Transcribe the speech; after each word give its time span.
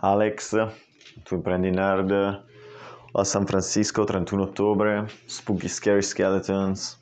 Alex, 0.00 0.54
tu 1.24 1.40
prendi 1.40 1.70
nerd 1.70 2.10
a 2.12 3.24
San 3.24 3.46
Francisco 3.46 4.04
31 4.04 4.42
ottobre, 4.42 5.08
Spooky 5.24 5.68
Scary 5.68 6.02
Skeletons. 6.02 6.98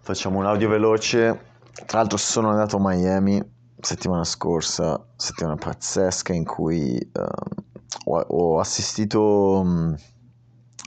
Facciamo 0.00 0.38
un 0.38 0.46
audio 0.46 0.68
veloce. 0.68 1.50
Tra 1.86 1.98
l'altro 1.98 2.18
sono 2.18 2.50
andato 2.50 2.76
a 2.76 2.80
Miami 2.80 3.40
settimana 3.78 4.24
scorsa, 4.24 5.04
settimana 5.16 5.56
pazzesca 5.56 6.32
in 6.32 6.44
cui 6.44 6.98
uh, 7.12 8.10
ho, 8.10 8.18
ho, 8.18 8.58
assistito 8.58 9.60
um, 9.60 9.96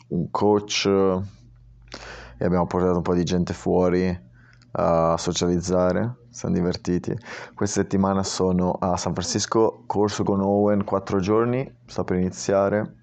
un 0.10 0.32
coach 0.32 0.86
e 0.86 2.46
abbiamo 2.46 2.68
portato 2.68 2.98
un 2.98 3.02
po' 3.02 3.14
di 3.14 3.24
gente 3.24 3.54
fuori 3.54 4.24
a 4.72 5.16
socializzare, 5.18 6.25
siamo 6.36 6.54
divertiti. 6.54 7.18
Questa 7.54 7.80
settimana 7.80 8.22
sono 8.22 8.74
a 8.74 8.98
San 8.98 9.14
Francisco, 9.14 9.84
corso 9.86 10.26
con 10.26 10.42
Owen, 10.42 10.84
4 10.84 11.20
giorni, 11.22 11.78
sto 11.86 12.04
per 12.04 12.18
iniziare. 12.18 12.98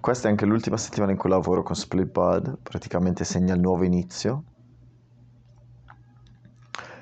Questa 0.00 0.26
è 0.26 0.30
anche 0.32 0.44
l'ultima 0.44 0.76
settimana 0.76 1.12
in 1.12 1.18
cui 1.18 1.30
lavoro 1.30 1.62
con 1.62 1.76
Splitpad, 1.76 2.58
praticamente 2.60 3.22
segna 3.22 3.54
il 3.54 3.60
nuovo 3.60 3.84
inizio. 3.84 4.42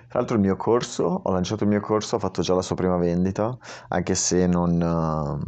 Tra 0.08 0.18
l'altro 0.18 0.36
il 0.36 0.42
mio 0.42 0.56
corso, 0.56 1.22
ho 1.24 1.32
lanciato 1.32 1.64
il 1.64 1.70
mio 1.70 1.80
corso, 1.80 2.16
ho 2.16 2.18
fatto 2.18 2.42
già 2.42 2.52
la 2.52 2.62
sua 2.62 2.76
prima 2.76 2.98
vendita, 2.98 3.56
anche 3.88 4.14
se 4.14 4.46
non... 4.46 4.72
Uh, 4.72 5.40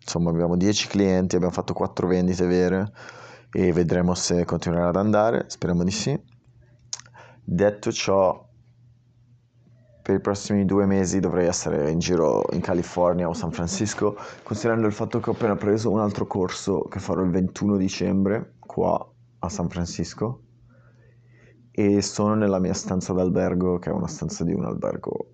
insomma 0.00 0.30
abbiamo 0.30 0.56
10 0.56 0.88
clienti, 0.88 1.36
abbiamo 1.36 1.52
fatto 1.52 1.74
4 1.74 2.06
vendite 2.06 2.46
vere 2.46 2.90
e 3.50 3.74
vedremo 3.74 4.14
se 4.14 4.46
continuerà 4.46 4.88
ad 4.88 4.96
andare, 4.96 5.44
speriamo 5.48 5.84
di 5.84 5.90
sì. 5.90 6.18
Detto 7.44 7.92
ciò, 7.92 8.50
per 10.02 10.16
i 10.16 10.20
prossimi 10.20 10.64
due 10.64 10.84
mesi 10.84 11.20
dovrei 11.20 11.46
essere 11.46 11.90
in 11.90 12.00
giro 12.00 12.44
in 12.52 12.60
California 12.60 13.28
o 13.28 13.34
San 13.34 13.52
Francisco, 13.52 14.16
considerando 14.42 14.88
il 14.88 14.92
fatto 14.92 15.20
che 15.20 15.30
ho 15.30 15.32
appena 15.32 15.54
preso 15.54 15.90
un 15.90 16.00
altro 16.00 16.26
corso 16.26 16.82
che 16.82 16.98
farò 16.98 17.22
il 17.22 17.30
21 17.30 17.76
dicembre 17.76 18.54
qua 18.58 19.08
a 19.38 19.48
San 19.48 19.68
Francisco 19.68 20.42
e 21.70 22.02
sono 22.02 22.34
nella 22.34 22.58
mia 22.58 22.74
stanza 22.74 23.12
d'albergo, 23.12 23.78
che 23.78 23.90
è 23.90 23.92
una 23.92 24.08
stanza 24.08 24.44
di 24.44 24.52
un 24.52 24.64
albergo 24.64 25.30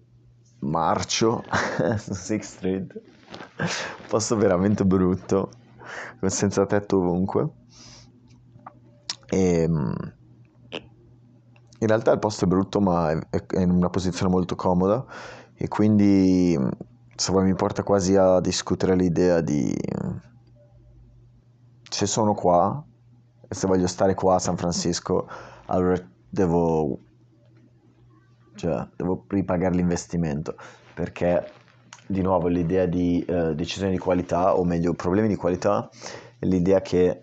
marcio 0.61 1.43
su 1.97 2.13
Sixth 2.13 2.57
Street, 2.57 3.03
un 3.57 4.07
posto 4.07 4.37
veramente 4.37 4.85
brutto, 4.85 5.51
senza 6.27 6.67
tetto 6.67 6.99
ovunque. 6.99 7.49
E 9.31 9.63
ehm, 9.63 10.17
in 11.81 11.87
realtà 11.87 12.13
il 12.13 12.19
posto 12.19 12.45
è 12.45 12.49
brutto 12.49 12.81
ma 12.81 13.11
è, 13.11 13.47
è 13.47 13.61
in 13.61 13.71
una 13.71 13.91
posizione 13.91 14.31
molto 14.31 14.55
comoda. 14.55 15.05
E 15.55 15.69
quindi 15.69 16.59
se 17.15 17.33
mi 17.33 17.55
porta 17.55 17.83
quasi 17.83 18.17
a 18.17 18.41
discutere 18.41 18.95
l'idea 18.95 19.41
di 19.41 19.77
se 21.91 22.07
sono 22.07 22.35
qua 22.35 22.85
e 23.49 23.55
se 23.55 23.67
voglio 23.67 23.87
stare 23.87 24.15
qua 24.15 24.37
a 24.37 24.39
San 24.39 24.57
Francisco 24.57 25.27
allora 25.67 25.97
devo 26.29 26.99
cioè 28.55 28.87
devo 28.97 29.25
ripagare 29.29 29.75
l'investimento. 29.75 30.57
Perché 30.95 31.53
di 32.07 32.23
nuovo 32.23 32.49
l'idea 32.49 32.87
di 32.87 33.25
eh, 33.25 33.55
decisione 33.55 33.93
di 33.93 33.99
qualità 33.99 34.57
o 34.57 34.65
meglio 34.65 34.95
problemi 34.95 35.29
di 35.29 35.37
qualità 35.37 35.89
l'idea 36.41 36.81
che 36.81 37.23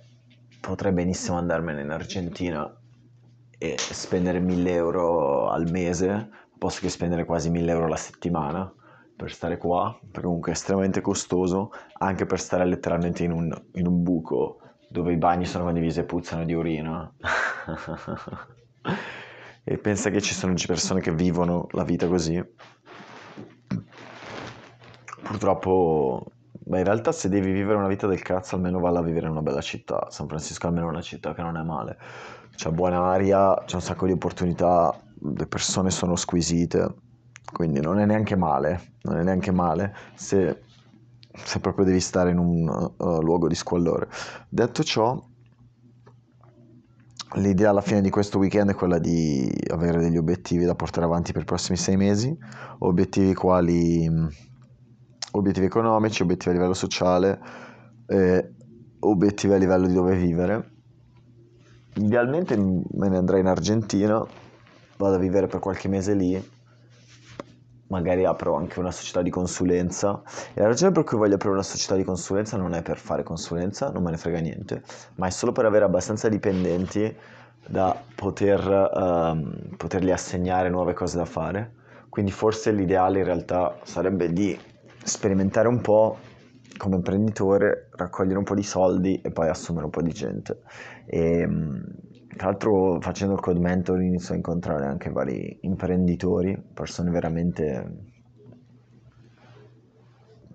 potrei 0.61 0.91
benissimo 0.91 1.37
andarmene 1.37 1.81
in 1.81 1.89
Argentina 1.89 2.71
spendere 3.77 4.39
1000 4.39 4.71
euro 4.71 5.49
al 5.49 5.69
mese, 5.71 6.29
posso 6.57 6.81
che 6.81 6.89
spendere 6.89 7.25
quasi 7.25 7.49
1000 7.49 7.71
euro 7.71 7.85
alla 7.85 7.95
settimana 7.95 8.71
per 9.15 9.31
stare 9.31 9.57
qua, 9.57 9.97
perché 9.99 10.27
comunque 10.27 10.51
è 10.51 10.55
estremamente 10.55 11.01
costoso, 11.01 11.71
anche 11.99 12.25
per 12.25 12.39
stare 12.39 12.65
letteralmente 12.65 13.23
in 13.23 13.31
un, 13.31 13.63
in 13.73 13.87
un 13.87 14.03
buco 14.03 14.59
dove 14.89 15.13
i 15.13 15.17
bagni 15.17 15.45
sono 15.45 15.63
condivisi 15.63 15.99
e 15.99 16.03
puzzano 16.03 16.45
di 16.45 16.53
urina. 16.53 17.11
e 19.63 19.77
pensa 19.77 20.09
che 20.09 20.21
ci 20.21 20.33
sono 20.33 20.53
persone 20.67 21.01
che 21.01 21.13
vivono 21.13 21.67
la 21.71 21.83
vita 21.83 22.07
così. 22.07 22.43
Purtroppo, 25.23 26.25
beh, 26.51 26.79
in 26.79 26.83
realtà 26.83 27.11
se 27.11 27.29
devi 27.29 27.51
vivere 27.51 27.77
una 27.77 27.87
vita 27.87 28.07
del 28.07 28.21
cazzo, 28.21 28.55
almeno 28.55 28.79
valla 28.79 28.99
a 28.99 29.03
vivere 29.03 29.25
in 29.25 29.31
una 29.31 29.41
bella 29.41 29.61
città. 29.61 30.07
San 30.09 30.27
Francisco 30.27 30.65
è 30.65 30.69
almeno 30.69 30.87
una 30.87 31.01
città 31.01 31.33
che 31.33 31.41
non 31.41 31.57
è 31.57 31.63
male 31.63 31.97
c'è 32.55 32.71
buona 32.71 33.03
aria, 33.05 33.63
c'è 33.65 33.75
un 33.75 33.81
sacco 33.81 34.05
di 34.05 34.13
opportunità, 34.13 34.97
le 35.19 35.47
persone 35.47 35.91
sono 35.91 36.15
squisite, 36.15 36.95
quindi 37.51 37.79
non 37.79 37.99
è 37.99 38.05
neanche 38.05 38.35
male, 38.35 38.93
non 39.03 39.17
è 39.17 39.23
neanche 39.23 39.51
male 39.51 39.95
se, 40.15 40.61
se 41.31 41.59
proprio 41.59 41.85
devi 41.85 41.99
stare 41.99 42.31
in 42.31 42.37
un 42.37 42.67
uh, 42.97 43.21
luogo 43.21 43.47
di 43.47 43.55
squallore. 43.55 44.07
Detto 44.49 44.83
ciò, 44.83 45.21
l'idea 47.35 47.69
alla 47.69 47.81
fine 47.81 48.01
di 48.01 48.09
questo 48.09 48.37
weekend 48.37 48.71
è 48.71 48.75
quella 48.75 48.99
di 48.99 49.51
avere 49.69 49.99
degli 49.99 50.17
obiettivi 50.17 50.65
da 50.65 50.75
portare 50.75 51.05
avanti 51.05 51.33
per 51.33 51.41
i 51.41 51.45
prossimi 51.45 51.77
sei 51.77 51.97
mesi, 51.97 52.35
obiettivi 52.79 53.33
quali 53.33 54.09
obiettivi 55.31 55.65
economici, 55.65 56.21
obiettivi 56.21 56.51
a 56.51 56.53
livello 56.53 56.73
sociale, 56.73 57.39
eh, 58.07 58.53
obiettivi 58.99 59.53
a 59.53 59.57
livello 59.57 59.85
di 59.85 59.93
dove 59.93 60.15
vivere 60.15 60.74
Idealmente 61.97 62.57
me 62.57 63.07
ne 63.07 63.17
andrei 63.17 63.39
in 63.39 63.47
Argentina, 63.47 64.21
vado 64.97 65.15
a 65.15 65.17
vivere 65.17 65.47
per 65.47 65.59
qualche 65.59 65.87
mese 65.87 66.13
lì, 66.13 66.51
magari 67.87 68.25
apro 68.25 68.55
anche 68.55 68.79
una 68.79 68.91
società 68.91 69.21
di 69.21 69.29
consulenza. 69.29 70.21
E 70.53 70.61
la 70.61 70.67
ragione 70.67 70.91
per 70.91 71.05
cui 71.05 71.17
voglio 71.17 71.35
aprire 71.35 71.53
una 71.53 71.63
società 71.63 71.95
di 71.95 72.03
consulenza 72.03 72.57
non 72.57 72.73
è 72.73 72.81
per 72.81 72.97
fare 72.97 73.23
consulenza, 73.23 73.89
non 73.91 74.03
me 74.03 74.11
ne 74.11 74.17
frega 74.17 74.39
niente, 74.39 74.83
ma 75.15 75.27
è 75.27 75.29
solo 75.29 75.53
per 75.53 75.65
avere 75.65 75.85
abbastanza 75.85 76.27
dipendenti 76.27 77.15
da 77.67 77.97
poter, 78.13 78.91
um, 78.93 79.75
potergli 79.77 80.11
assegnare 80.11 80.69
nuove 80.69 80.93
cose 80.93 81.17
da 81.17 81.25
fare. 81.25 81.71
Quindi 82.09 82.31
forse 82.31 82.71
l'ideale 82.71 83.19
in 83.19 83.25
realtà 83.25 83.77
sarebbe 83.83 84.31
di 84.31 84.57
sperimentare 85.03 85.67
un 85.67 85.81
po' 85.81 86.17
come 86.77 86.95
imprenditore 86.95 87.89
raccogliere 87.91 88.37
un 88.37 88.43
po' 88.43 88.55
di 88.55 88.63
soldi 88.63 89.21
e 89.21 89.31
poi 89.31 89.49
assumere 89.49 89.85
un 89.85 89.91
po' 89.91 90.01
di 90.01 90.11
gente. 90.11 90.61
E, 91.05 91.47
tra 92.35 92.47
l'altro 92.47 92.99
facendo 92.99 93.35
il 93.35 93.39
code 93.39 93.59
mentor 93.59 94.01
inizio 94.01 94.33
a 94.33 94.37
incontrare 94.37 94.85
anche 94.85 95.09
vari 95.09 95.59
imprenditori, 95.61 96.61
persone 96.73 97.11
veramente 97.11 98.13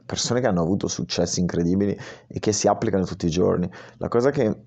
persone 0.05 0.41
che 0.41 0.49
hanno 0.49 0.63
avuto 0.63 0.89
successi 0.89 1.39
incredibili 1.39 1.97
e 2.27 2.41
che 2.41 2.51
si 2.51 2.67
applicano 2.67 3.05
tutti 3.05 3.27
i 3.27 3.31
giorni. 3.31 3.71
La 3.99 4.09
cosa 4.09 4.31
che 4.31 4.65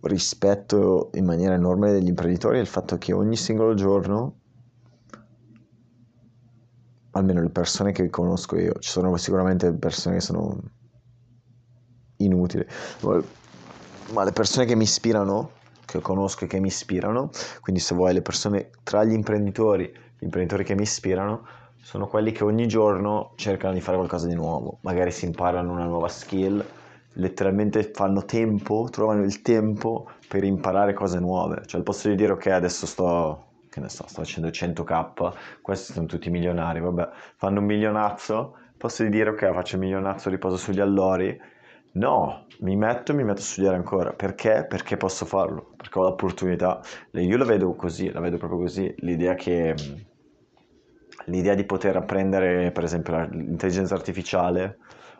rispetto 0.00 1.10
in 1.14 1.24
maniera 1.24 1.54
enorme 1.54 1.92
degli 1.92 2.08
imprenditori 2.08 2.58
è 2.58 2.60
il 2.60 2.66
fatto 2.66 2.98
che 2.98 3.12
ogni 3.12 3.36
singolo 3.36 3.74
giorno 3.74 4.40
almeno 7.14 7.40
le 7.40 7.50
persone 7.50 7.92
che 7.92 8.08
conosco 8.10 8.56
io, 8.56 8.74
ci 8.78 8.90
sono 8.90 9.16
sicuramente 9.16 9.72
persone 9.72 10.16
che 10.16 10.20
sono 10.20 10.60
inutili, 12.18 12.66
ma 14.12 14.24
le 14.24 14.32
persone 14.32 14.66
che 14.66 14.74
mi 14.74 14.84
ispirano, 14.84 15.50
che 15.84 16.00
conosco 16.00 16.44
e 16.44 16.48
che 16.48 16.60
mi 16.60 16.68
ispirano, 16.68 17.30
quindi 17.60 17.80
se 17.80 17.94
vuoi 17.94 18.14
le 18.14 18.22
persone 18.22 18.70
tra 18.82 19.04
gli 19.04 19.12
imprenditori, 19.12 19.84
gli 20.18 20.24
imprenditori 20.24 20.64
che 20.64 20.74
mi 20.74 20.82
ispirano, 20.82 21.46
sono 21.80 22.06
quelli 22.06 22.32
che 22.32 22.44
ogni 22.44 22.66
giorno 22.66 23.32
cercano 23.36 23.74
di 23.74 23.80
fare 23.80 23.96
qualcosa 23.96 24.26
di 24.26 24.34
nuovo, 24.34 24.78
magari 24.80 25.10
si 25.12 25.26
imparano 25.26 25.72
una 25.72 25.84
nuova 25.84 26.08
skill, 26.08 26.64
letteralmente 27.14 27.90
fanno 27.92 28.24
tempo, 28.24 28.88
trovano 28.90 29.22
il 29.22 29.42
tempo 29.42 30.10
per 30.26 30.42
imparare 30.42 30.94
cose 30.94 31.20
nuove, 31.20 31.62
cioè 31.66 31.78
al 31.78 31.86
posto 31.86 32.08
di 32.08 32.16
dire 32.16 32.32
ok 32.32 32.46
adesso 32.46 32.86
sto 32.86 33.52
che 33.74 33.80
ne 33.80 33.88
so, 33.88 34.04
sto 34.06 34.20
facendo 34.22 34.50
100k, 34.50 35.32
questi 35.60 35.92
sono 35.92 36.06
tutti 36.06 36.30
milionari, 36.30 36.78
vabbè, 36.78 37.08
fanno 37.36 37.58
un 37.58 37.66
milionazzo, 37.66 38.56
posso 38.78 39.02
dire 39.04 39.30
ok, 39.30 39.52
faccio 39.52 39.74
un 39.74 39.82
milionazzo, 39.82 40.30
riposo 40.30 40.56
sugli 40.56 40.78
allori? 40.78 41.36
No, 41.94 42.46
mi 42.60 42.76
metto 42.76 43.12
e 43.12 43.14
mi 43.16 43.24
metto 43.24 43.40
a 43.40 43.44
studiare 43.44 43.76
ancora. 43.76 44.12
Perché? 44.12 44.64
Perché 44.68 44.96
posso 44.96 45.24
farlo, 45.24 45.72
perché 45.76 45.98
ho 45.98 46.02
l'opportunità. 46.02 46.80
Io 47.12 47.36
la 47.36 47.44
vedo 47.44 47.74
così, 47.74 48.10
la 48.10 48.20
vedo 48.20 48.36
proprio 48.36 48.60
così, 48.60 48.92
l'idea 48.98 49.34
che 49.34 49.74
l'idea 51.26 51.54
di 51.54 51.64
poter 51.64 51.96
apprendere 51.96 52.70
per 52.72 52.84
esempio 52.84 53.26
l'intelligenza 53.30 53.94
artificiale, 53.94 54.78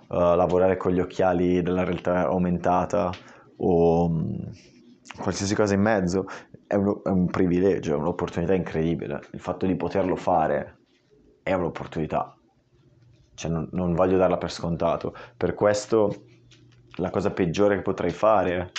uh, 0.09 0.35
lavorare 0.35 0.77
con 0.77 0.93
gli 0.93 1.01
occhiali 1.01 1.63
della 1.63 1.85
realtà 1.85 2.27
aumentata 2.27 3.11
o 3.57 4.05
um, 4.07 4.37
qualsiasi 5.19 5.55
cosa 5.55 5.75
in 5.75 5.81
mezzo 5.81 6.27
è 6.75 6.77
un, 6.77 7.01
è 7.05 7.09
un 7.09 7.27
privilegio, 7.27 7.95
è 7.95 7.97
un'opportunità 7.97 8.53
incredibile. 8.53 9.21
Il 9.31 9.41
fatto 9.41 9.65
di 9.65 9.77
poterlo 9.77 10.17
fare 10.17 10.79
è 11.43 11.53
un'opportunità. 11.53 12.37
Cioè, 13.35 13.51
non, 13.51 13.69
non 13.73 13.95
voglio 13.95 14.19
darla 14.19 14.39
per 14.39 14.51
scontato. 14.51 15.15
Per 15.37 15.55
questo 15.55 16.25
la 16.97 17.11
cosa 17.11 17.31
peggiore 17.31 17.77
che 17.77 17.83
potrei 17.83 18.11
fare 18.11 18.73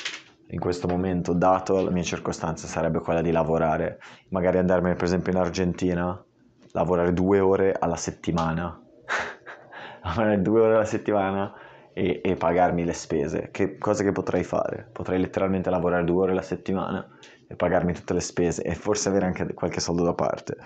in 0.47 0.59
questo 0.59 0.87
momento, 0.87 1.33
dato 1.33 1.81
la 1.81 1.89
mia 1.89 2.03
circostanza, 2.03 2.67
sarebbe 2.67 2.99
quella 2.99 3.21
di 3.21 3.31
lavorare, 3.31 3.99
magari 4.29 4.57
andarmene 4.57 4.95
per 4.95 5.05
esempio 5.05 5.31
in 5.31 5.39
Argentina, 5.39 6.23
lavorare 6.71 7.13
due 7.13 7.39
ore 7.39 7.73
alla 7.77 7.95
settimana, 7.95 8.79
lavorare 10.03 10.41
due 10.41 10.61
ore 10.61 10.75
alla 10.75 10.85
settimana 10.85 11.53
e, 11.93 12.21
e, 12.23 12.35
pagarmi 12.35 12.83
le 12.83 12.93
spese. 12.93 13.49
Che 13.51 13.77
cosa 13.77 14.03
che 14.03 14.11
potrei 14.11 14.43
fare? 14.43 14.87
Potrei 14.91 15.19
letteralmente 15.19 15.69
lavorare 15.69 16.03
due 16.03 16.23
ore 16.23 16.31
alla 16.33 16.41
settimana 16.41 17.07
e 17.55 17.57
pagarmi 17.57 17.93
tutte 17.93 18.13
le 18.13 18.19
spese 18.19 18.61
e 18.61 18.75
forse 18.75 19.09
avere 19.09 19.25
anche 19.25 19.53
qualche 19.53 19.79
soldo 19.79 20.03
da 20.03 20.13
parte. 20.13 20.57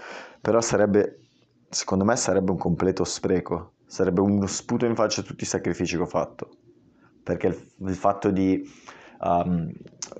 Però 0.42 0.60
sarebbe, 0.60 1.20
secondo 1.70 2.04
me, 2.04 2.16
sarebbe 2.16 2.52
un 2.52 2.58
completo 2.58 3.04
spreco. 3.06 3.74
Sarebbe 3.86 4.22
uno 4.22 4.46
sputo 4.48 4.86
in 4.86 4.96
faccia 4.96 5.22
a 5.22 5.24
tutti 5.24 5.44
i 5.44 5.48
sacrifici 5.48 5.96
che 5.96 6.02
ho 6.02 6.08
fatto. 6.08 6.50
Perché 7.24 7.48
il, 7.48 7.72
il 7.88 7.96
fatto 7.96 8.32
di 8.32 8.98
Um, 9.22 9.70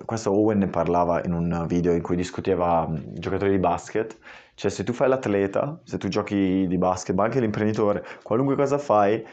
questo 0.04 0.30
Owen 0.34 0.58
ne 0.58 0.68
parlava 0.68 1.24
in 1.24 1.32
un 1.32 1.64
video 1.70 1.94
in 1.94 2.02
cui 2.02 2.18
discuteva 2.18 2.86
um, 2.86 3.02
giocatori 3.14 3.52
di 3.52 3.58
basket, 3.58 4.18
cioè 4.56 4.70
se 4.70 4.84
tu 4.84 4.92
fai 4.92 5.08
l'atleta, 5.08 5.80
se 5.86 5.98
tu 5.98 6.10
giochi 6.10 6.68
di 6.68 6.78
basket, 6.78 7.16
ma 7.16 7.24
anche 7.24 7.40
l'imprenditore, 7.40 8.06
qualunque 8.24 8.58
cosa 8.58 8.78
fai, 8.78 9.26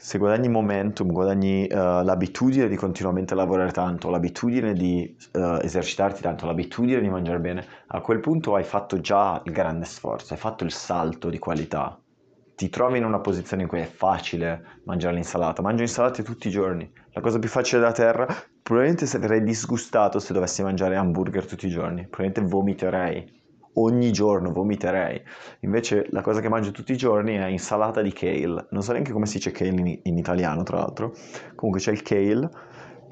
se 0.00 0.16
guadagni 0.16 0.48
momentum, 0.48 1.10
guadagni 1.10 1.64
uh, 1.64 2.02
l'abitudine 2.04 2.68
di 2.68 2.76
continuamente 2.76 3.34
lavorare 3.34 3.72
tanto, 3.72 4.10
l'abitudine 4.10 4.72
di 4.72 5.16
uh, 5.32 5.58
esercitarti 5.60 6.22
tanto, 6.22 6.46
l'abitudine 6.46 7.00
di 7.00 7.08
mangiare 7.08 7.40
bene, 7.40 7.66
a 7.88 8.00
quel 8.00 8.20
punto 8.20 8.54
hai 8.54 8.62
fatto 8.62 9.00
già 9.00 9.42
il 9.44 9.52
grande 9.52 9.84
sforzo, 9.86 10.34
hai 10.34 10.38
fatto 10.38 10.62
il 10.62 10.70
salto 10.70 11.28
di 11.28 11.40
qualità. 11.40 11.98
Ti 12.54 12.68
trovi 12.68 12.98
in 12.98 13.04
una 13.04 13.18
posizione 13.18 13.62
in 13.62 13.68
cui 13.68 13.80
è 13.80 13.86
facile 13.86 14.80
mangiare 14.84 15.14
l'insalata. 15.14 15.62
Mangio 15.62 15.82
insalate 15.82 16.22
tutti 16.22 16.46
i 16.46 16.50
giorni. 16.52 16.90
La 17.12 17.20
cosa 17.20 17.40
più 17.40 17.48
facile 17.48 17.80
da 17.80 17.92
terra, 17.92 18.26
probabilmente 18.62 19.06
sarei 19.06 19.42
disgustato 19.42 20.20
se 20.20 20.32
dovessi 20.32 20.62
mangiare 20.62 20.96
hamburger 20.96 21.44
tutti 21.44 21.66
i 21.66 21.70
giorni. 21.70 22.06
Probabilmente 22.08 22.40
vomiterei 22.42 23.37
ogni 23.78 24.12
giorno 24.12 24.52
vomiterei. 24.52 25.20
Invece 25.60 26.06
la 26.10 26.20
cosa 26.20 26.40
che 26.40 26.48
mangio 26.48 26.70
tutti 26.70 26.92
i 26.92 26.96
giorni 26.96 27.36
è 27.36 27.46
insalata 27.46 28.02
di 28.02 28.12
kale. 28.12 28.66
Non 28.70 28.82
so 28.82 28.92
neanche 28.92 29.12
come 29.12 29.26
si 29.26 29.36
dice 29.36 29.50
kale 29.50 29.70
in, 29.70 30.00
in 30.02 30.18
italiano, 30.18 30.62
tra 30.62 30.78
l'altro. 30.78 31.14
Comunque 31.54 31.80
c'è 31.80 31.92
il 31.92 32.02
kale 32.02 32.50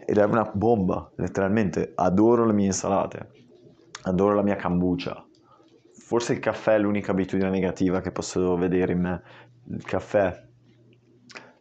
ed 0.04 0.18
è 0.18 0.24
una 0.24 0.50
bomba, 0.52 1.10
letteralmente. 1.16 1.92
Adoro 1.94 2.44
le 2.44 2.52
mie 2.52 2.66
insalate. 2.66 3.30
Adoro 4.02 4.34
la 4.34 4.42
mia 4.42 4.56
kombucha. 4.56 5.24
Forse 5.92 6.34
il 6.34 6.38
caffè 6.38 6.74
è 6.74 6.78
l'unica 6.78 7.10
abitudine 7.10 7.50
negativa 7.50 8.00
che 8.00 8.12
posso 8.12 8.56
vedere 8.56 8.92
in 8.92 9.00
me. 9.00 9.22
Il 9.68 9.84
caffè. 9.84 10.44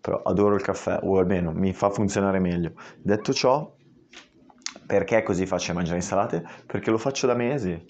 Però 0.01 0.21
adoro 0.21 0.53
il 0.53 0.61
caffè, 0.61 0.99
o 1.01 1.17
almeno 1.17 1.51
mi 1.51 1.73
fa 1.73 1.89
funzionare 1.89 2.37
meglio. 2.37 2.73
Detto 3.01 3.33
ciò, 3.33 3.73
perché 4.85 5.23
così 5.23 5.47
facile 5.47 5.73
mangiare 5.73 5.97
insalate? 5.97 6.45
Perché 6.67 6.91
lo 6.91 6.99
faccio 6.99 7.25
da 7.25 7.33
mesi 7.33 7.83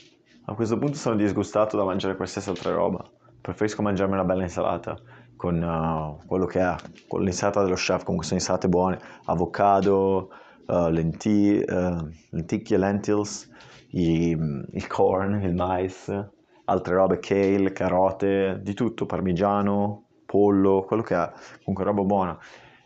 a 0.48 0.54
questo 0.54 0.78
punto 0.78 0.96
sono 0.96 1.16
disgustato 1.16 1.76
da 1.76 1.84
mangiare 1.84 2.16
qualsiasi 2.16 2.50
altra 2.50 2.72
roba. 2.72 3.04
Preferisco 3.42 3.82
mangiarmi 3.82 4.14
una 4.14 4.24
bella 4.24 4.44
insalata 4.44 4.96
con 5.36 5.62
uh, 5.62 6.24
quello 6.28 6.46
che 6.46 6.60
è, 6.60 6.76
con 7.08 7.24
l'insalata 7.24 7.64
dello 7.64 7.76
chef, 7.76 8.04
comunque 8.04 8.26
sono 8.26 8.40
insalate 8.40 8.70
buone, 8.70 9.00
avocado, 9.26 10.30
uh, 10.68 10.88
lenti, 10.90 11.64
uh, 11.68 12.10
lenticchie, 12.30 12.78
lentils, 12.78 13.50
i, 13.90 14.38
il 14.72 14.88
corn, 14.88 15.42
il 15.42 15.56
mais, 15.56 16.10
altre 16.66 16.94
robe, 16.94 17.20
kale, 17.20 17.72
carote, 17.72 18.60
di 18.62 18.74
tutto, 18.76 19.08
parmigiano, 19.08 20.06
pollo, 20.26 20.84
quello 20.84 21.02
che 21.02 21.16
è, 21.16 21.32
comunque 21.64 21.84
roba 21.84 22.04
buona. 22.04 22.38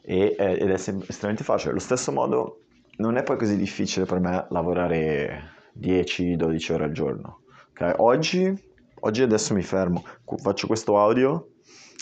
E, 0.01 0.35
ed 0.37 0.69
è 0.69 0.73
estremamente 0.73 1.43
facile. 1.43 1.71
Allo 1.71 1.79
stesso 1.79 2.11
modo 2.11 2.61
non 2.97 3.17
è 3.17 3.23
poi 3.23 3.37
così 3.37 3.57
difficile 3.57 4.05
per 4.05 4.19
me 4.19 4.45
lavorare 4.49 5.71
10-12 5.77 6.73
ore 6.73 6.83
al 6.85 6.91
giorno 6.91 7.41
Ok, 7.81 7.93
oggi, 7.99 8.53
oggi 8.99 9.21
adesso 9.21 9.53
mi 9.53 9.61
fermo, 9.61 10.03
faccio 10.43 10.67
questo 10.67 10.99
audio 10.99 11.51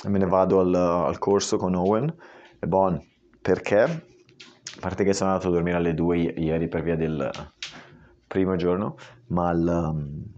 e 0.04 0.10
me 0.10 0.18
ne 0.18 0.26
vado 0.26 0.60
al, 0.60 0.74
al 0.74 1.20
corso 1.20 1.58
con 1.58 1.76
Owen 1.76 2.12
e 2.60 2.66
buon, 2.66 3.00
perché? 3.40 3.82
A 3.82 4.80
parte 4.80 5.04
che 5.04 5.14
sono 5.14 5.30
andato 5.30 5.50
a 5.50 5.52
dormire 5.52 5.78
alle 5.78 5.94
2 5.94 6.18
ieri 6.18 6.68
per 6.68 6.82
via 6.82 6.96
del 6.96 7.30
primo 8.26 8.56
giorno, 8.56 8.96
ma 9.28 9.54
la, 9.54 9.94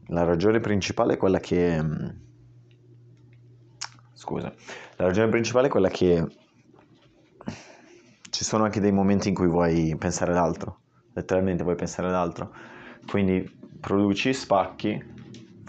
la 0.08 0.24
ragione 0.26 0.60
principale 0.60 1.14
è 1.14 1.18
quella 1.18 1.40
che... 1.40 1.86
Scusa, 4.12 4.54
la 4.98 5.06
ragione 5.06 5.30
principale 5.30 5.68
è 5.68 5.70
quella 5.70 5.88
che 5.88 6.22
ci 8.30 8.44
sono 8.44 8.66
anche 8.66 8.82
dei 8.82 8.92
momenti 8.92 9.30
in 9.30 9.36
cui 9.36 9.48
vuoi 9.48 9.96
pensare 9.98 10.32
ad 10.32 10.38
altro, 10.38 10.82
letteralmente 11.14 11.64
vuoi 11.64 11.76
pensare 11.76 12.10
ad 12.10 12.16
altro. 12.16 12.54
Quindi 13.08 13.50
produci, 13.80 14.34
spacchi, 14.34 15.18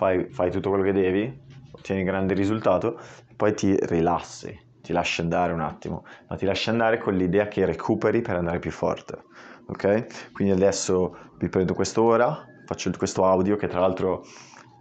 fai, 0.00 0.30
fai 0.30 0.50
tutto 0.50 0.70
quello 0.70 0.82
che 0.82 0.92
devi, 0.92 1.40
ottieni 1.72 2.04
grande 2.04 2.32
risultato 2.32 2.98
poi 3.36 3.54
ti 3.54 3.76
rilassi, 3.82 4.58
ti 4.80 4.94
lasci 4.94 5.20
andare 5.20 5.52
un 5.52 5.60
attimo, 5.60 6.04
ma 6.28 6.36
ti 6.36 6.46
lasci 6.46 6.70
andare 6.70 6.96
con 6.96 7.14
l'idea 7.14 7.48
che 7.48 7.66
recuperi 7.66 8.22
per 8.22 8.36
andare 8.36 8.58
più 8.58 8.70
forte. 8.70 9.24
Ok? 9.66 10.32
Quindi 10.32 10.54
adesso 10.54 11.16
vi 11.38 11.50
prendo 11.50 11.74
quest'ora, 11.74 12.46
faccio 12.64 12.90
questo 12.96 13.26
audio 13.26 13.56
che 13.56 13.66
tra 13.66 13.80
l'altro 13.80 14.24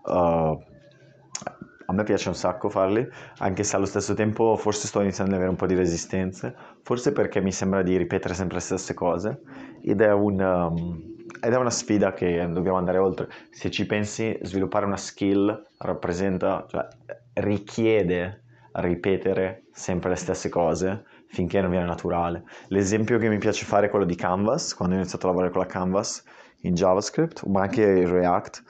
uh, 0.05 0.11
a 0.11 1.93
me 1.93 2.03
piace 2.03 2.29
un 2.29 2.35
sacco 2.35 2.69
farli, 2.69 3.05
anche 3.39 3.63
se 3.63 3.75
allo 3.75 3.85
stesso 3.85 4.13
tempo 4.13 4.55
forse 4.55 4.87
sto 4.87 5.01
iniziando 5.01 5.31
ad 5.31 5.37
avere 5.37 5.51
un 5.51 5.57
po' 5.57 5.67
di 5.67 5.75
resistenze, 5.75 6.55
forse 6.81 7.11
perché 7.11 7.41
mi 7.41 7.51
sembra 7.51 7.81
di 7.81 7.97
ripetere 7.97 8.33
sempre 8.33 8.55
le 8.55 8.61
stesse 8.61 8.93
cose 8.93 9.41
ed 9.81 9.99
è 9.99 10.13
un... 10.13 10.39
Um, 10.39 11.17
ed 11.41 11.53
è 11.53 11.57
una 11.57 11.69
sfida 11.69 12.13
che 12.13 12.47
dobbiamo 12.51 12.77
andare 12.77 12.97
oltre. 12.97 13.27
Se 13.51 13.69
ci 13.69 13.85
pensi, 13.85 14.37
sviluppare 14.41 14.85
una 14.85 14.97
skill 14.97 15.67
rappresenta, 15.77 16.65
cioè, 16.69 16.87
richiede 17.33 18.43
ripetere 18.73 19.63
sempre 19.71 20.09
le 20.09 20.15
stesse 20.15 20.49
cose 20.49 21.03
finché 21.27 21.61
non 21.61 21.69
viene 21.69 21.85
naturale. 21.85 22.43
L'esempio 22.67 23.17
che 23.17 23.29
mi 23.29 23.37
piace 23.37 23.65
fare 23.65 23.87
è 23.87 23.89
quello 23.89 24.05
di 24.05 24.15
Canvas, 24.15 24.73
quando 24.73 24.95
ho 24.95 24.97
iniziato 24.97 25.25
a 25.25 25.29
lavorare 25.29 25.51
con 25.51 25.61
la 25.61 25.67
Canvas 25.67 26.23
in 26.61 26.73
JavaScript, 26.73 27.45
ma 27.45 27.61
anche 27.61 27.81
in 27.81 28.09
React. 28.09 28.63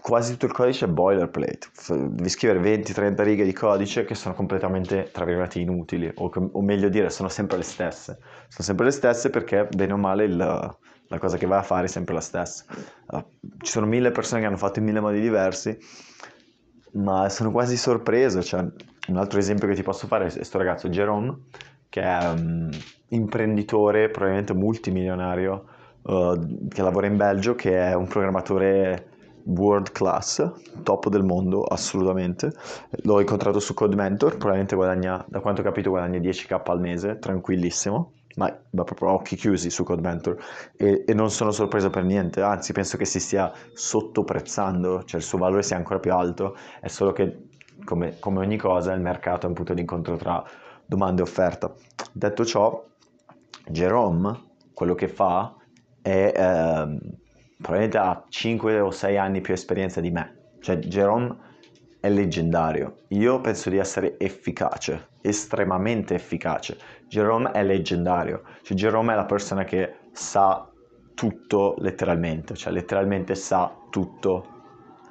Quasi 0.00 0.32
tutto 0.32 0.46
il 0.46 0.52
codice 0.52 0.86
è 0.86 0.88
boilerplate, 0.88 1.68
devi 1.88 2.28
scrivere 2.30 2.60
20-30 2.60 3.22
righe 3.22 3.44
di 3.44 3.52
codice 3.52 4.04
che 4.04 4.14
sono 4.14 4.34
completamente, 4.34 5.10
tra 5.12 5.26
virgolette, 5.26 5.60
inutili, 5.60 6.10
o, 6.14 6.30
o 6.52 6.62
meglio 6.62 6.88
dire, 6.88 7.10
sono 7.10 7.28
sempre 7.28 7.58
le 7.58 7.62
stesse. 7.64 8.18
Sono 8.48 8.64
sempre 8.64 8.86
le 8.86 8.92
stesse 8.92 9.28
perché, 9.28 9.68
bene 9.70 9.92
o 9.92 9.98
male, 9.98 10.24
il, 10.24 10.36
la 11.10 11.18
cosa 11.18 11.36
che 11.36 11.46
vai 11.46 11.58
a 11.58 11.62
fare 11.62 11.84
è 11.84 11.88
sempre 11.88 12.14
la 12.14 12.20
stessa. 12.20 12.64
Uh, 13.08 13.24
ci 13.58 13.70
sono 13.70 13.86
mille 13.86 14.10
persone 14.10 14.40
che 14.40 14.46
hanno 14.46 14.56
fatto 14.56 14.78
in 14.78 14.84
mille 14.84 15.00
modi 15.00 15.20
diversi, 15.20 15.76
ma 16.92 17.28
sono 17.28 17.50
quasi 17.50 17.76
sorpreso. 17.76 18.42
Cioè, 18.42 18.64
un 19.08 19.16
altro 19.16 19.38
esempio 19.38 19.66
che 19.66 19.74
ti 19.74 19.82
posso 19.82 20.06
fare 20.06 20.26
è 20.26 20.32
questo 20.32 20.56
ragazzo 20.56 20.88
Jerome, 20.88 21.46
che 21.88 22.00
è 22.00 22.28
un 22.28 22.70
imprenditore, 23.08 24.08
probabilmente 24.08 24.54
multimilionario, 24.54 25.64
uh, 26.02 26.68
che 26.68 26.82
lavora 26.82 27.06
in 27.08 27.16
Belgio, 27.16 27.56
che 27.56 27.76
è 27.76 27.94
un 27.94 28.06
programmatore 28.06 29.09
world 29.44 29.92
class, 29.92 30.52
top 30.82 31.08
del 31.08 31.24
mondo 31.24 31.62
assolutamente. 31.62 32.52
L'ho 33.02 33.20
incontrato 33.20 33.60
su 33.60 33.74
Code 33.74 33.96
Mentor, 33.96 34.32
probabilmente 34.32 34.76
guadagna, 34.76 35.24
da 35.28 35.40
quanto 35.40 35.60
ho 35.60 35.64
capito, 35.64 35.90
guadagna 35.90 36.18
10k 36.18 36.60
al 36.64 36.80
mese, 36.80 37.18
tranquillissimo 37.18 38.12
ma, 38.36 38.46
ma 38.70 38.84
proprio 38.84 39.08
a 39.08 39.12
occhi 39.12 39.36
chiusi 39.36 39.70
su 39.70 39.82
CodeMentor 39.82 40.36
e, 40.76 41.04
e, 41.06 41.14
non 41.14 41.30
sono 41.30 41.50
sorpreso 41.50 41.90
per 41.90 42.04
niente, 42.04 42.40
anzi 42.42 42.72
penso 42.72 42.96
che 42.96 43.04
si 43.04 43.18
stia 43.18 43.52
sottoprezzando, 43.72 45.04
cioè 45.04 45.20
il 45.20 45.26
suo 45.26 45.38
valore 45.38 45.62
sia 45.62 45.76
ancora 45.76 45.98
più 45.98 46.12
alto, 46.12 46.56
è 46.80 46.88
solo 46.88 47.12
che 47.12 47.48
come, 47.84 48.18
come 48.18 48.38
ogni 48.38 48.56
cosa 48.56 48.92
il 48.92 49.00
mercato 49.00 49.46
è 49.46 49.48
un 49.48 49.54
punto 49.54 49.74
di 49.74 49.80
incontro 49.80 50.16
tra 50.16 50.44
domanda 50.86 51.22
e 51.22 51.24
offerta. 51.24 51.72
Detto 52.12 52.44
ciò, 52.44 52.84
Jerome 53.68 54.48
quello 54.72 54.94
che 54.94 55.08
fa 55.08 55.54
è 56.00 56.32
eh, 56.34 56.98
probabilmente 57.60 57.98
ha 57.98 58.24
5 58.28 58.80
o 58.80 58.90
6 58.90 59.18
anni 59.18 59.40
più 59.40 59.54
esperienza 59.54 60.00
di 60.00 60.10
me, 60.10 60.54
cioè 60.60 60.76
Jerome 60.76 61.48
è 62.00 62.08
leggendario. 62.08 62.94
Io 63.08 63.40
penso 63.40 63.68
di 63.68 63.76
essere 63.76 64.18
efficace, 64.18 65.08
estremamente 65.20 66.14
efficace. 66.14 66.78
Jerome 67.06 67.50
è 67.50 67.62
leggendario. 67.62 68.42
Cioè, 68.62 68.76
Jerome 68.76 69.12
è 69.12 69.16
la 69.16 69.26
persona 69.26 69.64
che 69.64 69.96
sa 70.12 70.66
tutto 71.14 71.74
letteralmente, 71.78 72.54
cioè 72.54 72.72
letteralmente 72.72 73.34
sa 73.34 73.70
tutto. 73.90 74.46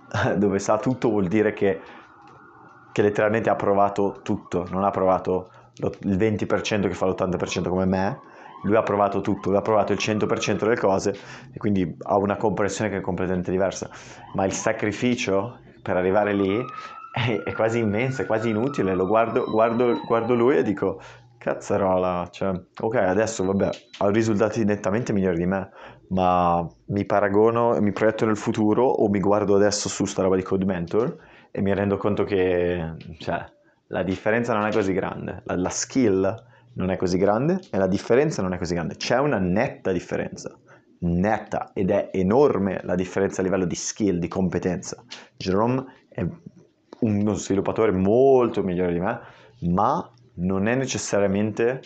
Dove 0.36 0.58
sa 0.58 0.80
tutto 0.80 1.10
vuol 1.10 1.28
dire 1.28 1.54
che, 1.54 1.80
che 2.92 3.02
letteralmente 3.04 3.52
ha 3.52 3.56
provato 3.56 4.22
tutto, 4.24 4.66
non 4.72 4.84
ha 4.84 4.90
provato 4.90 5.52
il 5.76 6.18
20% 6.18 6.88
che 6.88 6.94
fa 6.96 7.06
l'80% 7.06 7.70
come 7.70 7.86
me, 7.86 8.20
lui 8.64 8.76
ha 8.76 8.84
provato 8.84 9.22
tutto, 9.22 9.50
lui 9.50 9.58
ha 9.58 9.62
provato 9.62 9.94
il 9.94 10.00
100% 10.00 10.60
delle 10.60 10.78
cose 10.78 11.16
e 11.52 11.58
quindi 11.58 11.96
ha 12.04 12.18
una 12.18 12.36
comprensione 12.36 12.90
che 12.90 12.98
è 12.98 13.02
completamente 13.02 13.52
diversa. 13.52 13.90
Ma 14.34 14.46
il 14.46 14.54
sacrificio 14.54 15.60
per 15.82 15.96
arrivare 15.98 16.34
lì 16.34 16.64
è, 17.14 17.42
è 17.44 17.54
quasi 17.54 17.80
immenso, 17.80 18.22
è 18.22 18.26
quasi 18.26 18.50
inutile. 18.50 18.96
Lo 18.96 19.08
guardo, 19.08 19.46
guardo, 19.46 20.00
guardo 20.06 20.36
lui 20.36 20.58
e 20.58 20.64
dico, 20.64 21.00
cazzarola, 21.38 22.28
cioè, 22.32 22.52
ok, 22.82 22.96
adesso 22.96 23.46
vabbè, 23.46 23.70
ha 24.00 24.10
risultati 24.10 24.64
nettamente 24.66 25.14
migliori 25.14 25.38
di 25.38 25.46
me, 25.46 25.70
ma 26.10 26.68
mi 26.88 27.06
paragono 27.06 27.76
e 27.76 27.82
mi 27.82 27.92
proietto 27.92 28.26
nel 28.26 28.38
futuro 28.38 28.86
o 28.86 29.08
mi 29.10 29.20
guardo 29.20 29.56
adesso 29.56 29.90
su 29.90 30.06
sta 30.06 30.22
roba 30.22 30.36
di 30.36 30.44
Code 30.44 30.66
Mentor 30.66 31.18
e 31.52 31.62
mi 31.62 31.74
rendo 31.74 31.98
conto 31.98 32.24
che, 32.26 32.94
cioè, 33.20 33.44
la 33.88 34.04
differenza 34.04 34.54
non 34.54 34.68
è 34.68 34.72
così 34.72 34.94
grande, 34.94 35.42
la, 35.46 35.56
la 35.56 35.70
skill 35.70 36.48
non 36.74 36.92
è 36.92 36.98
così 36.98 37.18
grande 37.18 37.60
e 37.72 37.78
la 37.78 37.88
differenza 37.88 38.42
non 38.42 38.54
è 38.54 38.58
così 38.58 38.74
grande. 38.74 38.96
C'è 38.96 39.18
una 39.20 39.38
netta 39.38 39.92
differenza, 39.92 40.58
netta, 41.00 41.72
ed 41.74 41.92
è 41.92 42.10
enorme 42.14 42.82
la 42.84 42.96
differenza 42.96 43.42
a 43.42 43.44
livello 43.44 43.66
di 43.66 43.76
skill, 43.76 44.18
di 44.18 44.28
competenza. 44.28 45.04
Jerome 45.36 45.86
è 46.10 46.26
uno 47.02 47.34
sviluppatore 47.34 47.92
molto 47.92 48.64
migliore 48.64 48.94
di 48.94 49.00
me, 49.00 49.20
ma 49.62 50.12
non 50.36 50.68
è 50.68 50.76
necessariamente 50.76 51.82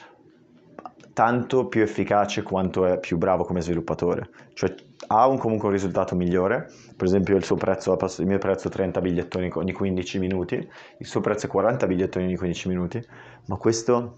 tanto 1.14 1.68
più 1.68 1.82
efficace 1.82 2.42
quanto 2.42 2.86
è 2.86 3.00
più 3.00 3.18
bravo 3.18 3.44
come 3.44 3.62
sviluppatore. 3.62 4.30
Cioè 4.54 4.74
ha 5.08 5.28
un, 5.28 5.38
comunque 5.38 5.68
un 5.68 5.74
risultato 5.74 6.16
migliore, 6.16 6.70
per 6.96 7.08
esempio 7.08 7.36
il, 7.36 7.44
suo 7.44 7.56
prezzo, 7.56 7.96
il 8.20 8.28
mio 8.28 8.40
prezzo 8.40 8.68
è 8.68 8.72
30 8.72 9.02
bigliettoni 9.02 9.50
ogni 9.54 9.74
15 9.74 10.20
minuti, 10.20 10.56
il 10.98 11.06
suo 11.06 11.22
prezzo 11.22 11.46
è 11.46 11.50
40 11.50 11.88
bigliettoni 11.88 12.26
ogni 12.26 12.38
15 12.38 12.68
minuti, 12.68 13.06
ma 13.46 13.58
questo 13.58 14.18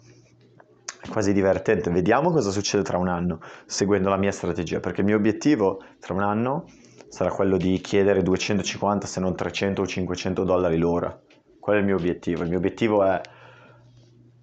quasi 1.10 1.34
divertente. 1.34 1.90
Vediamo 1.90 2.32
cosa 2.32 2.52
succede 2.52 2.84
tra 2.84 2.98
un 2.98 3.08
anno 3.08 3.40
seguendo 3.66 4.10
la 4.10 4.18
mia 4.18 4.32
strategia, 4.32 4.80
perché 4.80 5.02
il 5.02 5.08
mio 5.08 5.16
obiettivo 5.16 5.82
tra 6.00 6.14
un 6.14 6.22
anno 6.22 6.66
sarà 7.10 7.32
quello 7.32 7.58
di 7.58 7.80
chiedere 7.80 8.22
250 8.22 9.08
se 9.08 9.20
non 9.20 9.36
300 9.36 9.82
o 9.82 9.86
500 9.86 10.44
dollari 10.44 10.78
l'ora. 10.78 11.18
Qual 11.60 11.78
è 11.78 11.80
il 11.80 11.86
mio 11.86 11.96
obiettivo? 11.96 12.44
Il 12.44 12.50
mio 12.50 12.58
obiettivo 12.58 13.04
è 13.04 13.22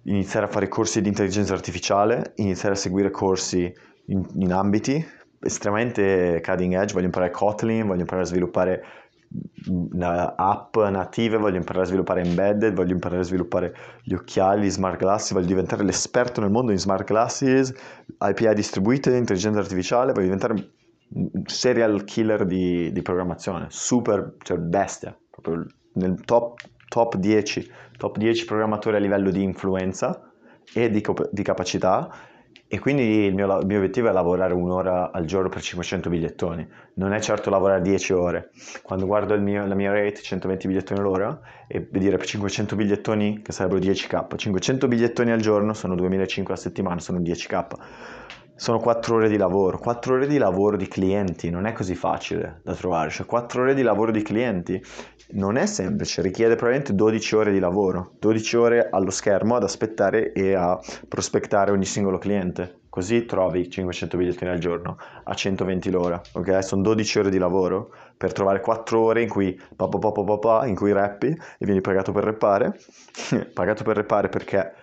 iniziare 0.03 0.45
a 0.45 0.49
fare 0.49 0.67
corsi 0.67 1.01
di 1.01 1.07
intelligenza 1.07 1.53
artificiale, 1.53 2.33
iniziare 2.35 2.75
a 2.75 2.77
seguire 2.77 3.11
corsi 3.11 3.71
in, 4.07 4.25
in 4.35 4.51
ambiti 4.51 5.21
estremamente 5.43 6.41
cutting 6.43 6.73
edge, 6.73 6.93
voglio 6.93 7.05
imparare 7.05 7.31
Kotlin, 7.31 7.85
voglio 7.85 8.01
imparare 8.01 8.25
a 8.25 8.29
sviluppare 8.29 8.83
app 10.35 10.77
native, 10.77 11.37
voglio 11.37 11.57
imparare 11.57 11.85
a 11.85 11.87
sviluppare 11.87 12.21
embedded, 12.21 12.73
voglio 12.73 12.93
imparare 12.93 13.21
a 13.21 13.25
sviluppare 13.25 13.75
gli 14.03 14.13
occhiali, 14.13 14.69
smart 14.69 14.97
glasses, 14.97 15.31
voglio 15.31 15.47
diventare 15.47 15.83
l'esperto 15.83 16.41
nel 16.41 16.51
mondo 16.51 16.71
in 16.71 16.77
smart 16.77 17.05
glasses, 17.05 17.73
API 18.17 18.53
distribuite, 18.53 19.15
intelligenza 19.15 19.59
artificiale, 19.59 20.11
voglio 20.11 20.25
diventare 20.25 20.53
un 20.53 21.43
serial 21.45 22.03
killer 22.03 22.45
di, 22.45 22.91
di 22.91 23.01
programmazione, 23.01 23.67
super, 23.69 24.35
cioè 24.43 24.57
bestia, 24.57 25.17
proprio 25.29 25.65
nel 25.93 26.21
top, 26.25 26.59
top 26.87 27.15
10, 27.15 27.71
top 27.97 28.17
10 28.17 28.45
programmatori 28.45 28.97
a 28.97 28.99
livello 28.99 29.29
di 29.29 29.43
influenza 29.43 30.31
e 30.73 30.89
di, 30.89 31.03
di 31.31 31.43
capacità 31.43 32.09
e 32.73 32.79
quindi 32.79 33.03
il 33.03 33.35
mio, 33.35 33.59
il 33.59 33.67
mio, 33.67 33.77
obiettivo 33.77 34.09
è 34.09 34.11
lavorare 34.11 34.51
un'ora 34.55 35.11
al 35.11 35.25
giorno 35.25 35.47
per 35.47 35.61
500 35.61 36.09
bigliettoni, 36.09 36.67
non 36.95 37.13
è 37.13 37.19
certo 37.19 37.51
lavorare 37.51 37.83
10 37.83 38.13
ore. 38.13 38.49
Quando 38.81 39.05
guardo 39.05 39.39
mio, 39.39 39.67
la 39.67 39.75
mia 39.75 39.91
rate, 39.91 40.23
120 40.23 40.65
bigliettoni 40.65 40.99
all'ora, 40.99 41.39
e 41.67 41.87
dire 41.91 42.17
per 42.17 42.25
500 42.25 42.75
bigliettoni 42.75 43.43
che 43.43 43.51
sarebbero 43.51 43.79
10k, 43.79 44.35
500 44.35 44.87
bigliettoni 44.87 45.29
al 45.29 45.39
giorno 45.39 45.75
sono 45.75 45.93
2500 45.93 46.51
a 46.51 46.55
settimana, 46.55 46.99
sono 46.99 47.19
10k. 47.19 47.67
Sono 48.55 48.79
4 48.79 49.15
ore 49.15 49.29
di 49.29 49.37
lavoro, 49.37 49.79
4 49.79 50.13
ore 50.13 50.27
di 50.27 50.37
lavoro 50.37 50.77
di 50.77 50.87
clienti, 50.87 51.49
non 51.49 51.65
è 51.65 51.73
così 51.73 51.95
facile 51.95 52.61
da 52.63 52.75
trovare, 52.75 53.09
cioè 53.09 53.25
4 53.25 53.63
ore 53.63 53.73
di 53.73 53.81
lavoro 53.81 54.11
di 54.11 54.21
clienti 54.21 54.81
non 55.31 55.57
è 55.57 55.65
semplice, 55.65 56.21
richiede 56.21 56.53
probabilmente 56.55 56.93
12 56.93 57.35
ore 57.35 57.51
di 57.51 57.57
lavoro, 57.57 58.11
12 58.19 58.55
ore 58.55 58.89
allo 58.91 59.09
schermo 59.09 59.55
ad 59.55 59.63
aspettare 59.63 60.33
e 60.33 60.53
a 60.53 60.79
prospettare 61.07 61.71
ogni 61.71 61.85
singolo 61.85 62.19
cliente. 62.19 62.81
Così 62.89 63.25
trovi 63.25 63.71
500 63.71 64.17
bigliettini 64.17 64.51
al 64.51 64.59
giorno 64.59 64.97
a 65.23 65.33
120 65.33 65.89
l'ora, 65.89 66.21
ok? 66.33 66.63
Sono 66.63 66.83
12 66.83 67.19
ore 67.19 67.29
di 67.31 67.39
lavoro 67.39 67.91
per 68.15 68.33
trovare 68.33 68.59
4 68.59 69.01
ore 69.01 69.23
in 69.23 69.29
cui 69.29 69.59
pa, 69.75 69.87
pa, 69.87 69.97
pa, 69.97 70.37
pa, 70.37 70.67
in 70.67 70.75
cui 70.75 70.91
rappi 70.91 71.25
e 71.25 71.65
vieni 71.65 71.81
pagato 71.81 72.11
per 72.11 72.23
rappare. 72.23 72.77
pagato 73.51 73.83
per 73.83 73.95
rappare 73.95 74.29
perché 74.29 74.73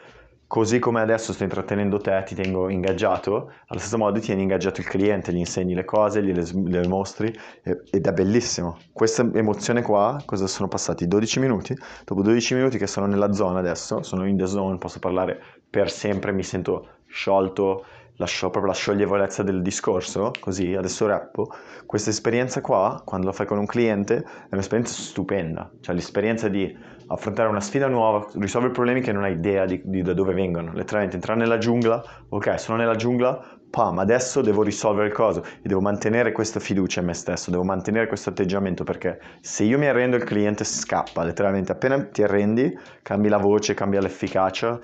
così 0.50 0.80
come 0.80 1.00
adesso 1.00 1.32
sto 1.32 1.44
intrattenendo 1.44 1.98
te, 1.98 2.24
ti 2.26 2.34
tengo 2.34 2.68
ingaggiato, 2.70 3.52
allo 3.68 3.78
stesso 3.78 3.96
modo 3.96 4.18
tieni 4.18 4.42
ingaggiato 4.42 4.80
il 4.80 4.88
cliente, 4.88 5.32
gli 5.32 5.36
insegni 5.36 5.74
le 5.74 5.84
cose, 5.84 6.24
gliele, 6.24 6.42
gliele 6.42 6.88
mostri 6.88 7.32
ed 7.62 8.04
è 8.04 8.12
bellissimo. 8.12 8.76
Questa 8.92 9.30
emozione 9.32 9.80
qua, 9.82 10.20
cosa 10.26 10.48
sono 10.48 10.66
passati? 10.66 11.06
12 11.06 11.38
minuti? 11.38 11.72
Dopo 12.04 12.22
12 12.22 12.54
minuti 12.56 12.78
che 12.78 12.88
sono 12.88 13.06
nella 13.06 13.32
zona 13.32 13.60
adesso, 13.60 14.02
sono 14.02 14.26
in 14.26 14.36
the 14.36 14.46
zone, 14.46 14.76
posso 14.78 14.98
parlare 14.98 15.40
per 15.70 15.88
sempre, 15.88 16.32
mi 16.32 16.42
sento 16.42 16.96
sciolto, 17.06 17.84
la, 18.16 18.26
proprio 18.40 18.66
la 18.66 18.74
scioglievolezza 18.74 19.44
del 19.44 19.62
discorso, 19.62 20.32
così 20.40 20.74
adesso 20.74 21.06
rappo, 21.06 21.46
questa 21.86 22.10
esperienza 22.10 22.60
qua, 22.60 23.00
quando 23.04 23.28
lo 23.28 23.32
fai 23.32 23.46
con 23.46 23.58
un 23.58 23.66
cliente, 23.66 24.16
è 24.16 24.54
un'esperienza 24.54 24.94
stupenda, 24.94 25.70
cioè 25.80 25.94
l'esperienza 25.94 26.48
di 26.48 26.76
affrontare 27.12 27.48
una 27.48 27.60
sfida 27.60 27.88
nuova, 27.88 28.26
risolvere 28.34 28.72
problemi 28.72 29.00
che 29.00 29.12
non 29.12 29.24
hai 29.24 29.32
idea 29.32 29.64
di, 29.64 29.80
di 29.84 30.02
da 30.02 30.14
dove 30.14 30.32
vengono, 30.32 30.72
letteralmente 30.72 31.16
entrare 31.16 31.38
nella 31.38 31.58
giungla, 31.58 32.02
ok, 32.28 32.58
sono 32.58 32.78
nella 32.78 32.94
giungla, 32.94 33.58
pam, 33.68 33.98
adesso 33.98 34.40
devo 34.40 34.62
risolvere 34.62 35.08
il 35.08 35.12
coso 35.12 35.42
e 35.42 35.68
devo 35.68 35.80
mantenere 35.80 36.32
questa 36.32 36.60
fiducia 36.60 37.00
in 37.00 37.06
me 37.06 37.14
stesso, 37.14 37.50
devo 37.50 37.64
mantenere 37.64 38.06
questo 38.06 38.30
atteggiamento 38.30 38.84
perché 38.84 39.20
se 39.40 39.64
io 39.64 39.78
mi 39.78 39.86
arrendo 39.86 40.16
il 40.16 40.24
cliente 40.24 40.64
scappa, 40.64 41.24
letteralmente 41.24 41.72
appena 41.72 42.04
ti 42.04 42.22
arrendi 42.22 42.76
cambi 43.02 43.28
la 43.28 43.38
voce, 43.38 43.74
cambia 43.74 44.00
l'efficacia, 44.00 44.78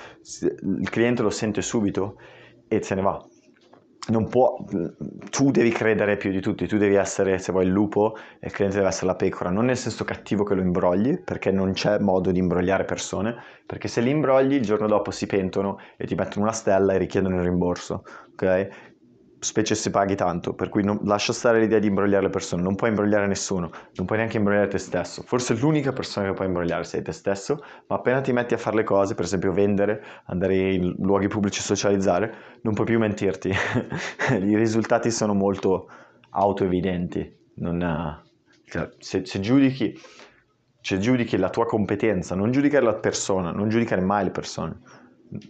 il 0.62 0.90
cliente 0.90 1.22
lo 1.22 1.30
sente 1.30 1.62
subito 1.62 2.18
e 2.68 2.82
se 2.82 2.94
ne 2.96 3.02
va. 3.02 3.24
Non 4.08 4.28
può, 4.28 4.56
tu 5.30 5.50
devi 5.50 5.70
credere 5.70 6.16
più 6.16 6.30
di 6.30 6.40
tutti, 6.40 6.68
tu 6.68 6.76
devi 6.76 6.94
essere, 6.94 7.38
se 7.38 7.50
vuoi, 7.50 7.64
il 7.64 7.72
lupo 7.72 8.14
e 8.38 8.46
il 8.46 8.52
cliente 8.52 8.76
deve 8.76 8.88
essere 8.88 9.06
la 9.06 9.16
pecora, 9.16 9.50
non 9.50 9.64
nel 9.64 9.76
senso 9.76 10.04
cattivo 10.04 10.44
che 10.44 10.54
lo 10.54 10.60
imbrogli, 10.60 11.18
perché 11.18 11.50
non 11.50 11.72
c'è 11.72 11.98
modo 11.98 12.30
di 12.30 12.38
imbrogliare 12.38 12.84
persone, 12.84 13.34
perché 13.66 13.88
se 13.88 14.00
li 14.00 14.10
imbrogli 14.10 14.52
il 14.54 14.62
giorno 14.62 14.86
dopo 14.86 15.10
si 15.10 15.26
pentono 15.26 15.78
e 15.96 16.06
ti 16.06 16.14
mettono 16.14 16.44
una 16.44 16.54
stella 16.54 16.92
e 16.92 16.98
richiedono 16.98 17.34
il 17.36 17.42
rimborso, 17.42 18.04
ok? 18.34 18.85
Specie 19.46 19.74
se 19.74 19.90
paghi 19.90 20.14
tanto, 20.14 20.54
per 20.54 20.68
cui 20.68 20.82
non, 20.82 20.98
lascia 21.04 21.32
stare 21.32 21.60
l'idea 21.60 21.78
di 21.78 21.86
imbrogliare 21.86 22.24
le 22.24 22.30
persone, 22.30 22.62
non 22.62 22.74
puoi 22.74 22.90
imbrogliare 22.90 23.26
nessuno, 23.26 23.70
non 23.94 24.06
puoi 24.06 24.18
neanche 24.18 24.36
imbrogliare 24.36 24.68
te 24.68 24.78
stesso, 24.78 25.22
forse 25.22 25.54
l'unica 25.54 25.92
persona 25.92 26.26
che 26.26 26.34
puoi 26.34 26.48
imbrogliare 26.48 26.84
sei 26.84 27.02
te 27.02 27.12
stesso, 27.12 27.62
ma 27.86 27.96
appena 27.96 28.20
ti 28.20 28.32
metti 28.32 28.54
a 28.54 28.58
fare 28.58 28.76
le 28.76 28.84
cose, 28.84 29.14
per 29.14 29.24
esempio 29.24 29.52
vendere, 29.52 30.02
andare 30.26 30.72
in 30.72 30.94
luoghi 30.98 31.28
pubblici, 31.28 31.60
socializzare, 31.60 32.34
non 32.62 32.74
puoi 32.74 32.86
più 32.86 32.98
mentirti, 32.98 33.48
i 34.42 34.56
risultati 34.56 35.10
sono 35.10 35.32
molto 35.32 35.88
autoevidenti, 36.30 37.34
non, 37.56 38.22
cioè, 38.66 38.90
se, 38.98 39.24
se 39.24 39.40
giudichi 39.40 39.98
se 40.86 41.00
giudichi 41.00 41.36
la 41.36 41.50
tua 41.50 41.66
competenza, 41.66 42.36
non 42.36 42.52
giudicare 42.52 42.84
la 42.84 42.94
persona, 42.94 43.50
non 43.50 43.68
giudicare 43.68 44.00
mai 44.00 44.22
le 44.22 44.30
persone, 44.30 44.78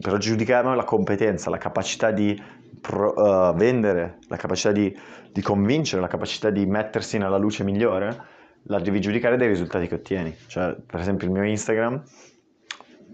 però 0.00 0.16
giudicare 0.16 0.74
la 0.74 0.84
competenza, 0.84 1.50
la 1.50 1.58
capacità 1.58 2.10
di 2.10 2.40
pro, 2.80 3.12
uh, 3.14 3.54
vendere, 3.54 4.18
la 4.28 4.36
capacità 4.36 4.72
di, 4.72 4.94
di, 5.32 5.42
convincere, 5.42 6.00
la 6.00 6.08
capacità 6.08 6.50
di 6.50 6.66
mettersi 6.66 7.18
nella 7.18 7.36
luce 7.36 7.64
migliore, 7.64 8.34
la 8.64 8.80
devi 8.80 9.00
giudicare 9.00 9.36
dai 9.36 9.48
risultati 9.48 9.86
che 9.86 9.94
ottieni. 9.94 10.36
Cioè, 10.46 10.76
per 10.84 11.00
esempio, 11.00 11.26
il 11.26 11.32
mio 11.32 11.44
Instagram 11.44 12.02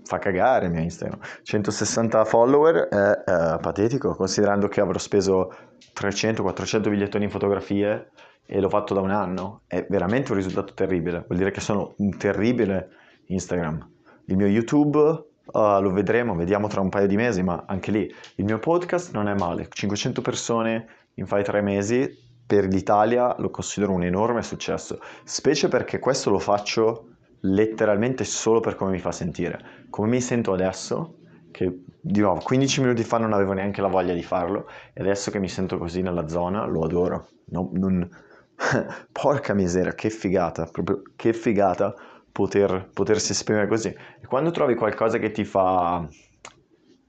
fa 0.05 0.19
cagare 0.19 0.67
il 0.67 0.73
mio 0.73 0.83
Instagram. 0.83 1.19
160 1.43 2.25
follower 2.25 2.89
è, 2.89 3.25
è 3.25 3.59
patetico, 3.61 4.15
considerando 4.15 4.69
che 4.69 4.81
avrò 4.81 4.99
speso 4.99 5.55
300-400 5.95 6.89
bigliettoni 6.89 7.25
in 7.25 7.31
fotografie 7.31 8.11
e 8.45 8.61
l'ho 8.61 8.69
fatto 8.69 8.95
da 8.95 9.01
un 9.01 9.11
anno. 9.11 9.63
È 9.67 9.87
veramente 9.89 10.33
un 10.33 10.39
risultato 10.39 10.75
terribile. 10.75 11.25
Vuol 11.27 11.39
dire 11.39 11.51
che 11.51 11.61
sono 11.61 11.95
un 11.99 12.17
terribile 12.17 12.91
Instagram. 13.27 13.91
Il 14.27 14.37
mio 14.37 14.47
YouTube 14.47 15.31
Uh, 15.45 15.81
lo 15.81 15.91
vedremo, 15.91 16.35
vediamo 16.35 16.69
tra 16.69 16.81
un 16.81 16.89
paio 16.89 17.07
di 17.07 17.17
mesi, 17.17 17.43
ma 17.43 17.65
anche 17.67 17.91
lì 17.91 18.15
il 18.37 18.45
mio 18.45 18.59
podcast 18.59 19.13
non 19.13 19.29
è 19.29 19.35
male. 19.35 19.69
500 19.69 20.23
persone 20.23 20.87
in 21.15 21.27
fai 21.27 21.43
tre 21.43 21.61
mesi 21.61 22.31
per 22.47 22.67
l'Italia 22.67 23.35
lo 23.39 23.51
considero 23.51 23.93
un 23.93 24.03
enorme 24.03 24.43
successo, 24.43 25.01
specie 25.25 25.69
perché 25.69 25.99
questo 25.99 26.31
lo 26.31 26.39
faccio 26.39 27.13
letteralmente 27.41 28.25
solo 28.25 28.61
per 28.61 28.75
come 28.75 28.91
mi 28.91 28.99
fa 28.99 29.11
sentire. 29.11 29.87
Come 29.89 30.09
mi 30.09 30.21
sento 30.21 30.53
adesso, 30.53 31.17
che 31.51 31.85
di 32.01 32.21
nuovo 32.21 32.41
15 32.41 32.81
minuti 32.81 33.05
fa 33.05 33.19
non 33.19 33.33
avevo 33.33 33.53
neanche 33.53 33.81
la 33.81 33.89
voglia 33.89 34.13
di 34.13 34.23
farlo, 34.23 34.69
e 34.93 35.01
adesso 35.01 35.31
che 35.31 35.39
mi 35.39 35.49
sento 35.49 35.79
così 35.79 36.03
nella 36.03 36.29
zona 36.29 36.67
lo 36.67 36.83
adoro. 36.83 37.29
No, 37.47 37.71
non... 37.73 38.09
Porca 39.11 39.55
miseria, 39.55 39.95
che 39.95 40.11
figata, 40.11 40.67
proprio 40.67 41.03
che 41.17 41.33
figata 41.33 41.95
poter, 42.33 42.91
potersi 42.93 43.33
esprimere 43.33 43.69
così. 43.69 43.89
E 43.89 44.27
quando 44.27 44.51
trovi 44.51 44.75
qualcosa 44.75 45.19
che 45.19 45.31
ti 45.31 45.45
fa, 45.45 46.07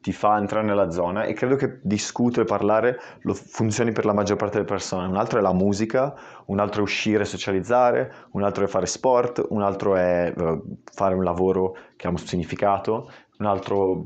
ti 0.01 0.11
fa 0.11 0.37
entrare 0.37 0.65
nella 0.65 0.91
zona, 0.91 1.23
e 1.23 1.33
credo 1.33 1.55
che 1.55 1.79
discutere, 1.81 2.45
parlare 2.45 2.99
lo 3.21 3.33
funzioni 3.33 3.93
per 3.93 4.05
la 4.05 4.13
maggior 4.13 4.37
parte 4.37 4.57
delle 4.57 4.67
persone, 4.67 5.07
un 5.07 5.15
altro 5.15 5.39
è 5.39 5.41
la 5.41 5.53
musica, 5.53 6.13
un 6.47 6.59
altro 6.59 6.81
è 6.81 6.83
uscire 6.83 7.23
e 7.23 7.25
socializzare, 7.25 8.13
un 8.31 8.43
altro 8.43 8.65
è 8.65 8.67
fare 8.67 8.85
sport, 8.85 9.45
un 9.49 9.61
altro 9.61 9.95
è 9.95 10.33
eh, 10.35 10.61
fare 10.91 11.15
un 11.15 11.23
lavoro 11.23 11.75
che 11.95 12.07
ha 12.07 12.09
un 12.09 12.17
significato, 12.17 13.09
un 13.37 13.45
altro, 13.45 14.05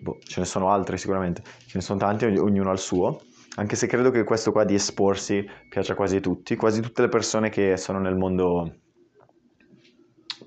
boh, 0.00 0.18
ce 0.20 0.40
ne 0.40 0.46
sono 0.46 0.70
altri 0.70 0.98
sicuramente, 0.98 1.42
ce 1.42 1.72
ne 1.74 1.80
sono 1.82 1.98
tanti, 1.98 2.24
ognuno 2.24 2.70
ha 2.70 2.72
il 2.72 2.78
suo 2.78 3.20
anche 3.58 3.74
se 3.74 3.88
credo 3.88 4.10
che 4.10 4.22
questo 4.22 4.52
qua 4.52 4.62
di 4.62 4.74
esporsi 4.74 5.44
piaccia 5.68 5.96
quasi 5.96 6.16
a 6.16 6.20
tutti, 6.20 6.54
quasi 6.54 6.80
tutte 6.80 7.02
le 7.02 7.08
persone 7.08 7.48
che 7.48 7.76
sono 7.76 7.98
nel 7.98 8.16
mondo 8.16 8.72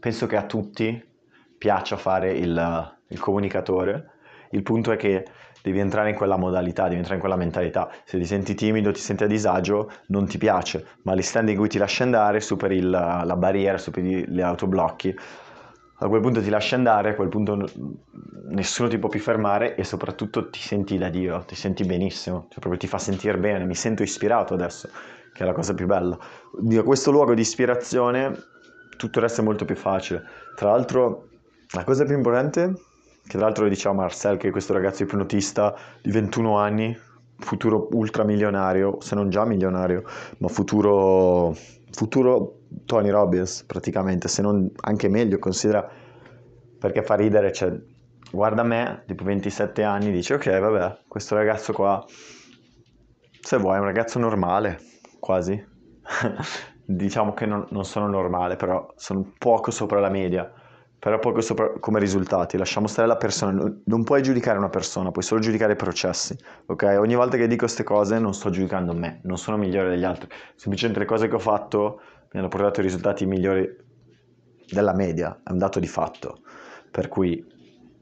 penso 0.01 0.25
che 0.25 0.36
a 0.36 0.46
tutti 0.46 1.10
piaccia 1.58 1.96
fare 1.96 2.31
il, 2.31 2.98
il 3.08 3.20
comunicatore, 3.20 4.10
il 4.50 4.63
punto 4.63 4.91
è 4.91 4.98
che 4.98 5.25
devi 5.62 5.77
entrare 5.77 6.10
in 6.10 6.15
quella 6.15 6.38
modalità, 6.38 6.84
devi 6.86 6.96
entrare 6.96 7.15
in 7.15 7.22
quella 7.22 7.36
mentalità. 7.36 7.91
Se 8.03 8.17
ti 8.17 8.25
senti 8.25 8.55
timido, 8.55 8.91
ti 8.91 9.00
senti 9.00 9.24
a 9.24 9.27
disagio, 9.27 9.91
non 10.08 10.25
ti 10.25 10.39
piace, 10.39 10.86
ma 11.03 11.12
all'istante 11.12 11.51
in 11.51 11.58
cui 11.58 11.70
ti 11.70 11.77
lasci 11.77 12.01
andare, 12.01 12.41
superi 12.41 12.77
il, 12.77 12.89
la 12.89 13.36
barriera, 13.38 13.77
superi 13.77 14.27
gli 14.27 14.41
autoblocchi, 14.41 15.15
a 16.03 16.08
quel 16.08 16.22
punto 16.22 16.41
ti 16.41 16.50
lasci 16.50 16.74
andare, 16.74 17.12
a 17.12 17.15
quel 17.15 17.29
punto 17.29 17.70
nessuno 18.50 18.89
ti 18.89 18.98
può 18.98 19.08
più 19.08 19.20
fermare 19.20 19.75
e 19.75 19.84
soprattutto 19.84 20.50
ti 20.50 20.60
senti 20.60 20.98
da 20.98 21.10
Dio, 21.10 21.43
ti 21.46 21.53
senti 21.53 21.86
benissimo, 21.86 22.48
cioè 22.50 22.60
proprio 22.60 22.77
ti 22.77 22.88
fa 22.88 22.98
sentire 22.98 23.38
bene, 23.38 23.65
mi 23.65 23.75
sento 23.75 24.01
ispirato 24.01 24.55
adesso, 24.55 24.89
che 25.31 25.43
è 25.43 25.46
la 25.46 25.53
cosa 25.53 25.75
più 25.75 25.86
bella. 25.86 26.17
Da 26.60 26.81
questo 26.81 27.12
luogo 27.12 27.36
di 27.36 27.41
ispirazione 27.41 28.34
tutto 29.01 29.17
il 29.17 29.25
resto 29.25 29.41
è 29.41 29.43
molto 29.43 29.65
più 29.65 29.75
facile. 29.75 30.24
Tra 30.55 30.70
l'altro 30.70 31.27
la 31.72 31.84
cosa 31.84 32.05
più 32.05 32.15
importante, 32.15 32.74
che 33.24 33.38
tra 33.38 33.41
l'altro 33.41 33.63
lo 33.63 33.70
diceva 33.70 33.96
Marcel, 33.96 34.38
che 34.38 34.50
è 34.50 34.51
questo 34.51 34.74
ragazzo 34.74 35.03
ipnotista 35.03 35.75
di 36.01 36.12
21 36.12 36.58
anni, 36.58 36.98
futuro 37.39 37.88
ultramilionario, 37.93 38.98
se 39.01 39.15
non 39.15 39.29
già 39.29 39.43
milionario, 39.46 40.03
ma 40.38 40.48
futuro, 40.50 41.55
futuro 41.91 42.60
Tony 42.86 43.10
Robbins 43.10 43.63
praticamente, 43.63 44.27
se 44.27 44.41
non 44.43 44.70
anche 44.81 45.08
meglio, 45.08 45.39
considera 45.39 45.89
perché 46.77 47.03
fa 47.03 47.15
ridere, 47.15 47.51
cioè 47.51 47.74
guarda 48.31 48.63
me, 48.63 49.03
tipo 49.08 49.24
27 49.24 49.84
anni, 49.84 50.12
dice 50.12 50.36
ok 50.36 50.60
vabbè, 50.60 51.00
questo 51.08 51.36
ragazzo 51.36 51.74
qua, 51.74 52.03
se 53.41 53.58
vuoi 53.58 53.77
è 53.77 53.79
un 53.79 53.86
ragazzo 53.86 54.20
normale, 54.20 54.79
quasi, 55.20 55.63
diciamo 56.96 57.34
che 57.34 57.46
non, 57.46 57.66
non, 57.70 57.86
sono 57.86 58.08
normale, 58.08 58.56
però 58.56 58.94
sono 58.96 59.34
poco 59.38 59.72
sopra 59.72 60.00
la 60.00 60.10
media, 60.10 60.52
però 61.00 61.20
poco 61.20 61.42
sopra 61.42 61.72
come 61.80 62.00
risultati, 62.00 62.58
lasciamo 62.58 62.88
stare 62.88 63.08
la 63.08 63.18
persona, 63.18 63.72
non, 63.86 64.04
puoi 64.04 64.22
giudicare 64.22 64.58
una 64.58 64.70
persona, 64.70 65.12
puoi 65.12 65.24
solo 65.24 65.42
giudicare 65.42 65.74
i 65.74 65.76
processi, 65.76 66.38
ok? 66.68 66.96
Ogni 67.00 67.16
volta 67.16 67.38
che 67.38 67.48
dico 67.48 67.66
queste 67.66 67.84
cose 67.84 68.20
non 68.20 68.34
sto 68.34 68.50
giudicando 68.50 68.94
me, 68.94 69.20
non 69.24 69.38
sono 69.38 69.58
migliore 69.58 69.90
degli 69.90 70.04
altri, 70.04 70.28
semplicemente 70.56 71.00
le 71.00 71.08
cose 71.08 71.28
che 71.28 71.36
ho 71.36 71.40
fatto 71.40 72.02
mi 72.32 72.40
hanno 72.40 72.50
portato 72.50 72.80
i 72.80 72.84
risultati 72.84 73.26
migliori 73.26 73.68
della 74.70 74.94
media, 74.94 75.42
è 75.44 75.52
un 75.52 75.58
dato 75.58 75.80
di 75.80 75.88
fatto. 75.88 76.40
Per 76.90 77.08
cui 77.08 77.46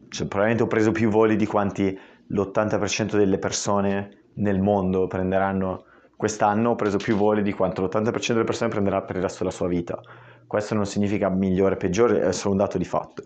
cioè, 0.10 0.27
probabilmente 0.27 0.63
ho 0.63 0.67
preso 0.67 0.91
più 0.91 1.10
voli 1.10 1.36
di 1.36 1.46
quanti 1.46 1.98
l'80% 2.27 3.17
delle 3.17 3.39
persone 3.39 4.25
nel 4.36 4.60
mondo 4.60 5.08
prenderanno 5.08 5.86
quest'anno, 6.19 6.71
ho 6.71 6.75
preso 6.75 6.97
più 6.97 7.15
voli 7.15 7.41
di 7.41 7.53
quanto 7.53 7.81
l'80% 7.81 8.33
delle 8.33 8.43
persone 8.43 8.69
prenderà 8.69 9.01
per 9.03 9.15
il 9.15 9.21
resto 9.21 9.39
della 9.39 9.55
sua 9.55 9.69
vita. 9.69 9.97
Questo 10.45 10.75
non 10.75 10.85
significa 10.85 11.29
migliore 11.29 11.75
o 11.75 11.77
peggiore, 11.77 12.19
è 12.19 12.33
solo 12.33 12.55
un 12.55 12.59
dato 12.59 12.77
di 12.77 12.83
fatto. 12.83 13.23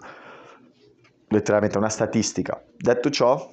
Letteralmente 1.29 1.79
una 1.79 1.89
statistica. 1.89 2.62
Detto 2.77 3.09
ciò, 3.09 3.50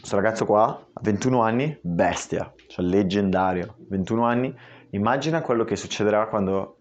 questo 0.00 0.16
ragazzo 0.16 0.44
qua, 0.44 0.66
a 0.92 1.00
21 1.00 1.40
anni, 1.40 1.78
bestia, 1.80 2.52
cioè 2.66 2.84
leggendario, 2.84 3.76
21 3.88 4.24
anni, 4.24 4.54
Immagina 4.90 5.42
quello 5.42 5.64
che 5.64 5.76
succederà 5.76 6.26
quando... 6.28 6.76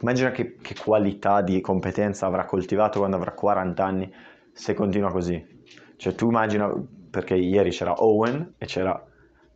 Immagina 0.00 0.30
che, 0.30 0.56
che 0.60 0.74
qualità 0.74 1.40
di 1.40 1.58
competenza 1.62 2.26
avrà 2.26 2.44
coltivato 2.44 2.98
quando 2.98 3.16
avrà 3.16 3.32
40 3.32 3.82
anni 3.82 4.12
se 4.52 4.74
continua 4.74 5.10
così. 5.10 5.42
Cioè 5.96 6.14
tu 6.14 6.26
immagina, 6.26 6.70
perché 7.08 7.34
ieri 7.34 7.70
c'era 7.70 7.94
Owen 8.02 8.56
e 8.58 8.66
c'era 8.66 9.02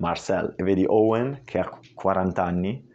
Marcel, 0.01 0.55
e 0.57 0.63
vedi 0.63 0.85
Owen 0.87 1.43
che 1.45 1.61
ha 1.61 1.79
40 1.95 2.43
anni 2.43 2.89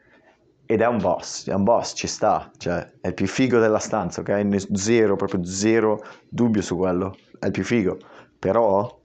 ed 0.66 0.82
è 0.82 0.88
un 0.88 0.98
boss, 0.98 1.48
è 1.48 1.54
un 1.54 1.64
boss, 1.64 1.94
ci 1.96 2.08
sta, 2.08 2.52
cioè 2.58 2.94
è 3.00 3.08
il 3.08 3.14
più 3.14 3.28
figo 3.28 3.60
della 3.60 3.80
stanza, 3.80 4.22
ok? 4.22 4.66
Zero, 4.74 5.16
proprio 5.16 5.46
zero 5.46 6.04
dubbio 6.28 6.62
su 6.62 6.76
quello, 6.76 7.16
è 7.40 7.46
il 7.46 7.52
più 7.52 7.64
figo. 7.64 7.98
Però 8.40 9.02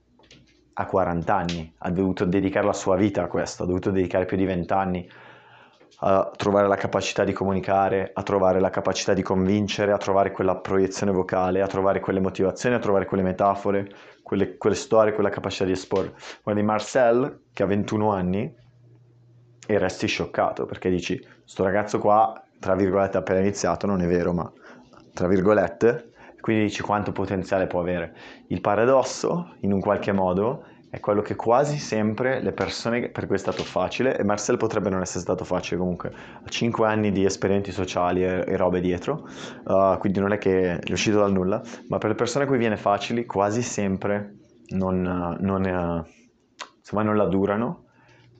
ha 0.73 0.85
40 0.85 1.35
anni, 1.35 1.73
ha 1.77 1.91
dovuto 1.91 2.25
dedicare 2.25 2.65
la 2.65 2.73
sua 2.73 2.95
vita 2.95 3.23
a 3.23 3.27
questo, 3.27 3.63
ha 3.63 3.65
dovuto 3.67 3.91
dedicare 3.91 4.25
più 4.25 4.37
di 4.37 4.45
20 4.45 4.73
anni 4.73 5.09
a 6.03 6.31
trovare 6.35 6.67
la 6.67 6.75
capacità 6.75 7.23
di 7.23 7.33
comunicare, 7.33 8.11
a 8.13 8.23
trovare 8.23 8.59
la 8.59 8.69
capacità 8.71 9.13
di 9.13 9.21
convincere, 9.21 9.91
a 9.91 9.97
trovare 9.97 10.31
quella 10.31 10.57
proiezione 10.57 11.11
vocale, 11.11 11.61
a 11.61 11.67
trovare 11.67 11.99
quelle 11.99 12.19
motivazioni, 12.19 12.75
a 12.75 12.79
trovare 12.79 13.05
quelle 13.05 13.21
metafore, 13.21 13.87
quelle, 14.23 14.57
quelle 14.57 14.75
storie, 14.75 15.13
quella 15.13 15.29
capacità 15.29 15.65
di 15.65 15.71
esporre. 15.71 16.13
Guardi 16.41 16.63
Marcel, 16.63 17.41
che 17.53 17.63
ha 17.63 17.67
21 17.67 18.11
anni, 18.11 18.55
e 19.67 19.77
resti 19.77 20.07
scioccato 20.07 20.65
perché 20.65 20.89
dici, 20.89 21.23
sto 21.45 21.63
ragazzo 21.63 21.99
qua, 21.99 22.41
tra 22.59 22.75
virgolette, 22.75 23.17
appena 23.17 23.39
iniziato, 23.39 23.85
non 23.85 24.01
è 24.01 24.07
vero, 24.07 24.33
ma 24.33 24.51
tra 25.13 25.27
virgolette, 25.27 26.09
quindi 26.39 26.63
dici 26.63 26.81
quanto 26.81 27.11
potenziale 27.11 27.67
può 27.67 27.79
avere. 27.79 28.15
Il 28.47 28.59
paradosso, 28.59 29.55
in 29.59 29.71
un 29.71 29.79
qualche 29.79 30.11
modo, 30.11 30.65
è 30.91 30.99
quello 30.99 31.21
che 31.21 31.37
quasi 31.37 31.77
sempre 31.77 32.41
le 32.41 32.51
persone, 32.51 33.07
per 33.07 33.25
cui 33.25 33.35
è 33.35 33.39
stato 33.39 33.63
facile, 33.63 34.17
e 34.17 34.25
Marcel 34.25 34.57
potrebbe 34.57 34.89
non 34.89 35.01
essere 35.01 35.21
stato 35.21 35.45
facile 35.45 35.79
comunque, 35.79 36.13
ha 36.43 36.49
5 36.49 36.85
anni 36.85 37.13
di 37.13 37.23
esperienze 37.23 37.71
sociali 37.71 38.25
e, 38.25 38.43
e 38.45 38.57
robe 38.57 38.81
dietro, 38.81 39.25
uh, 39.67 39.97
quindi 39.97 40.19
non 40.19 40.33
è 40.33 40.37
che 40.37 40.79
è 40.79 40.91
uscito 40.91 41.19
dal 41.19 41.31
nulla, 41.31 41.61
ma 41.87 41.97
per 41.97 42.09
le 42.09 42.15
persone 42.15 42.43
a 42.43 42.47
cui 42.47 42.57
viene 42.57 42.75
facile 42.75 43.25
quasi 43.25 43.61
sempre 43.61 44.35
non, 44.71 45.37
non, 45.39 45.65
è, 45.65 46.03
insomma, 46.77 47.03
non 47.03 47.15
la 47.15 47.25
durano, 47.25 47.85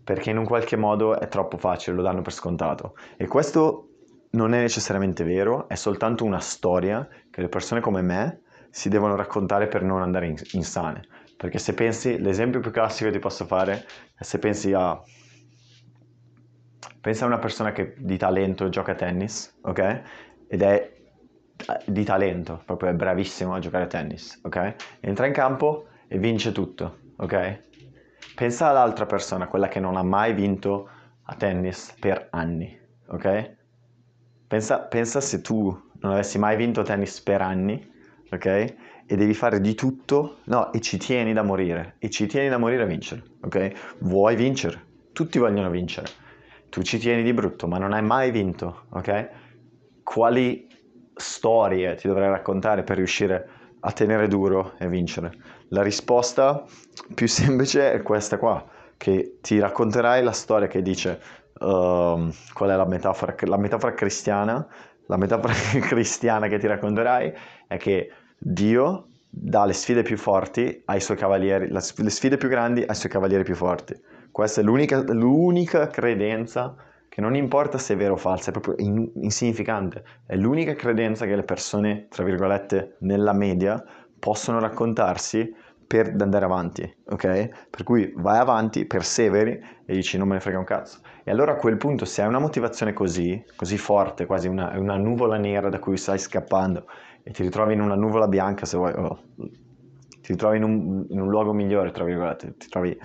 perché 0.04 0.32
in 0.32 0.38
un 0.38 0.46
qualche 0.46 0.76
modo 0.76 1.18
è 1.18 1.30
troppo 1.30 1.58
facile, 1.58 1.96
lo 1.96 2.02
danno 2.02 2.22
per 2.22 2.34
scontato. 2.34 2.96
E 3.16 3.28
questo 3.28 3.92
non 4.32 4.54
è 4.54 4.60
necessariamente 4.60 5.24
vero, 5.24 5.70
è 5.70 5.76
soltanto 5.76 6.26
una 6.26 6.40
storia 6.40 7.08
che 7.30 7.40
le 7.40 7.48
persone 7.48 7.80
come 7.80 8.02
me 8.02 8.42
si 8.72 8.90
devono 8.90 9.16
raccontare 9.16 9.68
per 9.68 9.84
non 9.84 10.02
andare 10.02 10.28
in, 10.28 10.36
insane. 10.52 11.02
Perché 11.42 11.58
se 11.58 11.74
pensi, 11.74 12.20
l'esempio 12.20 12.60
più 12.60 12.70
classico 12.70 13.10
che 13.10 13.16
ti 13.16 13.20
posso 13.20 13.46
fare 13.46 13.84
è 14.16 14.22
se 14.22 14.38
pensi 14.38 14.74
a... 14.74 15.02
Pensa 17.02 17.24
a 17.24 17.28
una 17.28 17.40
persona 17.40 17.72
che 17.72 17.96
di 17.98 18.16
talento 18.16 18.70
gioca 18.70 18.92
a 18.92 18.96
tennis, 18.96 19.58
ok? 19.64 20.02
Ed 20.46 20.62
è 20.62 20.92
di 21.88 22.04
talento, 22.04 22.62
proprio 22.64 22.92
è 22.92 22.94
bravissimo 22.94 23.56
a 23.56 23.60
giocare 23.60 23.86
a 23.86 23.88
tennis, 23.88 24.40
ok? 24.44 24.76
Entra 25.00 25.26
in 25.26 25.34
campo 25.34 25.88
e 26.08 26.20
vince 26.20 26.52
tutto, 26.52 27.00
ok? 27.16 27.60
Pensa 28.36 28.68
all'altra 28.68 29.08
persona, 29.08 29.48
quella 29.48 29.68
che 29.68 29.80
non 29.80 29.98
ha 29.98 30.04
mai 30.04 30.36
vinto 30.36 30.90
a 31.24 31.34
tennis 31.34 31.96
per 32.00 32.28
anni, 32.30 32.80
ok? 33.08 33.56
Pensa, 34.48 34.82
pensa 34.82 35.20
se 35.20 35.42
tu 35.42 35.76
non 36.02 36.12
avessi 36.12 36.38
mai 36.38 36.56
vinto 36.56 36.82
a 36.82 36.84
tennis 36.84 37.20
per 37.22 37.42
anni, 37.42 37.92
ok? 38.32 38.76
E 39.06 39.16
devi 39.16 39.34
fare 39.34 39.60
di 39.60 39.76
tutto, 39.76 40.38
no, 40.46 40.72
e 40.72 40.80
ci 40.80 40.98
tieni 40.98 41.34
da 41.34 41.44
morire, 41.44 41.96
e 42.00 42.10
ci 42.10 42.28
tieni 42.28 42.50
da 42.50 42.58
morire 42.58 42.84
a 42.84 42.86
vincere, 42.86 43.24
ok? 43.42 43.96
Vuoi 44.00 44.36
vincere, 44.36 44.86
tutti 45.12 45.40
vogliono 45.40 45.70
vincere, 45.70 46.08
tu 46.70 46.82
ci 46.82 46.98
tieni 46.98 47.24
di 47.24 47.34
brutto, 47.34 47.68
ma 47.68 47.78
non 47.78 47.94
hai 47.94 48.02
mai 48.02 48.32
vinto, 48.32 48.86
ok? 48.90 49.30
Quali 50.04 50.68
storie 51.14 51.96
ti 51.96 52.08
dovrei 52.08 52.30
raccontare 52.30 52.84
per 52.84 52.98
riuscire 52.98 53.50
a 53.80 53.92
tenere 53.92 54.28
duro 54.28 54.74
e 54.78 54.88
vincere? 54.88 55.32
La 55.70 55.82
risposta 55.82 56.64
più 57.14 57.28
semplice 57.28 57.92
è 57.92 58.02
questa 58.02 58.38
qua, 58.38 58.66
che 58.98 59.38
ti 59.42 59.60
racconterai 59.60 60.24
la 60.24 60.32
storia 60.32 60.68
che 60.68 60.82
dice 60.82 61.20
uh, 61.60 62.30
qual 62.54 62.70
è 62.70 62.76
la 62.76 62.86
metafora, 62.86 63.36
la 63.42 63.58
metafora 63.58 63.94
cristiana, 63.94 64.66
la 65.08 65.18
metafora 65.18 65.54
cristiana 65.82 66.48
che 66.48 66.58
ti 66.58 66.68
racconterai 66.68 67.34
è 67.68 67.78
che 67.78 68.12
Dio 68.44 69.06
dà 69.30 69.66
le 69.66 69.74
sfide 69.74 70.02
più 70.02 70.18
forti 70.18 70.82
ai 70.86 71.00
suoi 71.00 71.16
cavalieri, 71.16 71.70
le 71.70 72.10
sfide 72.10 72.38
più 72.38 72.50
grandi 72.50 72.82
ai 72.82 72.96
suoi 72.96 73.12
cavalieri 73.12 73.44
più 73.44 73.54
forti. 73.54 73.96
Questa 74.32 74.62
è 74.62 74.64
l'unica, 74.64 75.04
l'unica 75.14 75.88
credenza 75.90 76.76
che 77.08 77.22
non 77.22 77.36
importa 77.36 77.78
se 77.78 77.94
è 77.94 77.98
vero 77.98 78.14
o 78.14 78.18
falsa, 78.18 78.50
è 78.50 78.52
proprio 78.52 78.76
in, 78.80 79.12
insignificante. 79.14 80.04
È 80.26 80.36
l'unica 80.36 80.74
credenza 80.74 81.28
che 81.28 81.36
le 81.36 81.44
persone, 81.44 82.08
tra 82.10 82.24
virgolette, 82.24 82.96
nella 83.02 83.34
media 83.34 83.84
possono 84.18 84.60
raccontarsi 84.60 85.54
per 85.86 86.16
andare 86.18 86.46
avanti, 86.46 86.96
ok? 87.10 87.68
Per 87.70 87.84
cui 87.84 88.12
vai 88.16 88.40
avanti, 88.40 88.86
perseveri 88.86 89.52
e 89.86 89.94
dici 89.94 90.18
non 90.18 90.30
me 90.30 90.36
ne 90.36 90.40
frega 90.40 90.58
un 90.58 90.64
cazzo. 90.64 91.00
E 91.24 91.30
allora 91.32 91.54
a 91.54 91.56
quel 91.56 91.78
punto 91.78 92.06
se 92.06 92.22
hai 92.22 92.28
una 92.28 92.40
motivazione 92.40 92.94
così, 92.94 93.44
così 93.56 93.78
forte, 93.78 94.26
quasi 94.26 94.48
una, 94.48 94.78
una 94.78 94.98
nuvola 94.98 95.38
nera 95.38 95.70
da 95.70 95.80
cui 95.80 95.98
stai 95.98 96.18
scappando 96.18 96.86
e 97.24 97.32
ti 97.32 97.44
ritrovi 97.44 97.74
in 97.74 97.82
una 97.82 97.96
nuvola 97.96 98.28
bianca 98.28 98.66
se 98.66 98.78
vuoi, 98.78 98.94
oh, 98.94 99.20
ti 99.36 100.32
ritrovi 100.32 100.58
in 100.58 100.64
un, 100.64 101.06
in 101.10 101.20
un, 101.20 101.30
luogo 101.30 101.54
migliore, 101.54 101.92
tra 101.92 102.04
virgolette, 102.04 102.58
ti 102.58 102.68
trovi 102.68 102.98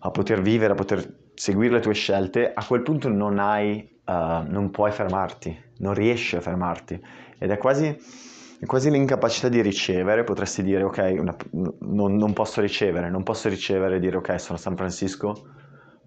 a 0.00 0.10
poter 0.10 0.42
vivere, 0.42 0.72
a 0.72 0.76
poter 0.76 1.16
seguire 1.34 1.74
le 1.74 1.80
tue 1.80 1.94
scelte, 1.94 2.52
a 2.52 2.64
quel 2.64 2.82
punto 2.82 3.08
non 3.08 3.38
hai, 3.38 3.98
uh, 4.04 4.12
non 4.46 4.70
puoi 4.70 4.90
fermarti, 4.90 5.62
non 5.78 5.94
riesci 5.94 6.36
a 6.36 6.40
fermarti. 6.40 7.02
Ed 7.38 7.50
è 7.50 7.56
quasi, 7.56 7.96
quasi 8.66 8.90
l'incapacità 8.90 9.48
di 9.48 9.62
ricevere, 9.62 10.24
potresti 10.24 10.62
dire 10.62 10.82
ok, 10.82 11.14
una, 11.18 11.36
non, 11.80 12.16
non, 12.16 12.32
posso 12.34 12.60
ricevere, 12.60 13.08
non 13.08 13.22
posso 13.22 13.48
ricevere 13.48 13.96
e 13.96 14.00
dire 14.00 14.18
ok, 14.18 14.38
sono 14.38 14.58
a 14.58 14.60
San 14.60 14.76
Francisco, 14.76 15.34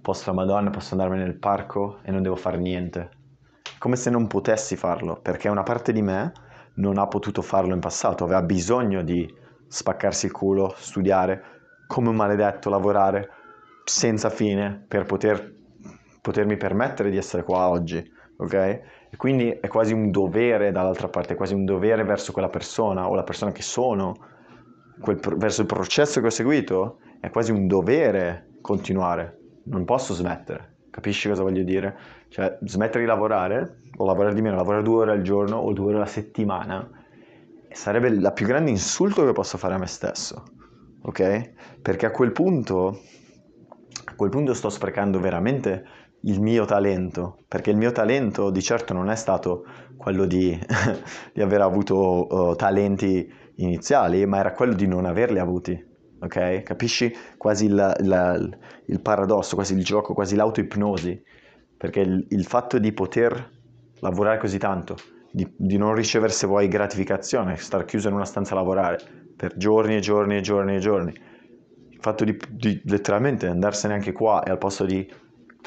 posso 0.08 0.32
la 0.32 0.38
Madonna, 0.38 0.70
posso 0.70 0.94
andarmene 0.94 1.26
nel 1.26 1.38
parco 1.38 2.00
e 2.02 2.12
non 2.12 2.22
devo 2.22 2.38
fare 2.38 2.58
niente. 2.58 3.10
Come 3.78 3.98
se 3.98 4.10
non 4.10 4.28
potessi 4.28 4.78
farlo, 4.78 5.20
perché 5.22 5.50
una 5.50 5.64
parte 5.64 5.92
di 5.92 6.02
me 6.02 6.32
non 6.76 6.98
ha 6.98 7.08
potuto 7.08 7.42
farlo 7.42 7.74
in 7.74 7.82
passato, 7.82 8.24
aveva 8.24 8.42
bisogno 8.42 9.04
di 9.04 9.30
spaccarsi 9.68 10.28
il 10.28 10.32
culo, 10.32 10.74
studiare, 10.78 11.44
come 11.88 12.08
un 12.08 12.16
maledetto, 12.16 12.70
lavorare 12.70 13.28
senza 13.84 14.30
fine 14.30 14.86
per 14.88 15.04
poter, 15.04 15.54
potermi 16.22 16.56
permettere 16.56 17.10
di 17.10 17.18
essere 17.18 17.44
qua 17.44 17.68
oggi, 17.68 18.02
ok? 18.38 18.54
E 18.54 19.18
quindi 19.18 19.50
è 19.50 19.68
quasi 19.68 19.92
un 19.92 20.10
dovere 20.10 20.72
dall'altra 20.72 21.10
parte, 21.10 21.34
è 21.34 21.36
quasi 21.36 21.54
un 21.54 21.66
dovere 21.66 22.06
verso 22.06 22.32
quella 22.32 22.48
persona 22.48 23.10
o 23.10 23.14
la 23.14 23.24
persona 23.24 23.52
che 23.52 23.62
sono, 23.62 24.16
quel, 25.02 25.20
verso 25.36 25.60
il 25.60 25.68
processo 25.68 26.22
che 26.22 26.28
ho 26.28 26.30
seguito, 26.30 27.00
è 27.20 27.30
quasi 27.30 27.52
un 27.52 27.68
dovere 27.68 28.46
continuare, 28.62 29.37
non 29.68 29.86
posso 29.86 30.14
smettere, 30.14 30.76
capisci 30.90 31.30
cosa 31.30 31.44
voglio 31.44 31.64
dire? 31.64 31.96
Cioè 32.30 32.58
smettere 32.62 33.02
di 33.02 33.06
lavorare 33.06 33.82
o 33.98 34.06
lavorare 34.06 34.34
di 34.34 34.42
meno, 34.42 34.56
lavorare 34.56 34.84
due 34.84 35.02
ore 35.02 35.12
al 35.12 35.22
giorno 35.22 35.58
o 35.58 35.74
due 35.74 35.88
ore 35.88 35.96
alla 35.96 36.06
settimana 36.06 36.90
sarebbe 37.70 38.08
il 38.08 38.32
più 38.34 38.46
grande 38.46 38.72
insulto 38.72 39.26
che 39.26 39.34
posso 39.34 39.58
fare 39.58 39.76
a 39.76 39.78
me 39.78 39.86
stesso, 39.86 40.44
ok? 41.04 41.52
Perché 41.82 42.08
a 42.08 42.12
quel 42.12 42.32
punto, 42.32 43.02
a 44.06 44.16
quel 44.16 44.30
punto 44.30 44.54
sto 44.54 44.70
sprecando 44.70 45.20
veramente 45.20 45.86
il 46.22 46.42
mio 46.42 46.66
talento, 46.66 47.44
perché 47.48 47.70
il 47.70 47.78
mio 47.78 47.92
talento 47.92 48.50
di 48.50 48.62
certo 48.62 48.94
non 48.94 49.10
è 49.10 49.16
stato 49.16 49.66
quello 49.96 50.26
di, 50.26 50.58
di 51.34 51.42
aver 51.42 51.62
avuto 51.62 52.28
uh, 52.28 52.56
talenti 52.56 53.32
iniziali, 53.58 54.26
ma 54.26 54.40
era 54.40 54.54
quello 54.54 54.74
di 54.74 54.88
non 54.88 55.06
averli 55.06 55.40
avuti, 55.40 55.87
ok? 56.20 56.64
Capisci 56.64 57.14
quasi 57.38 57.66
il, 57.66 57.96
il, 58.00 58.58
il 58.86 59.02
paradosso, 59.02 59.56
quasi 59.56 59.74
il 59.74 59.84
gioco, 59.84 60.14
quasi 60.14 60.36
l'autoipnosi, 60.36 61.22
perché 61.78 62.00
il, 62.00 62.26
il 62.30 62.46
fatto 62.46 62.80
di 62.80 62.92
poter 62.92 63.52
lavorare 64.00 64.38
così 64.38 64.58
tanto, 64.58 64.96
di, 65.32 65.48
di, 65.56 65.78
non 65.78 65.94
ricevere 65.94 66.32
se 66.32 66.48
vuoi 66.48 66.68
gratificazione, 66.68 67.58
star 67.58 67.86
chiuso 67.86 68.08
in 68.08 68.16
una 68.16 68.26
stanza 68.26 68.54
a 68.54 68.58
lavorare 68.58 69.00
per 69.36 69.56
giorni 69.58 69.96
e 69.96 70.00
giorni 70.00 70.38
e 70.38 70.42
giorni 70.42 70.76
e 70.76 70.80
giorni. 70.80 71.14
Il 71.90 71.98
fatto 72.00 72.24
di, 72.24 72.38
di 72.50 72.82
letteralmente 72.86 73.48
andarsene 73.48 73.94
anche 73.94 74.12
qua 74.12 74.44
e 74.44 74.52
al 74.52 74.58
posto 74.58 74.86
di, 74.86 75.08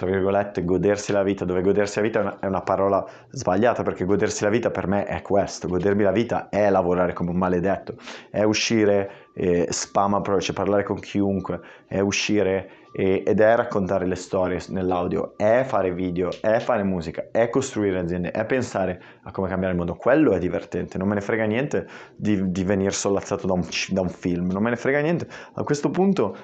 tra 0.01 0.09
virgolette, 0.09 0.65
godersi 0.65 1.13
la 1.13 1.23
vita, 1.23 1.45
dove 1.45 1.61
godersi 1.61 1.99
la 1.99 2.07
vita 2.07 2.21
è 2.21 2.23
una, 2.23 2.39
è 2.41 2.47
una 2.47 2.63
parola 2.63 3.05
sbagliata 3.33 3.83
perché 3.83 4.07
godersi 4.07 4.45
la 4.45 4.49
vita 4.49 4.71
per 4.71 4.87
me 4.87 5.05
è 5.05 5.21
questo, 5.21 5.69
godermi 5.69 6.03
la 6.05 6.11
vita 6.11 6.49
è 6.49 6.71
lavorare 6.71 7.13
come 7.13 7.29
un 7.29 7.37
maledetto, 7.37 7.97
è 8.31 8.43
uscire 8.43 9.29
eh, 9.35 9.67
spam 9.69 10.15
approach, 10.15 10.55
parlare 10.55 10.85
con 10.85 10.99
chiunque, 11.01 11.61
è 11.87 12.01
uscire 12.01 12.71
e, 12.93 13.23
ed 13.27 13.41
è 13.41 13.55
raccontare 13.55 14.07
le 14.07 14.15
storie 14.15 14.59
nell'audio, 14.69 15.35
è 15.37 15.65
fare 15.67 15.93
video, 15.93 16.31
è 16.41 16.61
fare 16.61 16.83
musica, 16.83 17.27
è 17.31 17.51
costruire 17.51 17.99
aziende, 17.99 18.31
è 18.31 18.47
pensare 18.47 19.03
a 19.25 19.31
come 19.33 19.49
cambiare 19.49 19.75
il 19.75 19.79
mondo. 19.79 19.97
Quello 19.97 20.33
è 20.33 20.39
divertente, 20.39 20.97
non 20.97 21.09
me 21.09 21.15
ne 21.17 21.21
frega 21.21 21.45
niente 21.45 21.87
di, 22.17 22.51
di 22.51 22.65
venire 22.65 22.93
sollazzato 22.93 23.47
da 23.47 23.53
un, 23.53 23.67
da 23.91 24.01
un 24.01 24.09
film, 24.09 24.51
non 24.51 24.63
me 24.63 24.71
ne 24.71 24.77
frega 24.77 25.01
niente. 25.01 25.29
A 25.53 25.63
questo 25.63 25.91
punto 25.91 26.35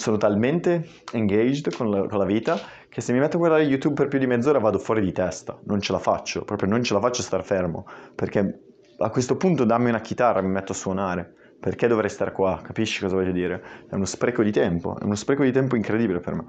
sono 0.00 0.16
talmente 0.16 0.88
engaged 1.12 1.74
con 1.74 1.90
la, 1.90 2.06
con 2.06 2.18
la, 2.18 2.24
vita 2.24 2.58
che 2.90 3.00
se 3.00 3.12
mi 3.12 3.20
metto 3.20 3.36
a 3.36 3.38
guardare 3.38 3.62
YouTube 3.62 3.94
per 3.94 4.08
più 4.08 4.18
di 4.18 4.26
mezz'ora 4.26 4.58
vado 4.58 4.78
fuori 4.78 5.00
di 5.00 5.12
testa, 5.12 5.58
non 5.64 5.80
ce 5.80 5.92
la 5.92 6.00
faccio, 6.00 6.44
proprio 6.44 6.68
non 6.68 6.82
ce 6.82 6.92
la 6.92 7.00
faccio 7.00 7.22
star 7.22 7.44
fermo, 7.44 7.86
perché 8.14 8.62
a 8.98 9.10
questo 9.10 9.36
punto 9.36 9.64
dammi 9.64 9.88
una 9.88 10.00
chitarra, 10.00 10.42
mi 10.42 10.50
metto 10.50 10.72
a 10.72 10.74
suonare. 10.74 11.34
Perché 11.60 11.86
dovrei 11.88 12.08
stare 12.08 12.32
qua? 12.32 12.58
Capisci 12.62 13.00
cosa 13.00 13.14
voglio 13.14 13.32
dire? 13.32 13.62
È 13.88 13.94
uno 13.94 14.06
spreco 14.06 14.42
di 14.42 14.50
tempo, 14.50 14.98
è 14.98 15.04
uno 15.04 15.14
spreco 15.14 15.42
di 15.42 15.52
tempo 15.52 15.76
incredibile 15.76 16.18
per 16.18 16.34
me. 16.34 16.44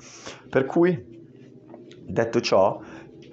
Per 0.49 0.65
cui, 0.65 1.05
detto 2.05 2.39
ciò, 2.39 2.81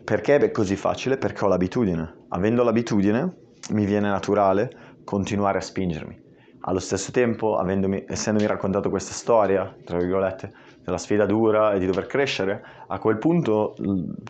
perché 0.04 0.36
è 0.36 0.50
così 0.50 0.74
facile? 0.74 1.18
Perché 1.18 1.44
ho 1.44 1.48
l'abitudine. 1.48 2.24
Avendo 2.30 2.64
l'abitudine, 2.64 3.36
mi 3.70 3.84
viene 3.84 4.08
naturale 4.08 4.96
continuare 5.04 5.58
a 5.58 5.60
spingermi. 5.60 6.26
Allo 6.62 6.80
stesso 6.80 7.12
tempo, 7.12 7.60
essendomi 8.06 8.46
raccontato 8.46 8.90
questa 8.90 9.12
storia, 9.12 9.72
tra 9.84 9.98
virgolette, 9.98 10.52
della 10.88 10.98
sfida 10.98 11.26
dura 11.26 11.74
e 11.74 11.78
di 11.78 11.86
dover 11.86 12.06
crescere, 12.06 12.64
a 12.86 12.98
quel 12.98 13.18
punto 13.18 13.74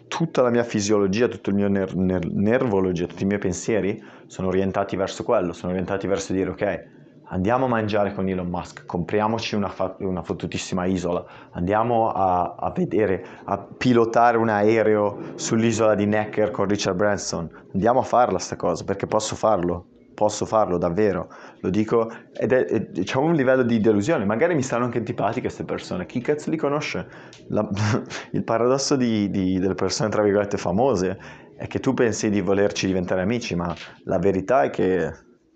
tutta 0.09 0.42
la 0.42 0.51
mia 0.51 0.64
fisiologia, 0.64 1.29
tutto 1.29 1.51
il 1.51 1.57
mio 1.57 1.68
ner- 1.68 1.94
ner- 1.94 2.29
nervologia, 2.29 3.07
tutti 3.07 3.23
i 3.23 3.27
miei 3.27 3.38
pensieri 3.38 4.03
sono 4.27 4.49
orientati 4.49 4.97
verso 4.97 5.23
quello, 5.23 5.53
sono 5.53 5.71
orientati 5.71 6.09
verso 6.09 6.33
dire 6.33 6.51
ok, 6.51 6.85
andiamo 7.29 7.66
a 7.66 7.68
mangiare 7.68 8.12
con 8.12 8.29
Elon 8.29 8.49
Musk, 8.49 8.85
compriamoci 8.87 9.55
una, 9.55 9.68
fa- 9.68 9.94
una 10.01 10.23
fottutissima 10.23 10.85
isola, 10.87 11.25
andiamo 11.53 12.11
a, 12.11 12.57
a, 12.59 12.73
vedere, 12.75 13.25
a 13.44 13.59
pilotare 13.59 14.37
un 14.37 14.49
aereo 14.49 15.35
sull'isola 15.37 15.94
di 15.94 16.07
Necker 16.07 16.51
con 16.51 16.66
Richard 16.66 16.97
Branson, 16.97 17.49
andiamo 17.73 18.01
a 18.01 18.05
farla 18.05 18.38
sta 18.38 18.57
cosa, 18.57 18.83
perché 18.83 19.07
posso 19.07 19.37
farlo, 19.37 19.87
posso 20.18 20.46
farlo 20.46 20.78
davvero, 20.78 21.28
lo 21.61 21.70
dico, 21.70 22.11
ed 22.33 22.50
è, 22.50 22.64
è 22.64 22.81
diciamo 22.81 23.26
un 23.26 23.35
livello 23.35 23.62
di 23.62 23.78
delusione, 23.78 24.24
magari 24.24 24.57
mi 24.57 24.64
stanno 24.64 24.85
anche 24.85 24.98
antipatiche 24.98 25.42
queste 25.42 25.62
persone, 25.62 26.07
chi 26.07 26.20
cazzo 26.20 26.50
li 26.50 26.57
conosce? 26.57 27.09
La, 27.50 27.68
il 28.33 28.42
paradosso 28.42 28.96
di, 28.96 29.31
di, 29.31 29.61
delle 29.61 29.74
persone 29.74 30.09
tra 30.09 30.22
virgolette 30.22 30.57
famose 30.57 31.16
è 31.57 31.68
che 31.68 31.78
tu 31.78 31.94
pensi 31.94 32.31
di 32.31 32.40
volerci 32.40 32.88
diventare 32.88 33.22
amici, 33.22 33.54
ma 33.54 33.72
la 34.07 34.18
verità 34.18 34.64
è 34.64 34.70
che 34.70 35.12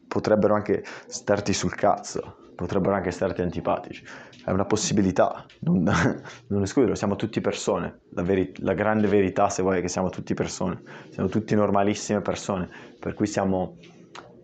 potrebbero 0.06 0.54
anche 0.54 0.84
starti 1.08 1.52
sul 1.52 1.74
cazzo, 1.74 2.52
potrebbero 2.54 2.94
anche 2.94 3.10
starti 3.10 3.42
antipatici. 3.42 4.04
È 4.44 4.50
una 4.52 4.64
possibilità, 4.64 5.44
non, 5.62 5.82
non 6.46 6.62
escluderlo, 6.62 6.94
siamo 6.94 7.16
tutti 7.16 7.40
persone. 7.40 8.02
La, 8.10 8.22
veri- 8.22 8.52
la, 8.58 8.74
grande 8.74 9.08
verità, 9.08 9.48
se 9.48 9.62
vuoi, 9.62 9.78
è 9.78 9.80
che 9.80 9.88
siamo 9.88 10.08
tutti 10.08 10.34
persone, 10.34 10.82
siamo 11.10 11.28
tutti 11.28 11.52
normalissime 11.56 12.20
persone, 12.20 12.68
per 13.00 13.14
cui 13.14 13.26
siamo... 13.26 13.76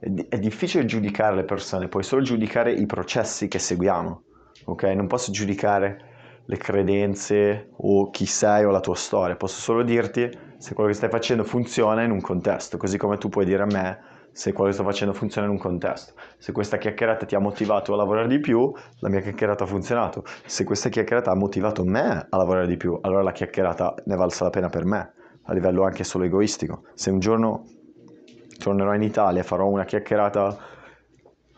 È, 0.01 0.09
di- 0.09 0.27
è 0.29 0.39
difficile 0.39 0.85
giudicare 0.85 1.35
le 1.35 1.45
persone, 1.45 1.89
puoi 1.89 2.05
solo 2.05 2.23
giudicare 2.23 2.73
i 2.73 2.87
processi 2.87 3.49
che 3.49 3.59
seguiamo, 3.59 4.23
ok? 4.67 4.83
Non 4.85 5.09
posso 5.09 5.33
giudicare 5.33 6.43
le 6.45 6.57
credenze 6.57 7.71
o 7.79 8.09
chi 8.11 8.25
sei 8.25 8.65
o 8.65 8.71
la 8.71 8.81
tua 8.81 8.95
storia, 8.95 9.37
posso 9.37 9.61
solo 9.61 9.83
dirti 9.83 10.31
se 10.57 10.75
quello 10.75 10.91
che 10.91 10.97
stai 10.97 11.11
facendo 11.11 11.45
funziona 11.45 12.03
in 12.03 12.11
un 12.11 12.21
contesto, 12.21 12.77
così 12.77 12.97
come 12.97 13.19
tu 13.19 13.29
puoi 13.29 13.45
dire 13.45 13.63
a 13.63 13.67
me 13.67 13.99
se 14.31 14.53
quello 14.53 14.71
che 14.71 14.77
sto 14.77 14.85
facendo 14.85 15.15
funziona 15.15 15.49
in 15.49 15.55
un 15.55 15.59
contesto. 15.59 16.13
Se 16.39 16.53
questa 16.53 16.79
chiacchierata 16.79 17.27
ti 17.27 17.35
ha 17.35 17.41
motivato 17.41 17.93
a 17.93 17.97
lavorare 17.97 18.29
di 18.29 18.39
più, 18.39 18.73
la 19.01 19.09
mia 19.09 19.21
chiacchierata 19.21 19.65
ha 19.65 19.67
funzionato. 19.67 20.23
Se 20.47 20.63
questa 20.63 20.89
chiacchierata 20.91 21.33
ha 21.33 21.35
motivato 21.35 21.85
me 21.85 22.27
a 22.29 22.37
lavorare 22.37 22.69
di 22.69 22.77
più, 22.77 22.97
allora 23.03 23.23
la 23.23 23.33
chiacchierata 23.33 23.97
ne 24.05 24.15
valsa 24.15 24.45
la 24.45 24.51
pena 24.51 24.69
per 24.69 24.85
me, 24.85 25.13
a 25.43 25.53
livello 25.53 25.83
anche 25.83 26.05
solo 26.05 26.25
egoistico. 26.25 26.85
Se 26.95 27.11
un 27.11 27.19
giorno 27.19 27.65
tornerò 28.59 28.95
in 28.95 29.03
Italia 29.03 29.43
farò 29.43 29.67
una 29.67 29.85
chiacchierata 29.85 30.59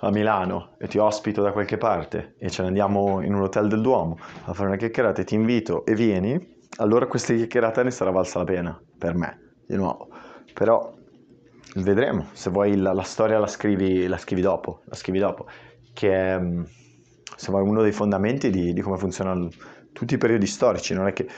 a 0.03 0.11
Milano 0.11 0.77
e 0.79 0.89
ti 0.89 0.99
ospito 0.99 1.43
da 1.43 1.53
qualche 1.53 1.77
parte 1.77 2.35
e 2.39 2.49
ce 2.51 2.63
ne 2.63 2.69
andiamo 2.69 3.21
in 3.23 3.35
un 3.35 3.43
hotel 3.43 3.69
del 3.69 3.81
Duomo 3.81 4.19
a 4.45 4.53
fare 4.53 4.69
una 4.69 4.77
chiacchierata 4.77 5.21
e 5.21 5.25
ti 5.25 5.35
invito 5.35 5.85
e 5.85 5.95
vieni, 5.95 6.59
allora 6.77 7.07
questa 7.07 7.35
chiacchierata 7.35 7.83
ne 7.83 7.91
sarà 7.91 8.11
valsa 8.11 8.39
la 8.39 8.45
pena 8.45 8.83
per 8.99 9.15
me, 9.15 9.55
di 9.67 9.77
nuovo. 9.77 10.09
Però 10.55 10.99
Vedremo, 11.75 12.27
se 12.33 12.51
vuoi 12.51 12.77
la, 12.77 12.93
la 12.93 13.03
storia 13.03 13.39
la 13.39 13.47
scrivi, 13.47 14.07
la 14.09 14.19
scrivi, 14.19 14.43
dopo, 14.43 14.81
la 14.87 14.97
scrivi 14.97 15.21
dopo, 15.21 15.47
che 15.93 16.13
è, 16.13 16.39
mm, 16.39 16.63
se 17.37 17.51
vuoi, 17.51 17.63
uno 17.63 17.83
dei 17.83 17.93
fondamenti 17.93 18.51
di, 18.51 18.73
di 18.73 18.81
come 18.81 18.97
funzionano 18.97 19.49
tutti 19.93 20.15
i 20.15 20.19
periodi 20.19 20.47
storici, 20.47 20.95
non 20.95 21.07
è, 21.07 21.13
che, 21.13 21.29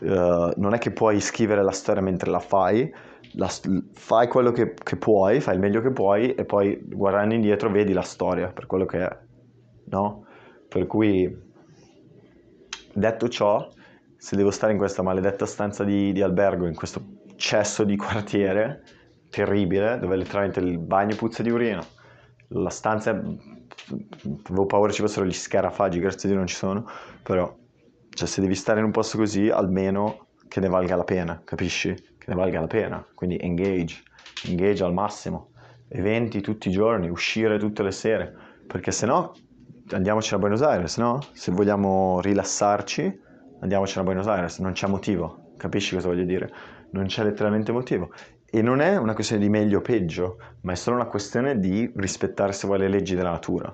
uh, 0.00 0.52
non 0.56 0.74
è 0.74 0.78
che 0.78 0.90
puoi 0.90 1.20
scrivere 1.20 1.62
la 1.62 1.70
storia 1.70 2.02
mentre 2.02 2.30
la 2.30 2.40
fai, 2.40 2.92
la, 3.36 3.50
fai 3.92 4.28
quello 4.28 4.50
che, 4.52 4.74
che, 4.74 4.96
puoi, 4.96 5.40
fai 5.40 5.54
il 5.54 5.60
meglio 5.60 5.80
che 5.80 5.90
puoi 5.90 6.34
e 6.34 6.44
poi 6.44 6.78
guardando 6.82 7.34
indietro 7.34 7.70
vedi 7.70 7.92
la 7.92 8.02
storia 8.02 8.48
per 8.48 8.66
quello 8.66 8.86
che 8.86 9.06
è, 9.06 9.18
no? 9.86 10.24
Per 10.68 10.86
cui, 10.86 11.44
detto 12.92 13.28
ciò, 13.28 13.68
se 14.16 14.36
devo 14.36 14.50
stare 14.50 14.72
in 14.72 14.78
questa 14.78 15.02
maledetta 15.02 15.46
stanza 15.46 15.84
di, 15.84 16.12
di 16.12 16.22
albergo, 16.22 16.66
in 16.66 16.74
questo 16.74 17.02
cesso 17.36 17.84
di 17.84 17.96
quartiere, 17.96 18.82
terribile, 19.28 19.98
dove 19.98 20.16
letteralmente 20.16 20.60
il 20.60 20.78
bagno 20.78 21.14
puzza 21.14 21.42
di 21.42 21.50
urina, 21.50 21.84
la 22.48 22.70
stanza, 22.70 23.10
avevo 23.10 24.66
paura 24.66 24.92
ci 24.92 25.02
fossero 25.02 25.26
gli 25.26 25.32
scarafaggi, 25.32 26.00
grazie 26.00 26.28
a 26.28 26.32
Dio 26.32 26.38
non 26.38 26.46
ci 26.46 26.54
sono, 26.54 26.88
però, 27.22 27.54
cioè 28.08 28.26
se 28.26 28.40
devi 28.40 28.54
stare 28.54 28.78
in 28.78 28.86
un 28.86 28.92
posto 28.92 29.18
così, 29.18 29.50
almeno 29.50 30.28
che 30.48 30.60
ne 30.60 30.68
valga 30.68 30.96
la 30.96 31.04
pena, 31.04 31.42
capisci? 31.44 32.14
Che 32.26 32.32
ne 32.32 32.40
valga 32.40 32.58
la 32.58 32.66
pena, 32.66 33.06
quindi 33.14 33.38
engage, 33.40 34.02
engage 34.48 34.82
al 34.82 34.92
massimo, 34.92 35.50
eventi 35.86 36.40
tutti 36.40 36.66
i 36.66 36.72
giorni, 36.72 37.08
uscire 37.08 37.56
tutte 37.56 37.84
le 37.84 37.92
sere, 37.92 38.34
perché 38.66 38.90
se 38.90 39.06
no 39.06 39.32
andiamoci 39.92 40.34
a 40.34 40.38
Buenos 40.38 40.60
Aires, 40.60 40.96
no? 40.96 41.20
Se 41.34 41.52
vogliamo 41.52 42.20
rilassarci, 42.20 43.20
andiamoci 43.60 44.00
a 44.00 44.02
Buenos 44.02 44.26
Aires, 44.26 44.58
non 44.58 44.72
c'è 44.72 44.88
motivo, 44.88 45.52
capisci 45.56 45.94
cosa 45.94 46.08
voglio 46.08 46.24
dire? 46.24 46.52
Non 46.90 47.06
c'è 47.06 47.22
letteralmente 47.22 47.70
motivo. 47.70 48.10
E 48.44 48.60
non 48.60 48.80
è 48.80 48.96
una 48.96 49.14
questione 49.14 49.42
di 49.42 49.48
meglio 49.48 49.78
o 49.78 49.82
peggio, 49.82 50.38
ma 50.62 50.72
è 50.72 50.74
solo 50.74 50.96
una 50.96 51.06
questione 51.06 51.60
di 51.60 51.92
rispettare 51.94 52.50
se 52.50 52.66
vuoi 52.66 52.80
le 52.80 52.88
leggi 52.88 53.14
della 53.14 53.30
natura. 53.30 53.72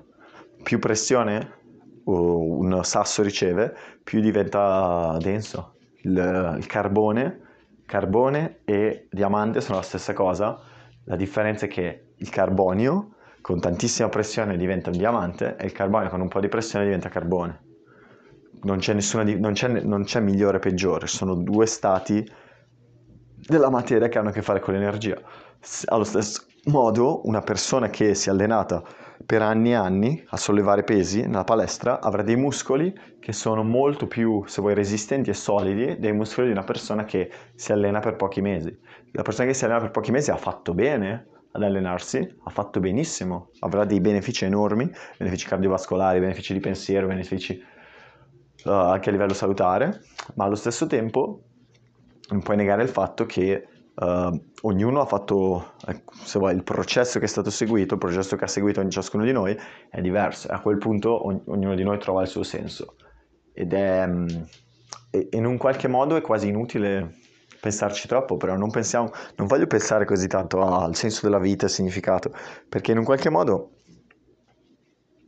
Più 0.61 0.77
pressione 0.77 1.57
un 2.03 2.81
sasso 2.83 3.23
riceve, 3.23 3.75
più 4.03 4.19
diventa 4.19 5.17
denso. 5.19 5.77
Il, 6.03 6.55
il 6.59 6.65
carbone, 6.67 7.42
carbone 7.93 8.61
e 8.65 9.07
diamante 9.11 9.61
sono 9.61 9.77
la 9.77 9.83
stessa 9.83 10.13
cosa, 10.13 10.59
la 11.03 11.15
differenza 11.15 11.67
è 11.67 11.69
che 11.69 12.13
il 12.15 12.29
carbonio 12.29 13.17
con 13.39 13.59
tantissima 13.59 14.09
pressione 14.09 14.57
diventa 14.57 14.89
un 14.89 14.97
diamante 14.97 15.57
e 15.57 15.65
il 15.65 15.73
carbonio 15.73 16.09
con 16.09 16.19
un 16.19 16.27
po' 16.27 16.39
di 16.39 16.47
pressione 16.47 16.85
diventa 16.85 17.09
carbone. 17.09 17.61
Non 18.63 18.79
c'è, 18.79 18.93
nessuna, 18.93 19.23
non 19.37 19.53
c'è, 19.53 19.67
non 19.67 20.05
c'è 20.05 20.21
migliore 20.21 20.57
o 20.57 20.59
peggiore, 20.59 21.05
sono 21.05 21.35
due 21.35 21.67
stati 21.67 22.27
della 23.35 23.69
materia 23.69 24.07
che 24.07 24.17
hanno 24.17 24.29
a 24.29 24.31
che 24.31 24.41
fare 24.41 24.59
con 24.59 24.73
l'energia. 24.73 25.21
Allo 25.85 26.03
stesso 26.03 26.45
modo, 26.63 27.27
una 27.27 27.41
persona 27.41 27.91
che 27.91 28.15
si 28.15 28.27
è 28.27 28.31
allenata 28.31 28.81
per 29.25 29.41
anni 29.41 29.71
e 29.71 29.75
anni 29.75 30.23
a 30.29 30.37
sollevare 30.37 30.83
pesi 30.83 31.21
nella 31.21 31.43
palestra 31.43 32.01
avrà 32.01 32.21
dei 32.21 32.35
muscoli 32.35 32.93
che 33.19 33.31
sono 33.31 33.63
molto 33.63 34.07
più, 34.07 34.43
se 34.45 34.61
vuoi, 34.61 34.73
resistenti 34.73 35.29
e 35.29 35.33
solidi 35.33 35.97
dei 35.97 36.11
muscoli 36.11 36.47
di 36.47 36.53
una 36.53 36.63
persona 36.63 37.05
che 37.05 37.31
si 37.55 37.71
allena 37.71 37.99
per 37.99 38.15
pochi 38.15 38.41
mesi. 38.41 38.77
La 39.11 39.21
persona 39.21 39.47
che 39.47 39.53
si 39.53 39.65
allena 39.65 39.79
per 39.79 39.91
pochi 39.91 40.11
mesi 40.11 40.31
ha 40.31 40.37
fatto 40.37 40.73
bene 40.73 41.27
ad 41.51 41.63
allenarsi, 41.63 42.17
ha 42.43 42.49
fatto 42.49 42.79
benissimo, 42.79 43.49
avrà 43.59 43.85
dei 43.85 44.01
benefici 44.01 44.45
enormi, 44.45 44.91
benefici 45.17 45.47
cardiovascolari, 45.47 46.19
benefici 46.19 46.53
di 46.53 46.59
pensiero, 46.59 47.07
benefici 47.07 47.63
uh, 48.65 48.69
anche 48.69 49.09
a 49.09 49.11
livello 49.11 49.33
salutare, 49.33 50.01
ma 50.35 50.45
allo 50.45 50.55
stesso 50.55 50.87
tempo 50.87 51.41
non 52.29 52.41
puoi 52.41 52.57
negare 52.57 52.83
il 52.83 52.89
fatto 52.89 53.25
che 53.25 53.67
Uh, 53.95 54.43
ognuno 54.61 55.01
ha 55.01 55.05
fatto, 55.05 55.73
ecco, 55.85 56.13
se 56.15 56.39
vuoi, 56.39 56.55
il 56.55 56.63
processo 56.63 57.19
che 57.19 57.25
è 57.25 57.27
stato 57.27 57.51
seguito, 57.51 57.93
il 57.93 57.99
processo 57.99 58.35
che 58.35 58.45
ha 58.45 58.47
seguito 58.47 58.87
ciascuno 58.89 59.23
di 59.23 59.31
noi 59.31 59.55
è 59.89 60.01
diverso. 60.01 60.49
E 60.49 60.53
a 60.53 60.59
quel 60.59 60.77
punto 60.77 61.27
ogn- 61.27 61.43
ognuno 61.45 61.75
di 61.75 61.83
noi 61.83 61.99
trova 61.99 62.21
il 62.21 62.27
suo 62.27 62.43
senso. 62.43 62.95
Ed 63.53 63.73
è 63.73 64.03
um, 64.05 64.47
e- 65.13 65.29
in 65.31 65.45
un 65.45 65.57
qualche 65.57 65.87
modo 65.87 66.15
è 66.15 66.21
quasi 66.21 66.47
inutile 66.47 67.19
pensarci 67.59 68.07
troppo, 68.07 68.35
però 68.35 68.57
non, 68.57 68.71
pensiamo, 68.71 69.11
non 69.35 69.47
voglio 69.47 69.67
pensare 69.67 70.05
così 70.05 70.27
tanto 70.27 70.61
al 70.61 70.95
senso 70.95 71.21
della 71.23 71.39
vita 71.39 71.65
al 71.65 71.71
significato, 71.71 72.33
perché 72.67 72.91
in 72.91 72.97
un 72.97 73.03
qualche 73.05 73.29
modo 73.29 73.69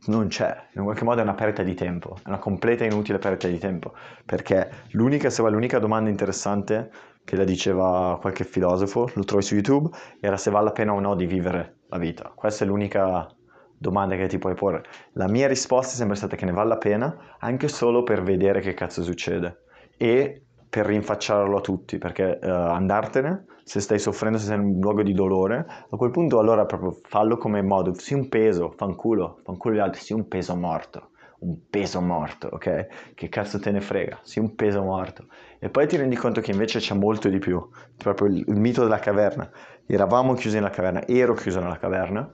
non 0.06 0.28
c'è, 0.28 0.68
in 0.72 0.80
un 0.80 0.84
qualche 0.84 1.04
modo 1.04 1.20
è 1.20 1.22
una 1.22 1.34
perdita 1.34 1.62
di 1.62 1.74
tempo, 1.74 2.16
è 2.16 2.28
una 2.28 2.38
completa 2.38 2.84
e 2.84 2.88
inutile 2.88 3.18
perdita 3.18 3.48
di 3.48 3.58
tempo, 3.58 3.94
perché 4.24 4.70
l'unica, 4.90 5.30
se 5.30 5.40
vuoi, 5.40 5.52
l'unica 5.52 5.78
domanda 5.78 6.10
interessante 6.10 6.90
che 7.26 7.34
la 7.34 7.42
diceva 7.42 8.16
qualche 8.20 8.44
filosofo, 8.44 9.10
lo 9.12 9.24
trovi 9.24 9.42
su 9.42 9.54
YouTube, 9.54 9.90
era 10.20 10.36
se 10.36 10.48
vale 10.52 10.66
la 10.66 10.70
pena 10.70 10.92
o 10.92 11.00
no 11.00 11.16
di 11.16 11.26
vivere 11.26 11.78
la 11.88 11.98
vita. 11.98 12.30
Questa 12.32 12.62
è 12.62 12.68
l'unica 12.68 13.28
domanda 13.76 14.14
che 14.14 14.28
ti 14.28 14.38
puoi 14.38 14.54
porre. 14.54 14.84
La 15.14 15.26
mia 15.26 15.48
risposta 15.48 15.94
è 15.94 15.96
sempre 15.96 16.14
stata 16.14 16.36
che 16.36 16.44
ne 16.44 16.52
vale 16.52 16.68
la 16.68 16.78
pena, 16.78 17.36
anche 17.40 17.66
solo 17.66 18.04
per 18.04 18.22
vedere 18.22 18.60
che 18.60 18.74
cazzo 18.74 19.02
succede 19.02 19.64
e 19.96 20.44
per 20.70 20.86
rinfacciarlo 20.86 21.56
a 21.56 21.60
tutti, 21.60 21.98
perché 21.98 22.38
uh, 22.40 22.46
andartene, 22.46 23.46
se 23.64 23.80
stai 23.80 23.98
soffrendo, 23.98 24.38
se 24.38 24.46
sei 24.46 24.58
in 24.58 24.62
un 24.62 24.78
luogo 24.78 25.02
di 25.02 25.12
dolore, 25.12 25.66
a 25.90 25.96
quel 25.96 26.12
punto 26.12 26.38
allora 26.38 26.64
proprio 26.64 26.96
fallo 27.08 27.38
come 27.38 27.60
modo, 27.60 27.92
sii 27.92 28.16
un 28.16 28.28
peso, 28.28 28.70
fanculo, 28.76 29.40
fanculo 29.42 29.74
gli 29.74 29.80
altri, 29.80 30.00
sii 30.00 30.14
un 30.14 30.28
peso 30.28 30.54
morto 30.54 31.10
un 31.40 31.68
peso 31.68 32.00
morto, 32.00 32.48
ok? 32.52 33.12
Che 33.14 33.28
cazzo 33.28 33.58
te 33.58 33.70
ne 33.70 33.80
frega? 33.80 34.20
Sì, 34.22 34.38
un 34.38 34.54
peso 34.54 34.82
morto. 34.82 35.26
E 35.58 35.68
poi 35.70 35.86
ti 35.86 35.96
rendi 35.96 36.16
conto 36.16 36.40
che 36.40 36.50
invece 36.50 36.78
c'è 36.78 36.94
molto 36.94 37.28
di 37.28 37.38
più, 37.38 37.66
proprio 37.96 38.28
il, 38.28 38.44
il 38.46 38.56
mito 38.56 38.82
della 38.82 38.98
caverna. 38.98 39.50
Eravamo 39.86 40.34
chiusi 40.34 40.56
nella 40.56 40.70
caverna, 40.70 41.06
ero 41.06 41.34
chiuso 41.34 41.60
nella 41.60 41.78
caverna 41.78 42.30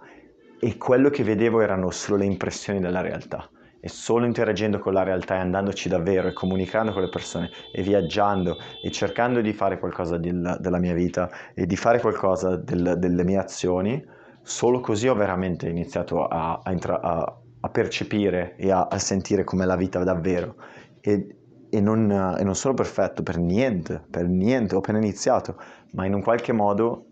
e 0.59 0.77
quello 0.77 1.11
che 1.11 1.25
vedevo 1.25 1.61
erano 1.61 1.91
solo 1.91 2.19
le 2.19 2.25
impressioni 2.25 2.81
della 2.81 3.01
realtà. 3.01 3.51
E 3.85 3.89
solo 3.89 4.27
interagendo 4.27 4.79
con 4.79 4.93
la 4.93 5.03
realtà 5.03 5.35
e 5.35 5.39
andandoci 5.39 5.89
davvero 5.89 6.29
e 6.29 6.33
comunicando 6.33 6.93
con 6.93 7.03
le 7.03 7.09
persone 7.09 7.51
e 7.73 7.83
viaggiando 7.83 8.57
e 8.81 8.91
cercando 8.93 9.41
di 9.41 9.53
fare 9.53 9.79
qualcosa 9.81 10.19
del, 10.19 10.57
della 10.61 10.79
mia 10.79 10.95
vita 10.95 11.29
e 11.53 11.67
di 11.67 11.75
fare 11.77 11.99
qualcosa 12.01 12.57
del, 12.57 12.95
delle 12.99 13.25
mie 13.25 13.39
azioni, 13.39 14.05
solo 14.41 14.79
così 14.79 15.09
ho 15.09 15.15
veramente 15.15 15.69
iniziato 15.69 16.27
a, 16.27 16.61
a, 16.63 16.71
intra- 16.71 17.01
a 17.01 17.42
a 17.65 17.69
percepire 17.69 18.55
e 18.57 18.71
a, 18.71 18.89
a 18.91 18.99
sentire 18.99 19.45
com'è 19.45 19.65
la 19.65 19.77
vita 19.77 20.03
davvero. 20.03 20.57
E, 21.01 21.37
e, 21.71 21.81
non, 21.81 22.11
e, 22.39 22.43
non, 22.43 22.55
sono 22.55 22.75
perfetto 22.75 23.23
per 23.23 23.39
niente, 23.39 24.03
per 24.11 24.27
niente, 24.29 24.75
ho 24.75 24.79
appena 24.79 24.99
iniziato, 24.99 25.57
ma 25.93 26.05
in 26.05 26.15
un 26.15 26.23
qualche 26.23 26.53
modo 26.53 27.07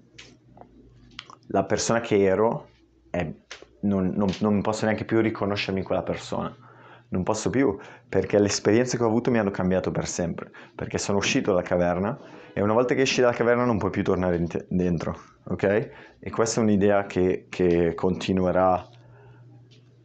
la 1.49 1.65
persona 1.65 2.01
che 2.01 2.23
ero 2.23 2.69
è, 3.11 3.29
non, 3.81 4.13
non, 4.15 4.29
non 4.41 4.61
posso 4.61 4.85
neanche 4.85 5.05
più 5.05 5.21
riconoscermi 5.21 5.81
in 5.81 5.87
quella 5.87 6.03
persona. 6.03 6.55
Non 7.13 7.25
posso 7.25 7.51
più, 7.51 7.77
perché 8.09 8.39
le 8.39 8.47
esperienze 8.47 8.97
che 8.97 9.03
ho 9.03 9.07
avuto 9.07 9.33
mi 9.33 9.39
hanno 9.39 9.51
cambiato 9.51 9.91
per 9.91 10.07
sempre, 10.07 10.53
perché 10.77 10.97
sono 10.99 11.19
uscito 11.19 11.51
dalla 11.51 11.63
caverna 11.63 12.17
e 12.53 12.63
una 12.63 12.73
volta 12.73 12.95
che 12.95 13.03
esci 13.03 13.21
dalla 13.21 13.33
caverna 13.33 13.65
non 13.65 13.79
puoi 13.79 13.91
più 13.91 14.05
tornare 14.05 14.45
dentro, 14.69 15.19
ok? 15.45 15.91
E 16.21 16.31
questa 16.31 16.61
è 16.61 16.63
un'idea 16.63 17.07
che, 17.07 17.47
che 17.49 17.95
continuerà 17.95 18.89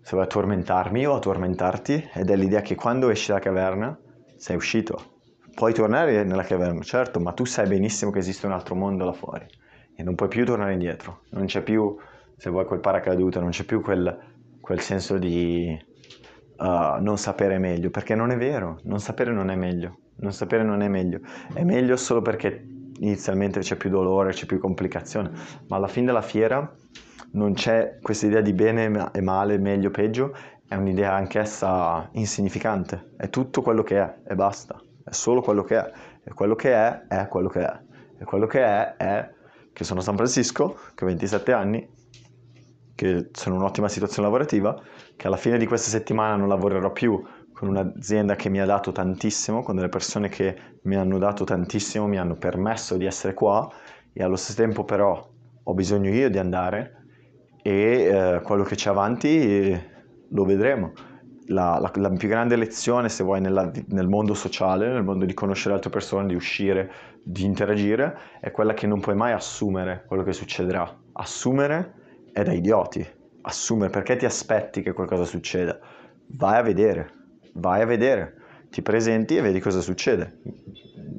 se 0.05 0.15
vuoi 0.15 0.27
tormentarmi 0.27 1.07
o 1.07 1.17
tormentarti, 1.17 2.09
ed 2.13 2.29
è 2.29 2.35
l'idea 2.35 2.61
che 2.61 2.75
quando 2.75 3.09
esci 3.09 3.29
dalla 3.29 3.39
caverna 3.39 3.97
sei 4.37 4.55
uscito. 4.55 5.13
Puoi 5.55 5.73
tornare 5.73 6.23
nella 6.23 6.43
caverna, 6.43 6.79
certo, 6.83 7.19
ma 7.19 7.31
tu 7.31 7.43
sai 7.43 7.67
benissimo 7.67 8.11
che 8.11 8.19
esiste 8.19 8.45
un 8.45 8.51
altro 8.51 8.75
mondo 8.75 9.03
là 9.03 9.13
fuori 9.13 9.47
e 9.95 10.03
non 10.03 10.13
puoi 10.13 10.29
più 10.29 10.45
tornare 10.45 10.73
indietro. 10.73 11.21
Non 11.29 11.45
c'è 11.45 11.63
più, 11.63 11.97
se 12.37 12.51
vuoi, 12.51 12.65
quel 12.65 12.81
paracadute, 12.81 13.39
non 13.39 13.49
c'è 13.49 13.63
più 13.63 13.81
quel, 13.81 14.15
quel 14.61 14.79
senso 14.79 15.17
di 15.17 15.75
uh, 16.57 17.01
non 17.01 17.17
sapere 17.17 17.57
meglio, 17.57 17.89
perché 17.89 18.13
non 18.13 18.29
è 18.29 18.37
vero, 18.37 18.77
non 18.83 18.99
sapere 18.99 19.31
non 19.31 19.49
è 19.49 19.55
meglio, 19.55 19.97
non 20.17 20.33
sapere 20.33 20.61
non 20.61 20.83
è 20.83 20.87
meglio. 20.87 21.21
È 21.51 21.63
meglio 21.63 21.95
solo 21.95 22.21
perché 22.21 22.63
inizialmente 22.99 23.61
c'è 23.61 23.75
più 23.75 23.89
dolore, 23.89 24.33
c'è 24.33 24.45
più 24.45 24.59
complicazione, 24.59 25.31
ma 25.67 25.77
alla 25.77 25.87
fine 25.87 26.05
della 26.05 26.21
fiera 26.21 26.71
non 27.31 27.53
c'è 27.53 27.99
questa 28.01 28.25
idea 28.27 28.41
di 28.41 28.53
bene 28.53 29.11
e 29.11 29.21
male, 29.21 29.57
meglio, 29.57 29.89
peggio, 29.91 30.33
è 30.67 30.75
un'idea 30.75 31.13
anch'essa 31.13 32.09
insignificante, 32.13 33.13
è 33.17 33.29
tutto 33.29 33.61
quello 33.61 33.83
che 33.83 33.99
è 33.99 34.15
e 34.27 34.35
basta, 34.35 34.81
è 35.03 35.11
solo 35.11 35.41
quello 35.41 35.63
che 35.63 35.77
è, 35.77 35.91
e 36.23 36.33
quello 36.33 36.55
che 36.55 36.73
è 36.73 37.07
è 37.07 37.27
quello 37.27 37.49
che 37.49 37.59
è, 37.61 37.79
e 38.19 38.23
quello 38.25 38.47
che 38.47 38.61
è 38.61 38.95
è 38.95 39.33
che 39.73 39.83
sono 39.83 39.99
a 39.99 40.03
San 40.03 40.15
Francisco, 40.15 40.77
che 40.95 41.03
ho 41.03 41.07
27 41.07 41.51
anni, 41.51 41.87
che 42.95 43.29
sono 43.33 43.55
in 43.55 43.61
un'ottima 43.61 43.89
situazione 43.89 44.27
lavorativa, 44.27 44.81
che 45.15 45.27
alla 45.27 45.37
fine 45.37 45.57
di 45.57 45.65
questa 45.65 45.89
settimana 45.89 46.35
non 46.35 46.47
lavorerò 46.47 46.91
più 46.91 47.21
con 47.51 47.67
un'azienda 47.69 48.35
che 48.35 48.49
mi 48.49 48.59
ha 48.59 48.65
dato 48.65 48.91
tantissimo, 48.91 49.63
con 49.63 49.75
delle 49.75 49.89
persone 49.89 50.29
che 50.29 50.77
mi 50.83 50.95
hanno 50.95 51.17
dato 51.17 51.43
tantissimo, 51.43 52.07
mi 52.07 52.17
hanno 52.17 52.35
permesso 52.35 52.97
di 52.97 53.05
essere 53.05 53.33
qua 53.33 53.69
e 54.13 54.23
allo 54.23 54.35
stesso 54.35 54.61
tempo 54.61 54.83
però 54.83 55.29
ho 55.63 55.73
bisogno 55.73 56.09
io 56.09 56.29
di 56.29 56.37
andare 56.37 57.04
e 57.67 58.03
eh, 58.03 58.41
quello 58.43 58.61
che 58.61 58.75
c'è 58.75 58.91
avanti 58.91 59.81
lo 60.29 60.45
vedremo. 60.45 60.93
La, 61.47 61.79
la, 61.79 61.91
la, 61.95 62.09
più 62.11 62.27
grande 62.27 62.55
lezione, 62.55 63.09
se 63.09 63.23
vuoi, 63.23 63.41
nella, 63.41 63.71
nel 63.87 64.07
mondo 64.07 64.35
sociale, 64.35 64.87
nel 64.91 65.03
mondo 65.03 65.25
di 65.25 65.33
conoscere 65.33 65.73
altre 65.73 65.89
persone, 65.89 66.27
di 66.27 66.35
uscire, 66.35 66.91
di 67.23 67.43
interagire, 67.43 68.17
è 68.39 68.51
quella 68.51 68.75
che 68.75 68.85
non 68.85 68.99
puoi 68.99 69.15
mai 69.15 69.31
assumere 69.31 70.03
quello 70.05 70.21
che 70.21 70.31
succederà. 70.31 70.95
Assumere 71.13 71.93
è 72.33 72.43
da 72.43 72.53
idioti. 72.53 73.03
Assumere 73.41 73.89
perché 73.89 74.15
ti 74.15 74.25
aspetti 74.25 74.83
che 74.83 74.93
qualcosa 74.93 75.25
succeda. 75.25 75.79
Vai 76.27 76.59
a 76.59 76.61
vedere, 76.61 77.13
vai 77.53 77.81
a 77.81 77.85
vedere, 77.87 78.35
ti 78.69 78.83
presenti 78.83 79.37
e 79.37 79.41
vedi 79.41 79.59
cosa 79.59 79.81
succede. 79.81 80.37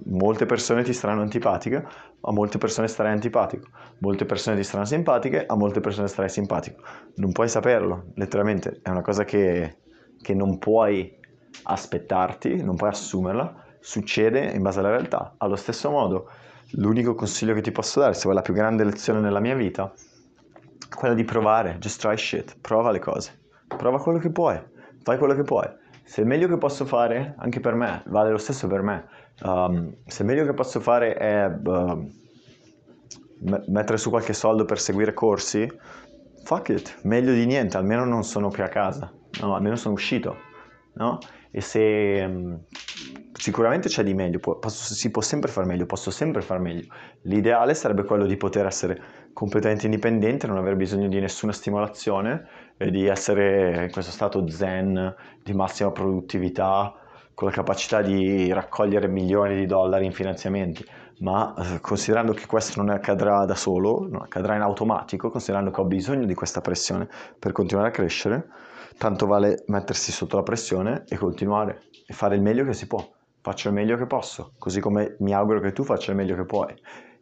Molte 0.05 0.47
persone 0.47 0.85
ti 0.85 0.93
saranno 0.93 1.23
antipatiche, 1.23 1.85
a 2.21 2.33
molte 2.33 2.59
persone 2.59 2.89
starai 2.89 3.13
antipatico, 3.13 3.69
molte 3.99 4.25
persone 4.25 4.57
ti 4.57 4.65
saranno 4.65 4.87
simpatiche, 4.87 5.47
a 5.47 5.55
molte 5.57 5.81
persone 5.81 6.09
starai 6.09 6.31
simpatico. 6.31 6.83
Non 7.17 7.33
puoi 7.33 7.49
saperlo, 7.49 8.07
letteralmente, 8.15 8.81
è 8.83 8.91
una 8.91 9.03
cosa 9.03 9.25
che, 9.25 9.77
che 10.21 10.35
non 10.35 10.59
puoi 10.59 11.19
aspettarti, 11.63 12.63
non 12.63 12.77
puoi 12.77 12.91
assumerla, 12.91 13.65
succede 13.81 14.41
in 14.41 14.63
base 14.63 14.81
alla 14.81 14.91
realtà. 14.91 15.35
Allo 15.39 15.57
stesso 15.57 15.91
modo, 15.91 16.29
l'unico 16.73 17.15
consiglio 17.15 17.55
che 17.55 17.61
ti 17.61 17.71
posso 17.71 18.01
dare, 18.01 18.15
se 18.15 18.23
vuoi 18.23 18.35
la 18.35 18.43
più 18.43 18.55
grande 18.55 18.85
lezione 18.85 19.21
nella 19.21 19.41
mia 19.41 19.55
vita, 19.55 19.93
è 20.89 20.95
quella 20.95 21.15
di 21.15 21.25
provare, 21.25 21.77
just 21.79 22.01
try 22.01 22.17
shit, 22.17 22.57
prova 22.61 22.91
le 22.91 22.99
cose, 22.99 23.39
prova 23.69 24.01
quello 24.01 24.19
che 24.19 24.31
puoi, 24.31 24.61
fai 25.03 25.19
quello 25.19 25.35
che 25.35 25.43
puoi. 25.43 25.69
Se 26.07 26.23
il 26.23 26.27
meglio 26.27 26.49
che 26.49 26.57
posso 26.57 26.87
fare, 26.87 27.35
anche 27.37 27.61
per 27.61 27.75
me, 27.75 28.03
vale 28.07 28.31
lo 28.31 28.39
stesso 28.39 28.67
per 28.67 28.81
me, 28.81 29.07
Um, 29.43 29.95
se 30.07 30.23
il 30.23 30.29
meglio 30.29 30.47
che 30.47 30.55
posso 30.55 30.81
fare 30.81 31.15
è 31.15 31.47
uh, 31.47 32.11
mettere 33.67 33.99
su 33.99 34.09
qualche 34.09 34.33
soldo 34.33 34.65
per 34.65 34.79
seguire 34.79 35.13
corsi, 35.13 35.71
fuck 36.43 36.71
it, 36.71 37.01
meglio 37.03 37.33
di 37.35 37.45
niente, 37.45 37.77
almeno 37.77 38.07
non 38.07 38.25
sono 38.25 38.49
più 38.49 38.63
a 38.63 38.69
casa, 38.69 39.13
no, 39.41 39.55
almeno 39.55 39.77
sono 39.77 39.93
uscito, 39.93 40.37
no? 40.95 41.19
E 41.51 41.61
se 41.61 42.25
um, 42.27 42.59
sicuramente 43.35 43.89
c'è 43.89 44.03
di 44.03 44.15
meglio, 44.15 44.39
posso, 44.39 44.95
si 44.95 45.11
può 45.11 45.21
sempre 45.21 45.51
fare 45.51 45.67
meglio, 45.67 45.85
posso 45.85 46.11
sempre 46.11 46.41
fare 46.41 46.61
meglio. 46.61 46.87
L'ideale 47.23 47.75
sarebbe 47.75 48.05
quello 48.05 48.25
di 48.25 48.39
poter 48.39 48.65
essere 48.65 49.26
completamente 49.37 49.85
indipendente, 49.85 50.47
non 50.47 50.57
aver 50.57 50.77
bisogno 50.77 51.09
di 51.09 51.21
nessuna 51.21 51.53
stimolazione 51.53 52.47
e 52.79 52.91
di 52.91 53.07
essere 53.07 53.85
in 53.85 53.91
questo 53.93 54.11
stato 54.11 54.49
zen 54.49 55.15
di 55.43 55.53
massima 55.53 55.91
produttività, 55.91 56.95
con 57.35 57.49
la 57.49 57.53
capacità 57.53 58.01
di 58.01 58.51
raccogliere 58.51 59.09
milioni 59.09 59.55
di 59.55 59.67
dollari 59.67 60.07
in 60.07 60.13
finanziamenti, 60.13 60.83
ma 61.19 61.55
eh, 61.55 61.81
considerando 61.83 62.33
che 62.33 62.47
questo 62.47 62.81
non 62.81 62.89
accadrà 62.89 63.45
da 63.45 63.55
solo, 63.55 64.09
non 64.09 64.23
accadrà 64.23 64.55
in 64.55 64.63
automatico, 64.63 65.29
considerando 65.29 65.71
che 65.71 65.83
ho 65.83 65.85
bisogno 65.85 66.25
di 66.25 66.33
questa 66.33 66.63
pressione 66.63 67.07
per 67.39 67.53
continuare 67.53 67.89
a 67.89 67.93
crescere, 67.93 68.49
tanto 68.97 69.27
vale 69.27 69.65
mettersi 69.67 70.13
sotto 70.13 70.37
la 70.37 70.45
pressione 70.45 71.05
e 71.11 71.19
continuare 71.19 71.83
e 72.07 72.15
fare 72.15 72.37
il 72.37 72.41
meglio 72.41 72.65
che 72.65 72.73
si 72.73 72.87
può. 72.87 73.07
Faccio 73.43 73.69
il 73.69 73.75
meglio 73.75 73.99
che 73.99 74.07
posso, 74.07 74.55
così 74.57 74.81
come 74.81 75.17
mi 75.19 75.35
auguro 75.35 75.61
che 75.61 75.75
tu 75.75 75.85
faccia 75.85 76.11
il 76.11 76.17
meglio 76.17 76.37
che 76.37 76.47
puoi. 76.47 76.75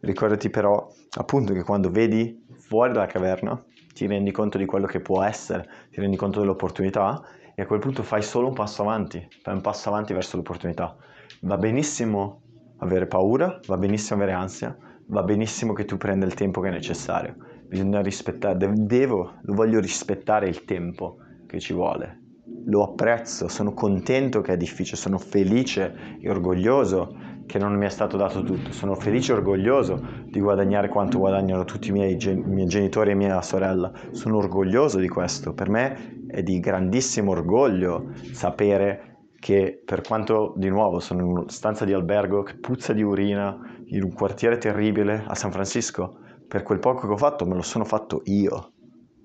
Ricordati 0.05 0.51
però 0.51 0.87
appunto 1.17 1.55
che 1.55 1.63
quando 1.63 1.91
vedi 1.91 2.45
fuori 2.59 2.93
dalla 2.93 3.07
caverna 3.07 3.65
ti 3.95 4.07
rendi 4.07 4.33
conto 4.33 4.59
di 4.59 4.67
quello 4.67 4.85
che 4.85 5.01
può 5.01 5.23
essere, 5.23 5.67
ti 5.91 5.99
rendi 5.99 6.17
conto 6.17 6.41
dell'opportunità 6.41 7.23
e 7.55 7.63
a 7.63 7.67
quel 7.67 7.79
punto 7.79 8.03
fai 8.03 8.21
solo 8.21 8.49
un 8.49 8.53
passo 8.53 8.83
avanti, 8.83 9.27
fai 9.41 9.55
un 9.55 9.63
passo 9.63 9.89
avanti 9.89 10.13
verso 10.13 10.37
l'opportunità. 10.37 10.95
Va 11.41 11.57
benissimo 11.57 12.43
avere 12.81 13.07
paura, 13.07 13.59
va 13.67 13.79
benissimo 13.79 14.21
avere 14.21 14.37
ansia, 14.37 14.77
va 15.07 15.23
benissimo 15.23 15.73
che 15.73 15.87
tu 15.87 15.97
prenda 15.97 16.27
il 16.27 16.35
tempo 16.35 16.61
che 16.61 16.69
è 16.69 16.73
necessario. 16.73 17.37
Bisogna 17.67 18.03
rispettare, 18.03 18.73
devo, 18.75 19.37
voglio 19.45 19.81
rispettare 19.81 20.49
il 20.49 20.65
tempo 20.65 21.17
che 21.47 21.61
ci 21.61 21.73
vuole. 21.73 22.21
Lo 22.67 22.83
apprezzo, 22.83 23.49
sono 23.49 23.73
contento 23.73 24.43
che 24.43 24.53
è 24.53 24.57
difficile, 24.59 24.99
sono 24.99 25.17
felice 25.17 26.19
e 26.21 26.29
orgoglioso 26.29 27.17
che 27.47 27.59
non 27.59 27.75
mi 27.75 27.87
è 27.87 27.89
stato 27.91 28.17
dato 28.17 28.43
tutto. 28.43 28.73
Sono 28.73 28.95
felice 28.95 29.33
e 29.33 29.37
orgoglioso 29.37 30.05
di 30.31 30.41
guadagnare 30.41 30.89
quanto 30.89 31.19
guadagnano 31.19 31.65
tutti 31.65 31.91
i 31.91 31.93
miei, 31.93 32.17
gen- 32.17 32.43
miei, 32.47 32.67
genitori 32.67 33.11
e 33.11 33.15
mia 33.15 33.41
sorella. 33.43 33.93
Sono 34.11 34.37
orgoglioso 34.39 34.99
di 34.99 35.09
questo. 35.09 35.53
Per 35.55 35.69
me 35.69 36.23
è 36.27 36.43
di 36.43 36.59
grandissimo 36.61 37.31
orgoglio 37.33 38.11
sapere 38.31 39.27
che 39.39 39.83
per 39.85 40.01
quanto 40.01 40.55
di 40.57 40.69
nuovo 40.69 41.01
sono 41.01 41.21
in 41.21 41.27
una 41.27 41.45
stanza 41.49 41.85
di 41.85 41.93
albergo 41.93 42.43
che 42.43 42.57
puzza 42.59 42.93
di 42.95 43.03
urina 43.03 43.57
in 43.89 44.03
un 44.03 44.13
quartiere 44.13 44.57
terribile 44.57 45.23
a 45.27 45.35
San 45.35 45.53
Francisco, 45.53 46.19
per 46.49 46.63
quel 46.63 46.79
poco 46.79 47.07
che 47.07 47.13
ho 47.13 47.17
fatto 47.19 47.47
me 47.47 47.55
lo 47.55 47.63
sono 47.63 47.85
fatto 47.85 48.23
io. 48.25 48.73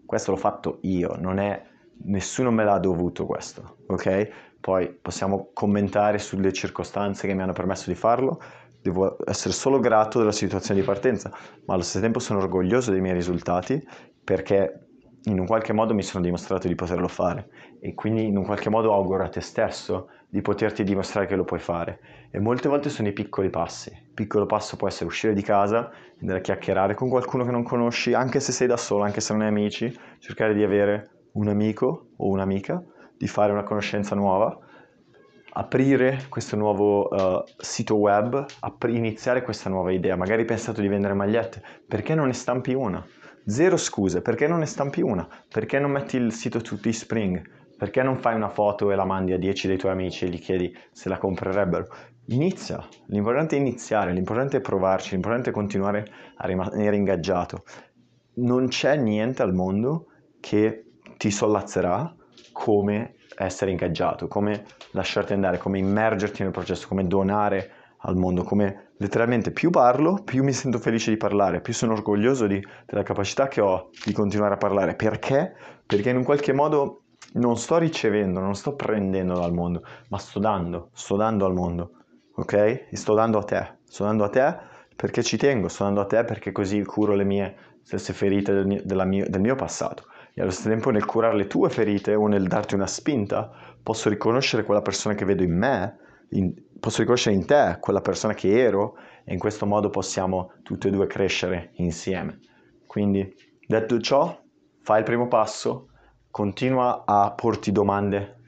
Questo 0.06 0.32
l'ho 0.32 0.38
fatto 0.38 0.80
io, 0.82 1.16
non 1.18 1.40
è 1.40 1.64
nessuno 2.04 2.52
me 2.52 2.64
l'ha 2.64 2.80
dovuto 2.80 3.26
questo, 3.26 3.78
ok? 3.88 4.30
Poi 4.60 4.90
possiamo 4.90 5.52
commentare 5.54 6.20
sulle 6.20 6.52
circostanze 6.52 7.28
che 7.28 7.34
mi 7.34 7.42
hanno 7.42 7.54
permesso 7.54 7.90
di 7.90 7.96
farlo, 7.96 8.42
devo 8.82 9.18
essere 9.26 9.54
solo 9.54 9.80
grato 9.80 10.20
della 10.20 10.32
situazione 10.32 10.80
di 10.80 10.86
partenza, 10.86 11.32
ma 11.66 11.74
allo 11.74 11.84
stesso 11.84 12.02
tempo 12.02 12.20
sono 12.20 12.40
orgoglioso 12.40 12.92
dei 12.92 13.02
miei 13.02 13.16
risultati 13.16 13.82
perché 14.24 14.88
in 15.24 15.40
un 15.40 15.46
qualche 15.46 15.74
modo 15.74 15.94
mi 15.94 16.04
sono 16.04 16.24
dimostrato 16.24 16.68
di 16.68 16.76
poterlo 16.76 17.08
fare 17.08 17.50
e 17.82 17.94
quindi 17.94 18.26
in 18.26 18.38
un 18.38 18.46
qualche 18.46 18.70
modo 18.70 18.94
auguro 18.94 19.24
a 19.24 19.30
te 19.30 19.42
stesso 19.42 20.10
di 20.30 20.42
poterti 20.42 20.84
dimostrare 20.84 21.28
che 21.28 21.36
lo 21.36 21.44
puoi 21.44 21.60
fare. 21.60 22.00
E 22.32 22.40
molte 22.40 22.70
volte 22.70 22.90
sono 22.90 23.08
i 23.08 23.14
piccoli 23.14 23.50
passi. 23.50 23.90
Il 23.90 24.14
piccolo 24.14 24.46
passo 24.46 24.78
può 24.78 24.88
essere 24.88 25.06
uscire 25.06 25.34
di 25.34 25.42
casa, 25.42 25.90
andare 26.22 26.40
a 26.40 26.42
chiacchierare 26.42 26.94
con 26.94 27.10
qualcuno 27.10 27.44
che 27.44 27.52
non 27.52 27.64
conosci, 27.64 28.14
anche 28.14 28.40
se 28.40 28.52
sei 28.52 28.68
da 28.68 28.78
solo, 28.78 29.04
anche 29.04 29.22
se 29.22 29.34
non 29.34 29.42
hai 29.42 29.48
amici, 29.48 29.92
cercare 30.20 30.54
di 30.54 30.64
avere 30.64 31.10
un 31.34 31.48
amico 31.48 32.10
o 32.18 32.28
un'amica, 32.30 32.82
di 33.20 33.28
fare 33.28 33.52
una 33.52 33.64
conoscenza 33.64 34.16
nuova, 34.16 34.58
aprire 35.52 36.28
questo 36.30 36.56
nuovo 36.56 37.10
uh, 37.10 37.44
sito 37.58 37.96
web, 37.96 38.46
apri- 38.62 38.96
iniziare 38.96 39.44
questa 39.44 39.70
nuova 39.70 39.92
idea. 39.92 40.16
Magari 40.16 40.42
hai 40.42 40.48
pensato 40.48 40.80
di 40.80 40.88
vendere 40.88 41.14
magliette, 41.14 41.62
perché 41.86 42.16
non 42.16 42.28
ne 42.28 42.34
stampi 42.34 42.74
una? 42.74 43.06
Zero 43.46 43.76
scuse, 43.76 44.22
perché 44.22 44.48
non 44.48 44.60
ne 44.60 44.66
stampi 44.66 45.02
una? 45.02 45.28
Perché 45.50 45.80
non 45.80 45.92
metti 45.92 46.16
il 46.16 46.32
sito 46.32 46.64
su 46.64 46.80
Teespring? 46.80 47.58
Perché 47.78 48.04
non 48.04 48.18
fai 48.18 48.36
una 48.36 48.48
foto 48.48 48.90
e 48.90 48.96
la 48.96 49.06
mandi 49.06 49.34
a 49.34 49.38
10 49.38 49.68
dei 49.68 49.78
tuoi 49.78 49.92
amici 49.92 50.24
e 50.24 50.30
gli 50.30 50.40
chiedi 50.40 50.74
se 50.94 51.10
la 51.10 51.18
comprerebbero? 51.18 51.88
Inizia, 52.28 52.82
l'importante 53.08 53.58
è 53.58 53.60
iniziare, 53.60 54.14
l'importante 54.14 54.58
è 54.58 54.62
provarci, 54.62 55.12
l'importante 55.12 55.50
è 55.50 55.54
continuare 55.54 56.06
a 56.38 56.48
rimanere 56.48 56.96
ingaggiato. 56.96 57.64
Non 58.36 58.70
c'è 58.70 58.96
niente 58.96 59.42
al 59.42 59.54
mondo 59.54 60.06
che 60.40 60.86
ti 61.18 61.32
sollazzerà 61.32 62.16
come 62.60 63.16
essere 63.38 63.72
ingaggiato, 63.72 64.28
come 64.28 64.66
lasciarti 64.92 65.32
andare, 65.32 65.58
come 65.58 65.80
immergerti 65.80 66.44
nel 66.44 66.52
processo, 66.52 66.90
come 66.90 67.08
donare 67.08 67.72
al 68.00 68.18
mondo, 68.18 68.44
come 68.44 68.90
letteralmente 68.98 69.52
più 69.52 69.70
parlo, 69.70 70.22
più 70.26 70.44
mi 70.44 70.52
sento 70.52 70.78
felice 70.78 71.10
di 71.10 71.16
parlare, 71.16 71.62
più 71.62 71.72
sono 71.72 71.94
orgoglioso 71.94 72.48
di, 72.48 72.62
della 72.86 73.04
capacità 73.04 73.48
che 73.48 73.62
ho 73.62 73.92
di 74.04 74.12
continuare 74.12 74.56
a 74.56 74.58
parlare. 74.58 74.96
Perché? 74.96 75.56
Perché 75.86 76.10
in 76.10 76.18
un 76.18 76.26
qualche 76.26 76.52
modo 76.52 77.04
non 77.36 77.56
sto 77.56 77.78
ricevendo, 77.78 78.42
non 78.42 78.56
sto 78.56 78.76
prendendo 78.76 79.36
dal 79.36 79.54
mondo, 79.54 79.82
ma 80.10 80.18
sto 80.18 80.40
dando, 80.40 80.90
sto 80.92 81.16
dando 81.16 81.46
al 81.46 81.54
mondo, 81.54 81.92
ok? 82.36 82.54
E 82.54 82.90
sto 82.92 83.14
dando 83.14 83.38
a 83.38 83.44
te, 83.44 83.78
sto 83.86 84.04
dando 84.04 84.26
a 84.26 84.30
te 84.30 84.58
perché 84.98 85.24
ci 85.24 85.38
tengo, 85.38 85.70
sto 85.70 85.86
dando 85.86 86.02
a 86.02 86.06
te 86.06 86.26
perché 86.26 86.52
così 86.52 86.84
curo 86.84 87.16
le 87.16 87.24
mie 87.24 87.56
stesse 87.84 88.12
ferite 88.12 88.52
del 88.52 88.68
mio, 88.68 89.06
mio, 89.06 89.30
del 89.30 89.42
mio 89.42 89.56
passato. 89.56 90.04
E 90.40 90.42
allo 90.42 90.52
stesso 90.52 90.70
tempo 90.70 90.90
nel 90.90 91.04
curare 91.04 91.36
le 91.36 91.48
tue 91.48 91.70
ferite 91.70 92.16
o 92.16 92.28
nel 92.28 92.48
darti 92.48 92.74
una 92.74 92.88
spinta, 92.88 93.52
posso 93.84 94.08
riconoscere 94.08 94.64
quella 94.64 94.82
persona 94.82 95.14
che 95.14 95.26
vedo 95.26 95.44
in 95.44 95.52
me, 95.52 95.98
in, 96.30 96.54
posso 96.80 97.00
riconoscere 97.00 97.36
in 97.36 97.46
te 97.46 97.76
quella 97.82 98.00
persona 98.00 98.34
che 98.34 98.58
ero 98.58 98.96
e 99.26 99.34
in 99.34 99.38
questo 99.38 99.66
modo 99.66 99.90
possiamo 99.90 100.54
tutti 100.64 100.88
e 100.88 100.92
due 100.92 101.08
crescere 101.08 101.72
insieme. 101.74 102.40
Quindi, 102.88 103.36
detto 103.68 104.00
ciò, 104.00 104.42
fai 104.82 105.00
il 105.00 105.04
primo 105.04 105.28
passo, 105.28 105.90
continua 106.32 107.04
a 107.06 107.34
porti 107.34 107.74
domande 107.74 108.39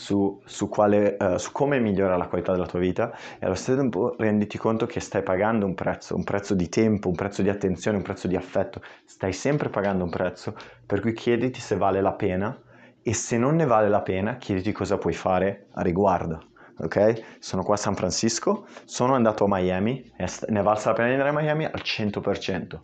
su, 0.00 0.40
su, 0.46 0.70
quale, 0.70 1.18
uh, 1.20 1.36
su, 1.36 1.52
come 1.52 1.78
migliora 1.78 2.16
la 2.16 2.26
qualità 2.26 2.52
della 2.52 2.66
tua 2.66 2.78
vita 2.78 3.12
e 3.38 3.44
allo 3.44 3.54
stesso 3.54 3.76
tempo 3.76 4.16
renditi 4.16 4.56
conto 4.56 4.86
che 4.86 4.98
stai 4.98 5.22
pagando 5.22 5.66
un 5.66 5.74
prezzo, 5.74 6.16
un 6.16 6.24
prezzo 6.24 6.54
di 6.54 6.70
tempo, 6.70 7.08
un 7.08 7.14
prezzo 7.14 7.42
di 7.42 7.50
attenzione, 7.50 7.98
un 7.98 8.02
prezzo 8.02 8.26
di 8.26 8.34
affetto, 8.34 8.80
stai 9.04 9.34
sempre 9.34 9.68
pagando 9.68 10.02
un 10.02 10.08
prezzo, 10.08 10.54
per 10.86 11.00
cui 11.00 11.12
chiediti 11.12 11.60
se 11.60 11.76
vale 11.76 12.00
la 12.00 12.12
pena 12.12 12.58
e 13.02 13.12
se 13.12 13.36
non 13.36 13.56
ne 13.56 13.66
vale 13.66 13.90
la 13.90 14.00
pena 14.00 14.36
chiediti 14.38 14.72
cosa 14.72 14.96
puoi 14.96 15.12
fare 15.12 15.66
a 15.72 15.82
riguardo. 15.82 16.46
Ok? 16.78 17.36
Sono 17.38 17.62
qua 17.62 17.74
a 17.74 17.78
San 17.78 17.94
Francisco, 17.94 18.66
sono 18.86 19.14
andato 19.14 19.44
a 19.44 19.48
Miami, 19.50 20.10
ne 20.16 20.60
è 20.60 20.62
valsa 20.62 20.88
la 20.88 20.94
pena 20.94 21.08
di 21.08 21.14
andare 21.14 21.28
a 21.36 21.38
Miami 21.38 21.66
al 21.66 21.82
100%. 21.82 22.80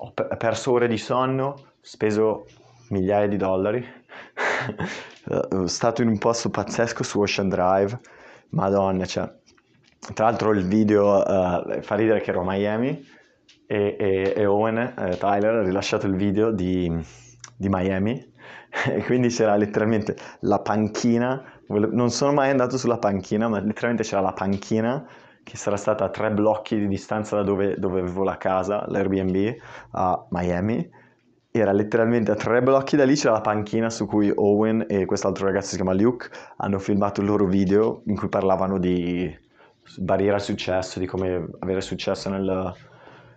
Ho 0.00 0.12
perso 0.12 0.72
ore 0.72 0.86
di 0.86 0.98
sonno, 0.98 1.70
speso 1.80 2.44
migliaia 2.90 3.26
di 3.26 3.38
dollari. 3.38 3.86
Sono 5.24 5.66
stato 5.66 6.02
in 6.02 6.08
un 6.08 6.18
posto 6.18 6.50
pazzesco 6.50 7.02
su 7.02 7.20
Ocean 7.20 7.48
Drive, 7.48 7.98
madonna, 8.50 9.04
cioè. 9.04 9.30
Tra 10.14 10.26
l'altro 10.26 10.52
il 10.52 10.66
video 10.66 11.16
uh, 11.18 11.82
fa 11.82 11.94
ridere 11.96 12.20
che 12.20 12.30
ero 12.30 12.40
a 12.40 12.44
Miami 12.46 13.04
e, 13.66 13.96
e, 13.98 14.32
e 14.36 14.46
Owen, 14.46 14.78
eh, 14.78 15.16
Tyler, 15.18 15.56
ha 15.56 15.62
rilasciato 15.62 16.06
il 16.06 16.14
video 16.14 16.50
di, 16.50 16.90
di 17.56 17.68
Miami. 17.68 18.26
E 18.84 19.02
quindi 19.04 19.28
c'era 19.28 19.56
letteralmente 19.56 20.14
la 20.40 20.60
panchina, 20.60 21.42
non 21.68 22.10
sono 22.10 22.32
mai 22.34 22.50
andato 22.50 22.76
sulla 22.76 22.98
panchina, 22.98 23.48
ma 23.48 23.60
letteralmente 23.60 24.02
c'era 24.06 24.20
la 24.20 24.34
panchina 24.34 25.08
che 25.42 25.56
sarà 25.56 25.78
stata 25.78 26.04
a 26.04 26.10
tre 26.10 26.30
blocchi 26.30 26.78
di 26.78 26.86
distanza 26.86 27.36
da 27.36 27.42
dove, 27.42 27.76
dove 27.78 28.00
avevo 28.00 28.24
la 28.24 28.36
casa, 28.36 28.84
l'Airbnb 28.86 29.56
a 29.92 30.26
Miami 30.28 30.86
era 31.50 31.72
letteralmente 31.72 32.30
a 32.30 32.34
tre 32.34 32.62
blocchi 32.62 32.96
da 32.96 33.04
lì 33.04 33.14
c'era 33.14 33.34
la 33.34 33.40
panchina 33.40 33.90
su 33.90 34.06
cui 34.06 34.30
Owen 34.34 34.84
e 34.88 35.06
quest'altro 35.06 35.46
ragazzo 35.46 35.70
si 35.70 35.76
chiama 35.76 35.94
Luke 35.94 36.28
hanno 36.56 36.78
filmato 36.78 37.20
il 37.20 37.26
loro 37.26 37.46
video 37.46 38.02
in 38.06 38.16
cui 38.16 38.28
parlavano 38.28 38.78
di 38.78 39.46
barriera 39.96 40.34
al 40.34 40.42
successo, 40.42 40.98
di 40.98 41.06
come 41.06 41.48
avere 41.60 41.80
successo 41.80 42.28
nel, 42.28 42.74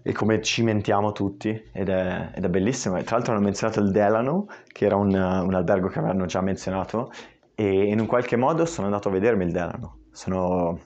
e 0.04 0.12
come 0.13 0.41
cimentiamo 0.41 1.12
tutti 1.12 1.50
ed 1.71 1.89
è, 1.89 2.32
ed 2.36 2.43
è 2.43 2.50
bellissimo. 2.50 2.97
E 2.97 3.04
tra 3.04 3.15
l'altro 3.15 3.34
hanno 3.34 3.43
menzionato 3.43 3.80
il 3.80 3.91
Delano, 3.91 4.47
che 4.67 4.86
era 4.86 4.95
un, 4.95 5.13
un, 5.13 5.54
albergo 5.54 5.88
che 5.88 6.00
avevano 6.00 6.26
già 6.26 6.41
menzionato 6.41 7.12
e 7.56 7.86
in 7.86 8.00
un 8.00 8.08
qualche 8.08 8.36
modo 8.36 8.65
sono 8.65 8.88
andato 8.88 9.10
a 9.10 9.12
vedermi 9.12 9.45
il 9.45 9.52
Delano. 9.52 10.00
Sono, 10.12 10.80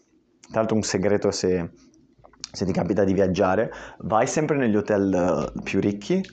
tra 0.50 0.60
l'altro 0.60 0.76
un 0.76 0.84
segreto 0.84 1.32
se, 1.32 1.72
se 2.52 2.66
ti 2.66 2.72
capita 2.72 3.04
di 3.04 3.14
viaggiare, 3.14 3.72
vai 4.00 4.28
sempre 4.28 4.58
negli 4.58 4.76
hotel 4.76 5.52
più 5.64 5.80
ricchi 5.80 6.24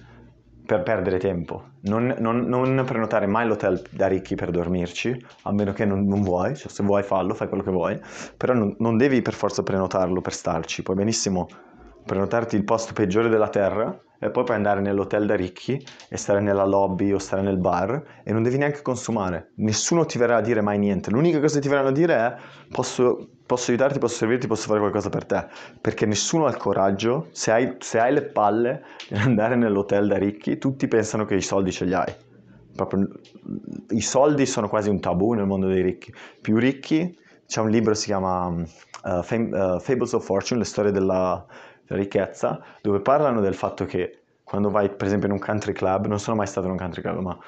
per 0.65 0.83
perdere 0.83 1.19
tempo. 1.19 1.71
Non, 1.83 2.15
non, 2.19 2.47
non, 2.47 2.83
prenotare 2.87 3.27
mai 3.27 3.47
l'hotel 3.47 3.83
da 3.91 4.07
ricchi 4.07 4.35
per 4.35 4.51
dormirci, 4.51 5.25
a 5.43 5.53
meno 5.53 5.73
che 5.73 5.85
non, 5.85 6.07
non 6.07 6.23
vuoi, 6.23 6.57
cioè 6.57 6.71
se 6.71 6.83
vuoi 6.83 7.03
fallo, 7.03 7.35
fai 7.35 7.49
quello 7.49 7.63
che 7.63 7.71
vuoi, 7.71 8.01
però 8.37 8.55
non, 8.55 8.97
devi 8.97 9.23
per 9.23 9.35
forza 9.35 9.63
prenotarlo 9.63 10.21
per 10.21 10.33
starci, 10.33 10.83
puoi 10.83 10.97
benissimo 10.97 11.49
prenotarti 12.05 12.57
il 12.57 12.65
posto 12.65 12.93
peggiore 12.93 13.29
della 13.29 13.49
terra 13.49 13.97
e 14.19 14.31
poi 14.31 14.45
puoi 14.45 14.57
andare 14.57 14.81
nell'hotel 14.81 15.27
da 15.27 15.35
ricchi 15.35 15.85
e 16.09 16.17
stare 16.17 16.41
nella 16.41 16.65
lobby 16.65 17.13
o 17.13 17.19
stare 17.19 17.43
nel 17.43 17.59
bar 17.59 18.21
e 18.23 18.33
non 18.33 18.43
devi 18.43 18.57
neanche 18.57 18.83
consumare. 18.83 19.53
Nessuno 19.57 20.05
ti 20.05 20.19
verrà 20.19 20.37
a 20.37 20.41
dire 20.41 20.61
mai 20.61 20.79
niente. 20.79 21.11
L'unica 21.11 21.41
cosa 21.41 21.57
che 21.57 21.61
ti 21.63 21.69
verranno 21.69 21.89
a 21.89 21.93
dire 21.93 22.15
è 22.15 22.37
posso 22.71 23.29
posso 23.53 23.71
aiutarti, 23.71 23.99
posso 23.99 24.17
servirti, 24.17 24.47
posso 24.47 24.67
fare 24.67 24.81
qualcosa 24.81 25.11
per 25.11 25.27
te, 25.27 25.45
perché 25.79 26.07
nessuno 26.07 26.47
ha 26.47 26.49
il 26.49 26.57
coraggio, 26.57 27.29
se 27.33 27.53
hai, 27.53 27.77
se 27.81 28.01
hai 28.01 28.15
le 28.15 28.23
palle 28.23 28.83
di 29.11 29.17
andare 29.17 29.57
nell'hotel 29.57 30.09
da 30.09 30.17
ricchi, 30.17 30.57
tutti 30.57 30.89
pensano 30.89 31.27
che 31.27 31.35
i 31.35 31.43
soldi 31.43 31.71
ce 31.71 31.85
li 31.85 31.93
hai. 31.93 32.11
Proprio, 32.75 33.07
I 33.91 34.01
soldi 34.01 34.47
sono 34.47 34.71
quasi 34.71 34.89
un 34.89 35.01
tabù 35.01 35.35
nel 35.35 35.45
mondo 35.45 35.67
dei 35.67 35.83
ricchi. 35.83 36.15
Più 36.41 36.57
ricchi, 36.57 37.15
c'è 37.47 37.61
un 37.61 37.69
libro 37.69 37.93
che 37.93 37.99
si 37.99 38.07
chiama 38.07 38.47
uh, 38.47 39.23
Fam- 39.23 39.53
uh, 39.53 39.79
Fables 39.79 40.15
of 40.15 40.25
Fortune, 40.25 40.61
le 40.61 40.65
storie 40.65 40.91
della, 40.91 41.45
la 41.89 41.97
ricchezza, 41.97 42.59
dove 42.81 43.01
parlano 43.01 43.43
del 43.43 43.55
fatto 43.55 43.85
che 43.85 44.23
quando 44.43 44.71
vai 44.71 44.89
per 44.89 45.09
esempio 45.09 45.29
in 45.29 45.35
un 45.35 45.41
country 45.41 45.75
club, 45.75 46.07
non 46.07 46.19
sono 46.19 46.37
mai 46.39 46.47
stato 46.47 46.69
in 46.69 46.73
un 46.73 46.79
country 46.79 47.03
club, 47.03 47.19
ma 47.19 47.39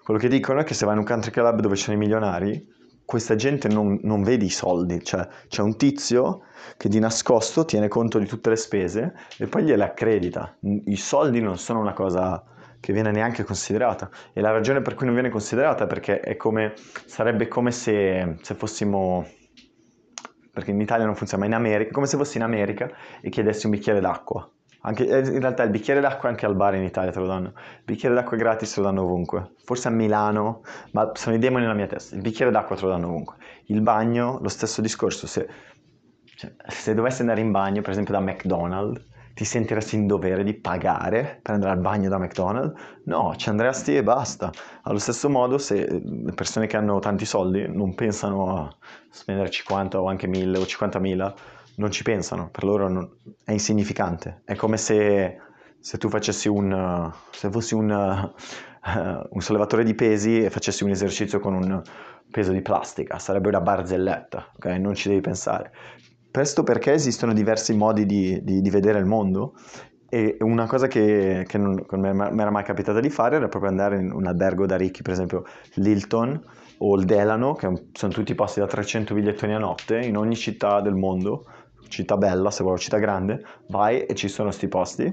quello 0.00 0.20
che 0.20 0.28
dicono 0.28 0.60
è 0.60 0.64
che 0.64 0.74
se 0.74 0.84
vai 0.84 0.94
in 0.94 1.00
un 1.00 1.06
country 1.06 1.32
club 1.32 1.58
dove 1.58 1.74
ci 1.74 1.82
sono 1.82 1.96
i 1.96 1.98
milionari, 1.98 2.78
questa 3.10 3.34
gente 3.34 3.66
non, 3.66 3.98
non 4.04 4.22
vede 4.22 4.44
i 4.44 4.50
soldi, 4.50 5.02
cioè 5.02 5.26
c'è 5.48 5.62
un 5.62 5.76
tizio 5.76 6.42
che 6.76 6.88
di 6.88 7.00
nascosto 7.00 7.64
tiene 7.64 7.88
conto 7.88 8.20
di 8.20 8.24
tutte 8.24 8.50
le 8.50 8.56
spese 8.56 9.14
e 9.36 9.48
poi 9.48 9.64
gliele 9.64 9.82
accredita. 9.82 10.56
I 10.60 10.94
soldi 10.94 11.40
non 11.40 11.58
sono 11.58 11.80
una 11.80 11.92
cosa 11.92 12.40
che 12.78 12.92
viene 12.92 13.10
neanche 13.10 13.42
considerata 13.42 14.08
e 14.32 14.40
la 14.40 14.52
ragione 14.52 14.80
per 14.80 14.94
cui 14.94 15.06
non 15.06 15.14
viene 15.14 15.28
considerata 15.28 15.84
è 15.84 15.86
perché 15.88 16.20
è 16.20 16.36
come, 16.36 16.74
sarebbe 17.04 17.48
come 17.48 17.72
se, 17.72 18.36
se 18.42 18.54
fossimo 18.54 19.26
perché 20.52 20.70
in 20.70 20.80
Italia 20.80 21.04
non 21.04 21.16
funziona, 21.16 21.42
ma 21.42 21.48
in 21.48 21.56
America, 21.56 21.90
come 21.90 22.06
se 22.06 22.16
fossi 22.16 22.36
in 22.36 22.44
America 22.44 22.88
e 23.20 23.28
chiedessi 23.28 23.66
un 23.66 23.72
bicchiere 23.72 23.98
d'acqua. 23.98 24.48
Anche, 24.82 25.06
eh, 25.06 25.18
in 25.18 25.40
realtà 25.40 25.62
il 25.62 25.70
bicchiere 25.70 26.00
d'acqua 26.00 26.28
anche 26.28 26.46
al 26.46 26.54
bar 26.54 26.74
in 26.74 26.84
Italia 26.84 27.10
te 27.10 27.18
lo 27.18 27.26
danno. 27.26 27.48
Il 27.48 27.82
bicchiere 27.84 28.14
d'acqua 28.14 28.36
gratis 28.36 28.72
te 28.72 28.80
lo 28.80 28.86
danno 28.86 29.02
ovunque. 29.02 29.52
Forse 29.64 29.88
a 29.88 29.90
Milano, 29.90 30.62
ma 30.92 31.10
sono 31.14 31.36
i 31.36 31.38
demoni 31.38 31.62
nella 31.64 31.74
mia 31.74 31.86
testa. 31.86 32.14
Il 32.14 32.22
bicchiere 32.22 32.50
d'acqua 32.50 32.76
te 32.76 32.82
lo 32.82 32.88
danno 32.88 33.08
ovunque. 33.08 33.36
Il 33.66 33.82
bagno, 33.82 34.38
lo 34.40 34.48
stesso 34.48 34.80
discorso. 34.80 35.26
Se, 35.26 35.48
cioè, 36.24 36.54
se 36.66 36.94
dovessi 36.94 37.20
andare 37.20 37.40
in 37.40 37.50
bagno, 37.50 37.82
per 37.82 37.90
esempio 37.90 38.14
da 38.14 38.20
McDonald's, 38.20 39.08
ti 39.34 39.44
sentiresti 39.44 39.96
in 39.96 40.06
dovere 40.06 40.44
di 40.44 40.54
pagare 40.54 41.38
per 41.42 41.54
andare 41.54 41.72
al 41.72 41.80
bagno 41.80 42.08
da 42.08 42.18
McDonald's? 42.18 42.78
No, 43.04 43.34
ci 43.36 43.48
andresti 43.48 43.96
e 43.96 44.02
basta. 44.02 44.50
Allo 44.82 44.98
stesso 44.98 45.28
modo, 45.28 45.58
se 45.58 45.86
le 45.86 46.32
persone 46.32 46.66
che 46.66 46.76
hanno 46.76 46.98
tanti 46.98 47.24
soldi 47.24 47.66
non 47.68 47.94
pensano 47.94 48.56
a 48.56 48.76
spendere 49.10 49.50
50 49.50 50.00
o 50.00 50.08
anche 50.08 50.26
1000 50.26 50.58
o 50.58 50.62
50.000, 50.62 51.34
non 51.76 51.90
ci 51.90 52.02
pensano, 52.02 52.48
per 52.50 52.64
loro 52.64 52.88
non, 52.88 53.08
è 53.44 53.52
insignificante. 53.52 54.42
È 54.44 54.54
come 54.54 54.76
se, 54.76 55.38
se 55.78 55.98
tu 55.98 56.08
facessi 56.08 56.48
un, 56.48 57.12
se 57.30 57.50
fossi 57.50 57.74
un, 57.74 57.90
uh, 57.90 59.28
un 59.30 59.40
sollevatore 59.40 59.84
di 59.84 59.94
pesi 59.94 60.42
e 60.42 60.50
facessi 60.50 60.84
un 60.84 60.90
esercizio 60.90 61.40
con 61.40 61.54
un 61.54 61.82
peso 62.30 62.52
di 62.52 62.62
plastica, 62.62 63.18
sarebbe 63.18 63.48
una 63.48 63.60
barzelletta, 63.60 64.52
ok? 64.56 64.66
Non 64.66 64.94
ci 64.94 65.08
devi 65.08 65.20
pensare. 65.20 65.72
Questo 66.30 66.62
perché 66.62 66.92
esistono 66.92 67.32
diversi 67.32 67.74
modi 67.74 68.06
di, 68.06 68.40
di, 68.44 68.60
di 68.60 68.70
vedere 68.70 69.00
il 69.00 69.06
mondo 69.06 69.54
e 70.08 70.36
una 70.40 70.66
cosa 70.66 70.86
che, 70.88 71.44
che 71.46 71.56
non, 71.56 71.84
non 71.88 72.00
mi 72.00 72.40
era 72.40 72.50
mai 72.50 72.64
capitata 72.64 72.98
di 72.98 73.10
fare 73.10 73.36
era 73.36 73.48
proprio 73.48 73.70
andare 73.70 73.98
in 73.98 74.12
un 74.12 74.26
albergo 74.26 74.66
da 74.66 74.76
ricchi, 74.76 75.02
per 75.02 75.12
esempio 75.12 75.44
l'Hilton 75.74 76.42
o 76.78 76.96
il 76.96 77.04
Delano, 77.04 77.54
che 77.54 77.88
sono 77.92 78.12
tutti 78.12 78.34
posti 78.34 78.58
da 78.60 78.66
300 78.66 79.14
bigliettoni 79.14 79.54
a 79.54 79.58
notte 79.58 80.00
in 80.00 80.16
ogni 80.16 80.34
città 80.34 80.80
del 80.80 80.94
mondo, 80.94 81.44
città 81.88 82.16
bella, 82.16 82.50
se 82.50 82.62
vuoi, 82.62 82.78
città 82.78 82.98
grande, 82.98 83.42
vai 83.68 84.04
e 84.06 84.14
ci 84.14 84.28
sono 84.28 84.48
questi 84.48 84.68
posti. 84.68 85.12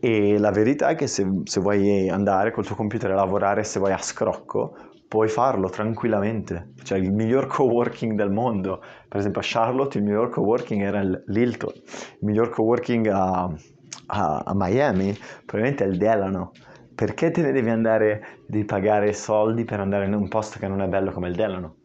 E 0.00 0.38
la 0.38 0.50
verità 0.50 0.88
è 0.88 0.94
che 0.94 1.06
se, 1.08 1.26
se 1.44 1.60
vuoi 1.60 2.08
andare 2.08 2.52
col 2.52 2.66
tuo 2.66 2.76
computer 2.76 3.10
a 3.10 3.14
lavorare, 3.14 3.64
se 3.64 3.80
vai 3.80 3.92
a 3.92 3.98
scrocco, 3.98 4.76
puoi 5.08 5.28
farlo 5.28 5.68
tranquillamente. 5.70 6.72
Cioè 6.82 6.98
il 6.98 7.12
miglior 7.12 7.46
coworking 7.46 8.16
del 8.16 8.30
mondo. 8.30 8.80
Per 9.08 9.18
esempio 9.18 9.40
a 9.40 9.44
Charlotte 9.46 9.98
il 9.98 10.04
miglior 10.04 10.28
coworking 10.30 10.82
era 10.82 11.00
l'Hilton, 11.02 11.72
il 11.74 12.18
miglior 12.20 12.50
coworking 12.50 13.06
a, 13.08 13.50
a, 14.06 14.42
a 14.44 14.52
Miami 14.54 15.16
probabilmente 15.44 15.84
è 15.84 15.88
il 15.88 15.96
Delano. 15.96 16.52
Perché 16.94 17.30
te 17.30 17.42
ne 17.42 17.52
devi 17.52 17.70
andare, 17.70 18.42
devi 18.46 18.64
pagare 18.64 19.12
soldi 19.12 19.64
per 19.64 19.80
andare 19.80 20.06
in 20.06 20.14
un 20.14 20.28
posto 20.28 20.58
che 20.58 20.68
non 20.68 20.82
è 20.82 20.88
bello 20.88 21.12
come 21.12 21.28
il 21.28 21.36
Delano? 21.36 21.77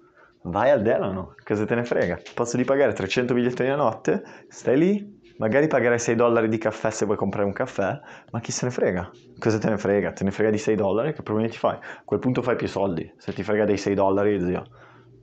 Vai 0.44 0.70
al 0.70 0.82
Delano, 0.82 1.36
cosa 1.44 1.66
te 1.66 1.76
ne 1.76 1.84
frega? 1.84 2.20
Posso 2.34 2.58
di 2.58 2.64
pagare 2.64 2.94
300 2.94 3.34
bigliettini 3.34 3.70
a 3.70 3.76
notte, 3.76 4.24
stai 4.50 4.78
lì, 4.78 5.22
Magari 5.38 5.68
pagherai 5.68 5.98
6 5.98 6.16
dollari 6.16 6.48
di 6.48 6.60
caffè 6.60 6.91
se 6.91 7.06
vuoi 7.06 7.18
comprare 7.18 7.46
un 7.46 7.54
caffè, 7.54 8.00
ma 8.32 8.39
chi 8.39 8.52
se 8.52 8.66
ne 8.66 8.72
frega? 8.72 9.10
Cosa 9.39 9.58
te 9.58 9.68
ne 9.68 9.78
frega? 9.78 10.12
Te 10.14 10.24
ne 10.24 10.32
frega 10.32 10.52
di 10.52 10.60
6 10.60 10.76
dollari? 10.76 11.14
Che 11.14 11.24
problemi 11.24 11.50
ti 11.50 11.58
fai? 11.58 11.76
A 11.76 12.02
quel 12.06 12.20
punto 12.20 12.44
fai 12.44 12.56
più 12.56 12.68
soldi. 12.68 13.12
Se 13.18 13.34
ti 13.34 13.41
frega 13.41 13.66
dei 13.66 13.78
6 13.78 13.96
dollari, 13.96 14.39
zio. 14.39 14.64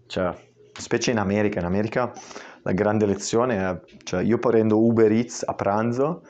Cioè, 0.06 0.34
specie 0.72 1.12
in 1.12 1.18
America. 1.18 1.60
In 1.60 1.64
America 1.64 2.12
la 2.62 2.72
grande 2.72 3.06
lezione 3.06 3.56
è, 3.56 3.80
cioè, 4.02 4.22
io 4.22 4.38
prendo 4.38 4.84
Uber 4.84 5.12
Eats 5.12 5.44
a 5.46 5.54
pranzo 5.54 6.22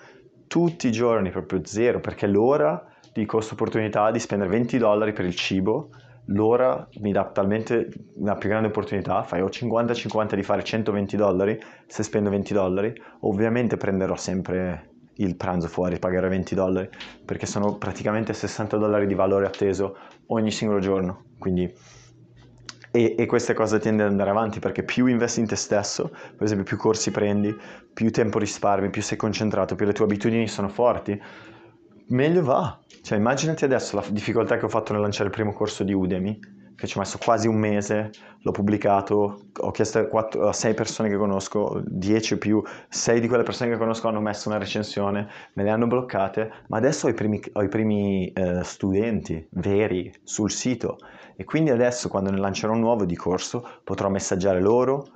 tutti 0.47 0.89
i 0.89 0.93
giorni, 0.93 1.31
proprio 1.31 1.65
zero, 1.65 2.01
perché 2.01 2.27
l'ora 2.27 2.85
di 3.13 3.25
costo 3.25 3.55
opportunità 3.55 4.11
di 4.11 4.19
spendere 4.19 4.51
20 4.51 4.77
dollari 4.77 5.13
per 5.13 5.25
il 5.25 5.35
cibo 5.35 5.89
l'ora 6.31 6.89
mi 7.01 7.13
dà 7.13 7.25
talmente 7.27 7.89
una 8.17 8.35
più 8.35 8.49
grande 8.49 8.69
opportunità, 8.69 9.23
fai 9.23 9.41
o 9.43 9.47
50-50 9.47 10.35
di 10.35 10.43
fare 10.43 10.63
120 10.63 11.17
dollari, 11.17 11.59
se 11.87 12.03
spendo 12.03 12.31
20 12.31 12.53
dollari, 12.53 12.93
ovviamente 13.21 13.77
prenderò 13.77 14.17
sempre 14.17 14.89
il 15.15 15.37
pranzo 15.37 15.69
fuori, 15.69 15.99
pagherò 15.99 16.29
20 16.29 16.55
dollari, 16.55 16.89
perché 17.25 17.47
sono 17.47 17.77
praticamente 17.77 18.33
60 18.33 18.77
dollari 18.77 19.07
di 19.07 19.15
valore 19.15 19.47
atteso 19.47 19.97
ogni 20.27 20.51
singolo 20.51 20.81
giorno, 20.81 21.25
quindi... 21.39 21.73
E, 22.93 23.15
e 23.17 23.27
queste 23.27 23.55
cose 23.55 23.79
tendono 23.79 24.07
ad 24.07 24.11
andare 24.11 24.31
avanti 24.31 24.59
perché 24.59 24.83
più 24.83 25.07
investi 25.07 25.39
in 25.39 25.47
te 25.47 25.55
stesso, 25.55 26.09
per 26.09 26.43
esempio 26.43 26.65
più 26.65 26.77
corsi 26.77 27.13
prendi, 27.13 27.57
più 27.93 28.11
tempo 28.11 28.41
risparmi, 28.41 28.91
più 28.91 29.01
sei 29.01 29.17
concentrato, 29.17 29.77
più 29.77 29.87
le 29.87 29.93
tue 29.93 30.07
abitudini 30.07 30.49
sono 30.49 30.69
forti, 30.69 31.17
meglio 32.11 32.43
va. 32.43 32.79
Cioè, 33.03 33.19
immaginati 33.19 33.65
adesso 33.65 33.97
la 33.97 34.05
difficoltà 34.11 34.57
che 34.57 34.65
ho 34.65 34.69
fatto 34.69 34.93
nel 34.93 35.03
lanciare 35.03 35.29
il 35.29 35.35
primo 35.35 35.53
corso 35.53 35.85
di 35.85 35.93
Udemy, 35.93 36.39
che 36.77 36.87
ci 36.87 36.97
ho 36.97 37.01
messo 37.01 37.19
quasi 37.23 37.47
un 37.47 37.57
mese, 37.57 38.11
l'ho 38.41 38.53
pubblicato, 38.53 39.49
ho 39.59 39.71
chiesto 39.71 39.99
a, 39.99 40.07
4, 40.07 40.49
a 40.49 40.53
6 40.53 40.75
persone 40.75 41.09
che 41.09 41.17
conosco, 41.17 41.83
10 41.85 42.35
o 42.35 42.39
più, 42.39 42.63
6 42.89 43.21
di 43.21 43.29
quelle 43.29 43.43
persone 43.43 43.71
che 43.71 43.77
conosco 43.77 44.09
hanno 44.09 44.21
messo 44.21 44.49
una 44.49 44.59
recensione, 44.59 45.29
me 45.55 45.63
le 45.63 45.71
hanno 45.71 45.87
bloccate, 45.87 46.51
ma 46.69 46.79
adesso 46.79 47.07
ho 47.07 47.11
i 47.11 47.15
primi, 47.15 47.41
ho 47.53 47.63
i 47.63 47.69
primi 47.69 48.33
eh, 48.33 48.65
studenti 48.65 49.47
veri 49.51 50.13
sul 50.23 50.51
sito 50.51 50.99
e 51.37 51.45
quindi 51.45 51.71
adesso 51.71 52.09
quando 52.09 52.31
ne 52.31 52.39
lancerò 52.39 52.73
un 52.73 52.81
nuovo 52.81 53.05
di 53.05 53.17
corso 53.17 53.67
potrò 53.85 54.09
messaggiare 54.09 54.61
loro, 54.61 55.07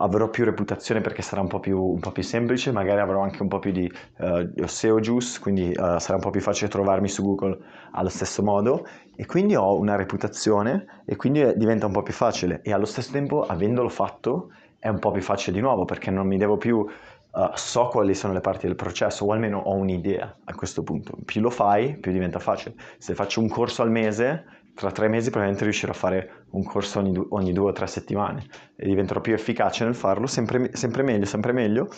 avrò 0.00 0.28
più 0.28 0.44
reputazione 0.44 1.00
perché 1.00 1.22
sarà 1.22 1.40
un 1.40 1.48
po' 1.48 1.60
più, 1.60 1.80
un 1.82 2.00
po 2.00 2.10
più 2.10 2.22
semplice, 2.22 2.72
magari 2.72 3.00
avrò 3.00 3.20
anche 3.20 3.42
un 3.42 3.48
po' 3.48 3.58
più 3.58 3.70
di 3.70 3.90
uh, 4.18 4.66
SEO 4.66 5.00
juice, 5.00 5.38
quindi 5.40 5.68
uh, 5.68 5.98
sarà 5.98 6.14
un 6.14 6.20
po' 6.20 6.30
più 6.30 6.40
facile 6.40 6.70
trovarmi 6.70 7.08
su 7.08 7.22
Google 7.22 7.58
allo 7.92 8.08
stesso 8.08 8.42
modo 8.42 8.86
e 9.14 9.26
quindi 9.26 9.54
ho 9.54 9.78
una 9.78 9.96
reputazione 9.96 11.02
e 11.04 11.16
quindi 11.16 11.56
diventa 11.56 11.86
un 11.86 11.92
po' 11.92 12.02
più 12.02 12.14
facile 12.14 12.60
e 12.62 12.72
allo 12.72 12.86
stesso 12.86 13.12
tempo 13.12 13.42
avendolo 13.42 13.88
fatto 13.88 14.52
è 14.78 14.88
un 14.88 14.98
po' 14.98 15.10
più 15.10 15.22
facile 15.22 15.56
di 15.56 15.62
nuovo 15.62 15.84
perché 15.84 16.10
non 16.10 16.26
mi 16.26 16.38
devo 16.38 16.56
più 16.56 16.86
Uh, 17.32 17.48
so 17.54 17.86
quali 17.86 18.12
sono 18.12 18.32
le 18.32 18.40
parti 18.40 18.66
del 18.66 18.74
processo 18.74 19.24
o 19.24 19.30
almeno 19.30 19.60
ho 19.60 19.76
un'idea 19.76 20.38
a 20.42 20.52
questo 20.52 20.82
punto. 20.82 21.16
Più 21.24 21.40
lo 21.40 21.50
fai, 21.50 21.96
più 21.96 22.10
diventa 22.10 22.40
facile. 22.40 22.74
Se 22.98 23.14
faccio 23.14 23.40
un 23.40 23.48
corso 23.48 23.82
al 23.82 23.90
mese, 23.92 24.44
tra 24.74 24.90
tre 24.90 25.08
mesi 25.08 25.30
probabilmente 25.30 25.64
riuscirò 25.64 25.92
a 25.92 25.94
fare 25.94 26.44
un 26.50 26.64
corso 26.64 26.98
ogni, 26.98 27.12
du- 27.12 27.26
ogni 27.30 27.52
due 27.52 27.70
o 27.70 27.72
tre 27.72 27.86
settimane 27.86 28.44
e 28.76 28.86
diventerò 28.86 29.20
più 29.20 29.32
efficace 29.32 29.84
nel 29.84 29.94
farlo, 29.94 30.26
sempre, 30.26 30.70
sempre 30.74 31.02
meglio, 31.02 31.26
sempre 31.26 31.52
meglio 31.52 31.88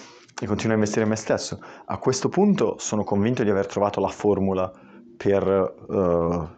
e 0.40 0.46
continuo 0.46 0.72
a 0.72 0.76
investire 0.76 1.04
in 1.04 1.10
me 1.10 1.16
stesso. 1.16 1.60
A 1.86 1.98
questo 1.98 2.28
punto 2.28 2.76
sono 2.78 3.04
convinto 3.04 3.42
di 3.42 3.50
aver 3.50 3.66
trovato 3.66 4.00
la 4.00 4.08
formula 4.08 4.70
per 5.16 5.74
uh, 5.86 6.48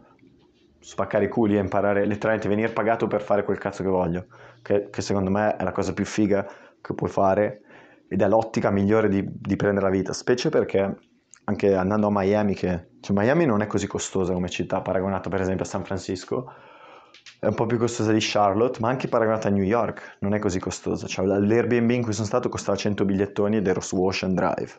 spaccare 0.78 1.24
i 1.24 1.28
culi 1.28 1.56
e 1.56 1.60
imparare 1.60 2.06
letteralmente 2.06 2.48
venire 2.48 2.72
pagato 2.72 3.06
per 3.06 3.22
fare 3.22 3.44
quel 3.44 3.58
cazzo 3.58 3.82
che 3.82 3.88
voglio, 3.88 4.26
che, 4.62 4.88
che, 4.90 5.02
secondo 5.02 5.30
me 5.30 5.56
è 5.56 5.62
la 5.62 5.72
cosa 5.72 5.92
più 5.92 6.04
figa 6.04 6.46
che 6.80 6.94
puoi 6.94 7.10
fare 7.10 7.60
ed 8.08 8.20
è 8.22 8.28
l'ottica 8.28 8.70
migliore 8.70 9.08
di, 9.08 9.24
di 9.26 9.56
prendere 9.56 9.86
la 9.86 9.92
vita, 9.92 10.12
specie 10.12 10.48
perché 10.48 10.96
anche 11.44 11.74
andando 11.74 12.06
a 12.06 12.10
Miami, 12.12 12.54
che 12.54 12.88
cioè, 13.00 13.16
Miami 13.16 13.44
non 13.44 13.60
è 13.60 13.66
così 13.66 13.86
costosa 13.86 14.32
come 14.32 14.48
città, 14.48 14.80
paragonata 14.80 15.28
per 15.28 15.40
esempio 15.40 15.64
a 15.64 15.68
San 15.68 15.84
Francisco, 15.84 16.52
è 17.38 17.46
un 17.46 17.54
po' 17.54 17.66
più 17.66 17.78
costosa 17.78 18.12
di 18.12 18.18
Charlotte, 18.20 18.80
ma 18.80 18.88
anche 18.88 19.08
paragonata 19.08 19.48
a 19.48 19.50
New 19.50 19.62
York 19.62 20.16
non 20.20 20.34
è 20.34 20.38
così 20.38 20.58
costosa. 20.58 21.06
Cioè, 21.06 21.26
l'Airbnb 21.26 21.90
in 21.90 22.02
cui 22.02 22.12
sono 22.12 22.26
stato 22.26 22.48
costava 22.48 22.76
100 22.76 23.04
bigliettoni 23.04 23.56
ed 23.56 23.66
ero 23.66 23.80
su 23.80 24.02
Ocean 24.02 24.34
Drive, 24.34 24.72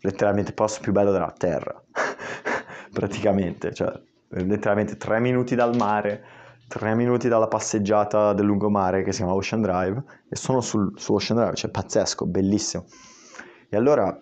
letteralmente 0.00 0.50
il 0.50 0.56
posto 0.56 0.80
più 0.80 0.92
bello 0.92 1.10
della 1.10 1.32
terra, 1.36 1.82
praticamente, 2.92 3.72
cioè 3.72 3.92
letteralmente 4.28 4.96
tre 4.96 5.18
minuti 5.18 5.54
dal 5.54 5.74
mare, 5.76 6.22
tre 6.68 6.94
minuti 6.94 7.28
dalla 7.28 7.48
passeggiata 7.48 8.32
del 8.32 8.44
lungomare 8.44 9.02
che 9.02 9.12
si 9.12 9.18
chiama 9.18 9.34
Ocean 9.34 9.62
Drive 9.62 10.02
e 10.28 10.36
sono 10.36 10.60
sul, 10.60 10.92
su 10.96 11.14
Ocean 11.14 11.38
Drive, 11.38 11.56
cioè 11.56 11.70
pazzesco, 11.70 12.26
bellissimo. 12.26 12.84
E 13.68 13.76
allora 13.76 14.20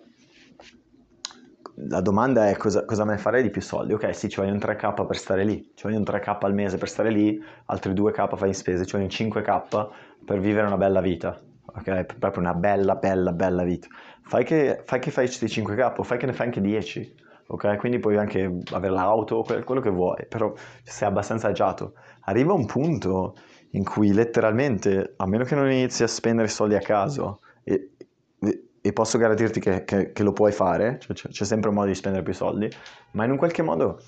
la 1.87 2.01
domanda 2.01 2.49
è 2.49 2.57
cosa, 2.57 2.83
cosa, 2.85 3.05
me 3.05 3.13
ne 3.13 3.17
farei 3.17 3.41
di 3.41 3.49
più 3.49 3.61
soldi? 3.61 3.93
Ok, 3.93 4.13
sì, 4.13 4.27
ci 4.29 4.39
vogliono 4.39 4.57
3k 4.57 5.05
per 5.05 5.17
stare 5.17 5.43
lì, 5.45 5.71
ci 5.75 5.83
vogliono 5.83 6.03
3k 6.03 6.45
al 6.45 6.53
mese 6.53 6.77
per 6.77 6.89
stare 6.89 7.09
lì, 7.09 7.41
altri 7.65 7.93
2k 7.93 8.35
fai 8.35 8.49
in 8.49 8.53
spese, 8.53 8.85
ci 8.85 8.93
vogliono 8.93 9.11
5k 9.11 9.89
per 10.25 10.39
vivere 10.39 10.67
una 10.67 10.77
bella 10.77 10.99
vita, 11.01 11.39
ok? 11.65 12.17
Proprio 12.19 12.41
una 12.41 12.53
bella, 12.53 12.95
bella, 12.95 13.31
bella 13.31 13.63
vita. 13.63 13.87
Fai 14.23 14.43
che 14.43 14.81
fai, 14.83 14.99
che 14.99 15.11
fai 15.11 15.25
questi 15.25 15.47
5k 15.47 15.93
o 15.97 16.03
fai 16.03 16.17
che 16.17 16.25
ne 16.25 16.33
fai 16.33 16.47
anche 16.47 16.61
10, 16.61 17.15
ok? 17.47 17.77
Quindi 17.77 17.99
puoi 17.99 18.17
anche 18.17 18.59
avere 18.73 18.93
l'auto, 18.93 19.43
quello 19.63 19.81
che 19.81 19.89
vuoi, 19.89 20.25
però 20.27 20.53
sei 20.83 21.07
abbastanza 21.07 21.47
agiato. 21.47 21.93
Arriva 22.21 22.53
un 22.53 22.65
punto 22.65 23.35
in 23.71 23.83
cui 23.83 24.11
letteralmente, 24.11 25.13
a 25.17 25.27
meno 25.27 25.43
che 25.43 25.55
non 25.55 25.71
inizi 25.71 26.03
a 26.03 26.07
spendere 26.07 26.47
soldi 26.47 26.75
a 26.75 26.79
caso, 26.79 27.39
e, 27.63 27.91
e, 28.89 28.93
posso 28.93 29.17
garantirti 29.17 29.59
che, 29.59 29.83
che, 29.83 30.11
che 30.11 30.23
lo 30.23 30.33
puoi 30.33 30.51
fare, 30.51 30.99
cioè, 30.99 31.15
c'è, 31.15 31.29
c'è, 31.29 31.45
sempre 31.45 31.69
un 31.69 31.75
modo 31.75 31.87
di 31.87 31.95
spendere 31.95 32.23
più 32.23 32.33
soldi, 32.33 32.69
ma 33.11 33.25
in 33.25 33.31
un 33.31 33.37
qualche 33.37 33.61
modo 33.61 34.01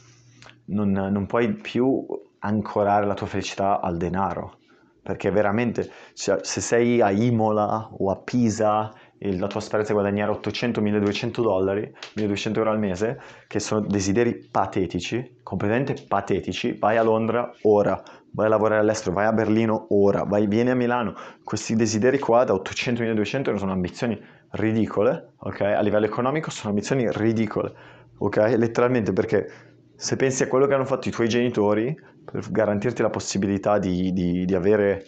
non, 0.65 0.91
non 0.91 1.25
puoi 1.25 1.53
più 1.53 2.05
ancorare 2.39 3.05
la 3.05 3.13
tua 3.13 3.27
felicità 3.27 3.79
al 3.79 3.97
denaro, 3.97 4.57
perché 5.01 5.31
veramente 5.31 5.89
cioè, 6.13 6.39
se 6.41 6.61
sei 6.61 7.01
a 7.01 7.11
Imola 7.11 7.89
o 7.91 8.11
a 8.11 8.17
Pisa 8.17 8.93
e 9.17 9.37
la 9.37 9.47
tua 9.47 9.59
speranza 9.59 9.91
è 9.91 9.93
guadagnare 9.93 10.31
800-1200 10.31 11.41
dollari, 11.41 11.93
1200 12.15 12.59
euro 12.59 12.71
al 12.71 12.79
mese, 12.79 13.21
che 13.47 13.59
sono 13.59 13.81
desideri 13.81 14.47
patetici, 14.49 15.39
completamente 15.43 15.93
patetici, 16.07 16.75
vai 16.79 16.97
a 16.97 17.03
Londra 17.03 17.51
ora, 17.63 18.01
vai 18.31 18.47
a 18.47 18.49
lavorare 18.49 18.81
all'estero, 18.81 19.13
vai 19.13 19.25
a 19.25 19.33
Berlino 19.33 19.85
ora, 19.89 20.23
vai, 20.23 20.47
vieni 20.47 20.71
a 20.71 20.75
Milano, 20.75 21.13
questi 21.43 21.75
desideri 21.75 22.17
qua 22.17 22.43
da 22.43 22.53
800-1200 22.53 23.55
sono 23.57 23.71
ambizioni 23.71 24.19
ridicole, 24.51 25.33
ok? 25.37 25.61
A 25.61 25.81
livello 25.81 26.05
economico 26.05 26.49
sono 26.49 26.69
ambizioni 26.69 27.07
ridicole, 27.11 27.73
ok? 28.17 28.55
Letteralmente 28.57 29.13
perché 29.13 29.49
se 29.95 30.15
pensi 30.15 30.43
a 30.43 30.47
quello 30.47 30.67
che 30.67 30.73
hanno 30.73 30.85
fatto 30.85 31.07
i 31.07 31.11
tuoi 31.11 31.29
genitori 31.29 31.95
per 32.25 32.49
garantirti 32.49 33.01
la 33.01 33.09
possibilità 33.09 33.77
di, 33.77 34.11
di, 34.13 34.45
di 34.45 34.55
avere 34.55 35.05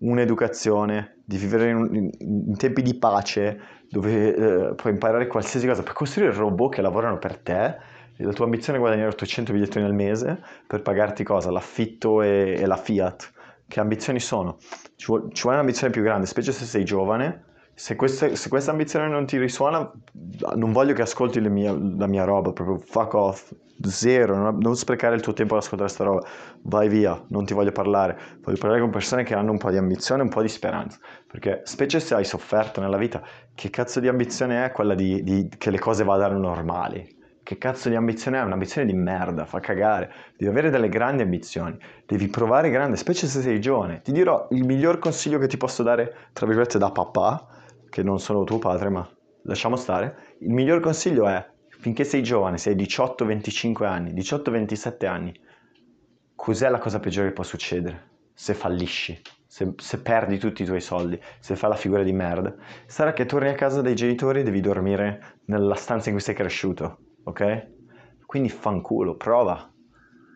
un'educazione, 0.00 1.20
di 1.24 1.36
vivere 1.36 1.70
in, 1.70 1.88
in, 1.94 2.10
in 2.48 2.56
tempi 2.56 2.82
di 2.82 2.94
pace, 2.94 3.60
dove 3.88 4.34
eh, 4.34 4.74
puoi 4.74 4.92
imparare 4.92 5.26
qualsiasi 5.26 5.66
cosa, 5.66 5.82
per 5.82 5.92
costruire 5.92 6.32
robot 6.32 6.74
che 6.74 6.82
lavorano 6.82 7.18
per 7.18 7.38
te, 7.38 7.76
la 8.16 8.32
tua 8.32 8.44
ambizione 8.44 8.76
è 8.78 8.80
guadagnare 8.80 9.08
800 9.08 9.52
bigliettini 9.52 9.84
al 9.84 9.94
mese 9.94 10.42
per 10.66 10.82
pagarti 10.82 11.24
cosa? 11.24 11.50
L'affitto 11.50 12.20
e, 12.22 12.56
e 12.58 12.66
la 12.66 12.76
Fiat. 12.76 13.32
Che 13.66 13.80
ambizioni 13.80 14.20
sono? 14.20 14.58
Ci 14.96 15.06
vuole, 15.06 15.28
ci 15.32 15.42
vuole 15.42 15.56
un'ambizione 15.56 15.92
più 15.92 16.02
grande, 16.02 16.26
specie 16.26 16.52
se 16.52 16.64
sei 16.64 16.84
giovane, 16.84 17.44
se 17.80 17.96
questa, 17.96 18.36
se 18.36 18.50
questa, 18.50 18.72
ambizione 18.72 19.08
non 19.08 19.24
ti 19.24 19.38
risuona, 19.38 19.90
non 20.54 20.70
voglio 20.70 20.92
che 20.92 21.00
ascolti 21.00 21.40
mie, 21.40 21.74
la 21.96 22.06
mia 22.06 22.24
roba, 22.24 22.52
proprio 22.52 22.76
fuck 22.76 23.14
off, 23.14 23.52
zero, 23.80 24.36
non, 24.36 24.58
non, 24.58 24.76
sprecare 24.76 25.14
il 25.14 25.22
tuo 25.22 25.32
tempo 25.32 25.54
ad 25.54 25.62
ascoltare 25.62 25.88
questa 25.88 26.04
roba, 26.04 26.26
vai 26.64 26.90
via, 26.90 27.18
non 27.28 27.46
ti 27.46 27.54
voglio 27.54 27.72
parlare, 27.72 28.18
voglio 28.42 28.58
parlare 28.58 28.82
con 28.82 28.90
persone 28.90 29.22
che 29.22 29.32
hanno 29.34 29.52
un 29.52 29.56
po' 29.56 29.70
di 29.70 29.78
ambizione, 29.78 30.20
un 30.20 30.28
po' 30.28 30.42
di 30.42 30.48
speranza, 30.48 30.98
perché 31.26 31.62
specie 31.64 32.00
se 32.00 32.14
hai 32.14 32.26
sofferto 32.26 32.82
nella 32.82 32.98
vita, 32.98 33.22
che 33.54 33.70
cazzo 33.70 33.98
di 33.98 34.08
ambizione 34.08 34.62
è 34.62 34.72
quella 34.72 34.94
di, 34.94 35.22
di 35.22 35.48
che 35.56 35.70
le 35.70 35.78
cose 35.78 36.04
vadano 36.04 36.38
normali? 36.38 37.16
Che 37.42 37.56
cazzo 37.56 37.88
di 37.88 37.96
ambizione 37.96 38.38
è? 38.38 38.42
Un'ambizione 38.42 38.86
di 38.86 38.92
merda, 38.92 39.46
fa 39.46 39.58
cagare. 39.58 40.12
Devi 40.36 40.50
avere 40.50 40.68
delle 40.68 40.90
grandi 40.90 41.22
ambizioni, 41.22 41.78
devi 42.04 42.28
provare 42.28 42.68
grande, 42.68 42.98
specie 42.98 43.26
se 43.26 43.40
sei 43.40 43.58
giovane. 43.58 44.02
Ti 44.02 44.12
dirò, 44.12 44.48
il 44.50 44.66
miglior 44.66 44.98
consiglio 44.98 45.38
che 45.38 45.46
ti 45.46 45.56
posso 45.56 45.82
dare, 45.82 46.14
tra 46.34 46.44
virgolette, 46.44 46.76
da 46.76 46.90
papà, 46.90 47.58
che 47.90 48.02
non 48.02 48.18
sono 48.18 48.44
tuo 48.44 48.58
padre, 48.58 48.88
ma 48.88 49.06
lasciamo 49.42 49.76
stare, 49.76 50.36
il 50.38 50.50
miglior 50.50 50.80
consiglio 50.80 51.28
è, 51.28 51.46
finché 51.68 52.04
sei 52.04 52.22
giovane, 52.22 52.56
sei 52.56 52.74
18-25 52.76 53.84
anni, 53.84 54.12
18-27 54.14 55.06
anni, 55.06 55.38
cos'è 56.34 56.68
la 56.70 56.78
cosa 56.78 57.00
peggiore 57.00 57.28
che 57.28 57.34
può 57.34 57.44
succedere? 57.44 58.08
Se 58.32 58.54
fallisci, 58.54 59.20
se, 59.46 59.74
se, 59.76 60.00
perdi 60.00 60.38
tutti 60.38 60.62
i 60.62 60.64
tuoi 60.64 60.80
soldi, 60.80 61.20
se 61.40 61.56
fai 61.56 61.68
la 61.68 61.76
figura 61.76 62.02
di 62.02 62.12
merda, 62.12 62.54
sarà 62.86 63.12
che 63.12 63.26
torni 63.26 63.48
a 63.48 63.54
casa 63.54 63.82
dai 63.82 63.94
genitori 63.94 64.40
e 64.40 64.42
devi 64.42 64.60
dormire 64.60 65.38
nella 65.46 65.74
stanza 65.74 66.08
in 66.08 66.14
cui 66.14 66.24
sei 66.24 66.34
cresciuto, 66.34 66.98
ok? 67.24 67.68
Quindi 68.24 68.48
fanculo, 68.48 69.16
prova, 69.16 69.70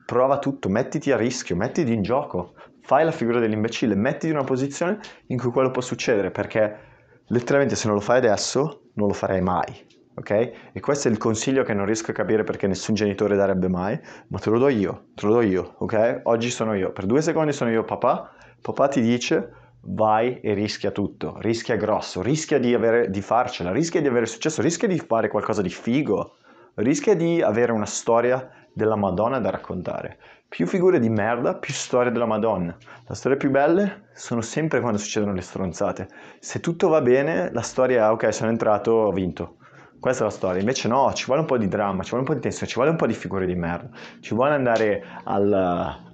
prova 0.05 0.39
tutto, 0.39 0.69
mettiti 0.69 1.13
a 1.13 1.17
rischio, 1.17 1.57
mettiti 1.57 1.93
in 1.93 2.03
gioco, 2.03 2.55
fai 2.81 3.05
la 3.05 3.13
figura 3.13 3.39
dell'imbecille, 3.39 3.95
mettiti 3.95 4.29
in 4.29 4.35
una 4.35 4.45
posizione 4.45 4.99
in 5.29 5.39
cui 5.39 5.51
quello 5.51 5.71
può 5.71 5.81
succedere, 5.81 6.31
perché 6.31 6.93
letteralmente 7.29 7.77
se 7.77 7.87
non 7.87 7.97
lo 7.97 8.03
fai 8.03 8.18
adesso 8.18 8.91
non 8.95 9.09
lo 9.09 9.14
farai 9.14 9.41
mai, 9.41 9.87
ok? 10.14 10.31
E 10.72 10.81
questo 10.81 11.09
è 11.09 11.11
il 11.11 11.18
consiglio 11.18 11.62
che 11.62 11.75
non 11.75 11.87
riesco 11.87 12.11
a 12.11 12.14
capire 12.14 12.45
perché 12.45 12.66
nessun 12.66 12.95
genitore 12.95 13.37
darebbe 13.37 13.68
mai, 13.68 13.99
ma 14.29 14.39
te 14.39 14.51
lo 14.51 14.59
do 14.59 14.68
io, 14.68 15.07
te 15.14 15.27
lo 15.27 15.33
do 15.35 15.41
io, 15.41 15.75
ok? 15.79 16.20
Oggi 16.25 16.51
sono 16.51 16.75
io, 16.75 16.93
per 16.93 17.07
due 17.07 17.22
secondi 17.22 17.53
sono 17.53 17.70
io 17.70 17.85
papà, 17.85 18.33
papà 18.61 18.89
ti 18.89 19.01
dice 19.01 19.62
vai 19.87 20.41
e 20.41 20.55
rischia 20.55 20.91
tutto, 20.91 21.37
rischia 21.41 21.77
grosso, 21.77 22.22
rischia 22.22 22.59
di, 22.59 22.72
avere, 22.75 23.11
di 23.11 23.20
farcela, 23.20 23.72
rischia 23.72 24.01
di 24.01 24.09
avere 24.09 24.27
successo, 24.27 24.62
rischia 24.62 24.89
di 24.89 24.99
fare 24.99 25.29
qualcosa 25.29 25.61
di 25.61 25.68
figo, 25.68 26.37
rischia 26.77 27.14
di 27.14 27.43
avere 27.43 27.72
una 27.72 27.87
storia 27.87 28.49
della 28.72 28.97
Madonna 28.97 29.39
da 29.39 29.51
raccontare. 29.51 30.18
Più 30.49 30.67
figure 30.67 31.01
di 31.01 31.09
merda, 31.09 31.55
più 31.57 31.75
storie 31.75 32.13
della 32.13 32.27
Madonna. 32.27 32.77
Le 33.09 33.15
storie 33.15 33.37
più 33.37 33.51
belle 33.51 34.09
sono 34.15 34.41
sempre 34.41 34.81
quando 34.81 34.99
succedono 34.99 35.33
le 35.33 35.41
stronzate. 35.41 36.09
Se 36.39 36.61
tutto 36.61 36.89
va 36.89 37.01
bene, 37.01 37.51
la 37.53 37.63
storia 37.63 38.07
è 38.07 38.11
ok, 38.11 38.33
sono 38.33 38.51
entrato, 38.51 38.93
ho 38.93 39.13
vinto. 39.13 39.57
Questa 40.05 40.25
è 40.25 40.27
la 40.27 40.33
storia. 40.35 40.61
Invece 40.61 40.87
no, 40.87 41.11
ci 41.15 41.25
vuole 41.25 41.41
un 41.41 41.47
po' 41.47 41.57
di 41.57 41.67
dramma, 41.67 42.03
ci 42.03 42.11
vuole 42.11 42.25
un 42.25 42.29
po' 42.29 42.35
di 42.35 42.41
tensione, 42.41 42.67
ci 42.67 42.75
vuole 42.75 42.91
un 42.91 42.97
po' 42.97 43.07
di 43.07 43.15
figure 43.15 43.47
di 43.47 43.55
merda. 43.55 43.89
Ci 44.21 44.35
vuole 44.35 44.53
andare 44.53 45.03
al, 45.25 45.51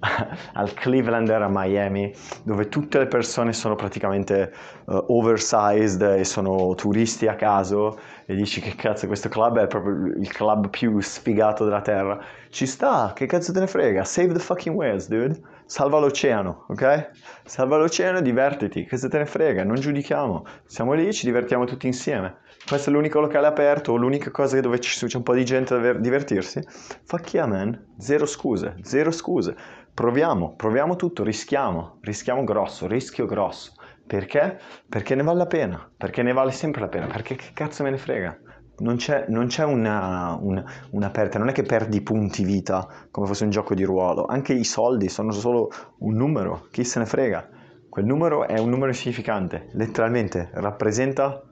al 0.55 0.75
Clevelander 0.75 1.43
a 1.43 1.49
Miami, 1.51 2.15
dove 2.45 2.69
tutte 2.69 2.99
le 3.01 3.09
persone 3.09 3.53
sono 3.53 3.75
praticamente 3.75 4.53
uh, 4.85 5.07
oversized 5.09 6.03
e 6.03 6.23
sono 6.23 6.73
turisti 6.77 7.27
a 7.27 7.35
caso 7.35 7.99
e 8.27 8.37
dici 8.37 8.61
che 8.61 8.77
cazzo 8.77 9.09
questo 9.09 9.29
club 9.29 9.59
è 9.59 9.67
proprio 9.67 10.07
il 10.07 10.31
club 10.31 10.69
più 10.69 11.01
sfigato 11.01 11.65
della 11.65 11.83
terra. 11.83 12.17
Ci 12.49 12.67
sta, 12.67 13.11
che 13.13 13.27
cazzo 13.27 13.53
te 13.53 13.59
ne 13.59 13.67
frega? 13.67 14.05
Save 14.05 14.33
the 14.35 14.39
fucking 14.39 14.77
whales, 14.77 15.09
dude. 15.09 15.37
Salva 15.67 15.99
l'oceano, 15.99 16.67
ok? 16.69 17.11
Salva 17.45 17.77
l'oceano 17.77 18.19
e 18.19 18.23
divertiti, 18.23 18.85
che 18.85 18.97
se 18.97 19.09
te 19.09 19.19
ne 19.19 19.27
frega, 19.27 19.65
non 19.65 19.75
giudichiamo. 19.75 20.45
Siamo 20.65 20.93
lì, 20.93 21.13
ci 21.13 21.27
divertiamo 21.27 21.65
tutti 21.65 21.89
insieme 21.89 22.37
questo 22.71 22.91
è 22.91 22.93
l'unico 22.93 23.19
locale 23.19 23.49
aperto 23.49 23.97
l'unica 23.97 24.31
cosa 24.31 24.61
dove 24.61 24.79
c'è 24.79 25.17
un 25.17 25.25
po' 25.25 25.35
di 25.35 25.45
gente 25.45 25.77
da 25.77 25.93
divertirsi, 25.93 26.63
fuck 27.03 27.33
yeah 27.33 27.45
man, 27.45 27.95
zero 27.99 28.27
scuse, 28.27 28.77
zero 28.83 29.11
scuse. 29.11 29.57
Proviamo, 29.93 30.55
proviamo 30.55 30.95
tutto, 30.95 31.25
rischiamo, 31.25 31.99
rischiamo 32.03 32.45
grosso, 32.45 32.87
rischio 32.87 33.27
grosso. 33.27 33.73
Perché? 34.07 34.61
Perché 34.89 35.17
ne 35.17 35.25
vale 35.25 35.39
la 35.39 35.47
pena, 35.47 35.91
perché 35.97 36.23
ne 36.23 36.33
vale 36.33 36.53
sempre 36.53 36.83
la 36.83 36.87
pena, 36.87 37.07
perché 37.07 37.35
che 37.35 37.51
cazzo 37.53 37.83
me 37.83 37.91
ne 37.91 37.99
frega? 37.99 38.39
Non 38.79 38.95
c'è, 38.95 39.25
non 39.27 39.49
c'è 39.49 39.65
una, 39.65 40.39
una, 40.41 40.65
una 40.91 41.11
perdita, 41.11 41.41
non 41.41 41.49
è 41.49 41.53
che 41.53 41.65
perdi 41.65 42.01
punti 42.03 42.45
vita 42.45 42.87
come 43.11 43.27
fosse 43.27 43.43
un 43.43 43.51
gioco 43.51 43.75
di 43.75 43.83
ruolo, 43.83 44.27
anche 44.27 44.53
i 44.53 44.65
soldi 44.65 45.09
sono 45.09 45.33
solo 45.33 45.71
un 45.99 46.15
numero, 46.15 46.69
chi 46.71 46.85
se 46.85 47.01
ne 47.01 47.07
frega. 47.07 47.49
Quel 47.89 48.05
numero 48.05 48.47
è 48.47 48.61
un 48.61 48.71
numero 48.71 48.91
insignificante, 48.91 49.71
letteralmente 49.73 50.51
rappresenta 50.53 51.43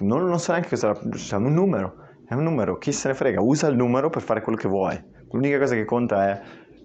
non, 0.00 0.26
non 0.26 0.38
so 0.38 0.52
neanche 0.52 0.70
cosa 0.70 0.94
cioè, 1.16 1.38
un 1.38 1.52
numero, 1.52 1.94
è 2.26 2.34
un 2.34 2.42
numero, 2.42 2.76
chi 2.78 2.92
se 2.92 3.08
ne 3.08 3.14
frega, 3.14 3.40
usa 3.40 3.68
il 3.68 3.76
numero 3.76 4.10
per 4.10 4.22
fare 4.22 4.40
quello 4.42 4.58
che 4.58 4.68
vuoi. 4.68 5.00
L'unica 5.30 5.58
cosa 5.58 5.74
che 5.74 5.84
conta 5.84 6.28
è 6.28 6.40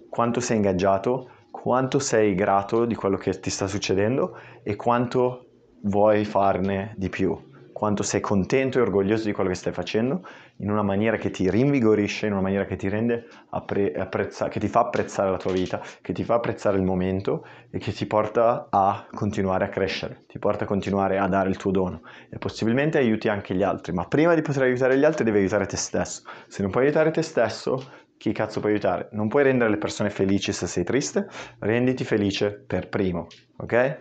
quanto 0.08 0.40
sei 0.40 0.56
ingaggiato, 0.56 1.28
quanto 1.50 1.98
sei 1.98 2.34
grato 2.34 2.84
di 2.84 2.94
quello 2.94 3.16
che 3.16 3.38
ti 3.38 3.50
sta 3.50 3.66
succedendo 3.66 4.36
e 4.62 4.76
quanto 4.76 5.46
vuoi 5.82 6.24
farne 6.24 6.94
di 6.96 7.08
più 7.08 7.50
quanto 7.82 8.04
sei 8.04 8.20
contento 8.20 8.78
e 8.78 8.82
orgoglioso 8.82 9.24
di 9.24 9.32
quello 9.32 9.48
che 9.48 9.56
stai 9.56 9.72
facendo 9.72 10.24
in 10.58 10.70
una 10.70 10.84
maniera 10.84 11.16
che 11.16 11.32
ti 11.32 11.50
rinvigorisce, 11.50 12.26
in 12.26 12.32
una 12.32 12.40
maniera 12.40 12.64
che 12.64 12.76
ti 12.76 12.86
appre- 12.86 13.92
apprezza- 13.92 14.46
che 14.46 14.60
ti 14.60 14.68
fa 14.68 14.82
apprezzare 14.82 15.32
la 15.32 15.36
tua 15.36 15.50
vita, 15.50 15.82
che 16.00 16.12
ti 16.12 16.22
fa 16.22 16.34
apprezzare 16.34 16.76
il 16.76 16.84
momento 16.84 17.44
e 17.72 17.78
che 17.78 17.90
ti 17.90 18.06
porta 18.06 18.68
a 18.70 19.04
continuare 19.12 19.64
a 19.64 19.68
crescere, 19.68 20.26
ti 20.28 20.38
porta 20.38 20.62
a 20.62 20.68
continuare 20.68 21.18
a 21.18 21.26
dare 21.26 21.48
il 21.48 21.56
tuo 21.56 21.72
dono 21.72 22.02
e 22.30 22.38
possibilmente 22.38 22.98
aiuti 22.98 23.26
anche 23.28 23.52
gli 23.52 23.64
altri, 23.64 23.92
ma 23.92 24.04
prima 24.04 24.36
di 24.36 24.42
poter 24.42 24.62
aiutare 24.62 24.96
gli 24.96 25.04
altri 25.04 25.24
devi 25.24 25.38
aiutare 25.38 25.66
te 25.66 25.76
stesso. 25.76 26.22
Se 26.46 26.62
non 26.62 26.70
puoi 26.70 26.84
aiutare 26.84 27.10
te 27.10 27.22
stesso, 27.22 27.84
chi 28.16 28.30
cazzo 28.30 28.60
puoi 28.60 28.74
aiutare? 28.74 29.08
Non 29.10 29.26
puoi 29.26 29.42
rendere 29.42 29.70
le 29.70 29.78
persone 29.78 30.08
felici 30.08 30.52
se 30.52 30.68
sei 30.68 30.84
triste, 30.84 31.26
renditi 31.58 32.04
felice 32.04 32.62
per 32.64 32.88
primo, 32.88 33.26
ok? 33.56 33.98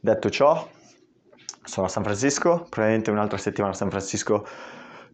Detto 0.00 0.30
ciò, 0.30 0.68
sono 1.68 1.86
a 1.86 1.90
San 1.90 2.02
Francisco, 2.02 2.66
probabilmente 2.68 3.10
un'altra 3.10 3.36
settimana 3.36 3.72
a 3.74 3.76
San 3.76 3.90
Francisco, 3.90 4.46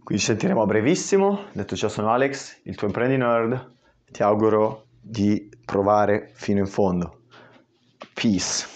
qui 0.03 0.19
ci 0.19 0.27
sentiremo 0.27 0.63
a 0.63 0.67
brevissimo. 0.67 1.47
Detto 1.53 1.75
ciò 1.75 1.89
sono 1.89 2.13
Alex, 2.13 2.61
il 2.65 2.77
tuo 2.77 2.87
imprendi 2.87 3.17
nerd, 3.17 3.73
ti 4.11 4.23
auguro 4.23 4.87
di 5.01 5.51
provare 5.65 6.31
fino 6.35 6.61
in 6.61 6.67
fondo. 6.67 7.23
Peace. 8.15 8.74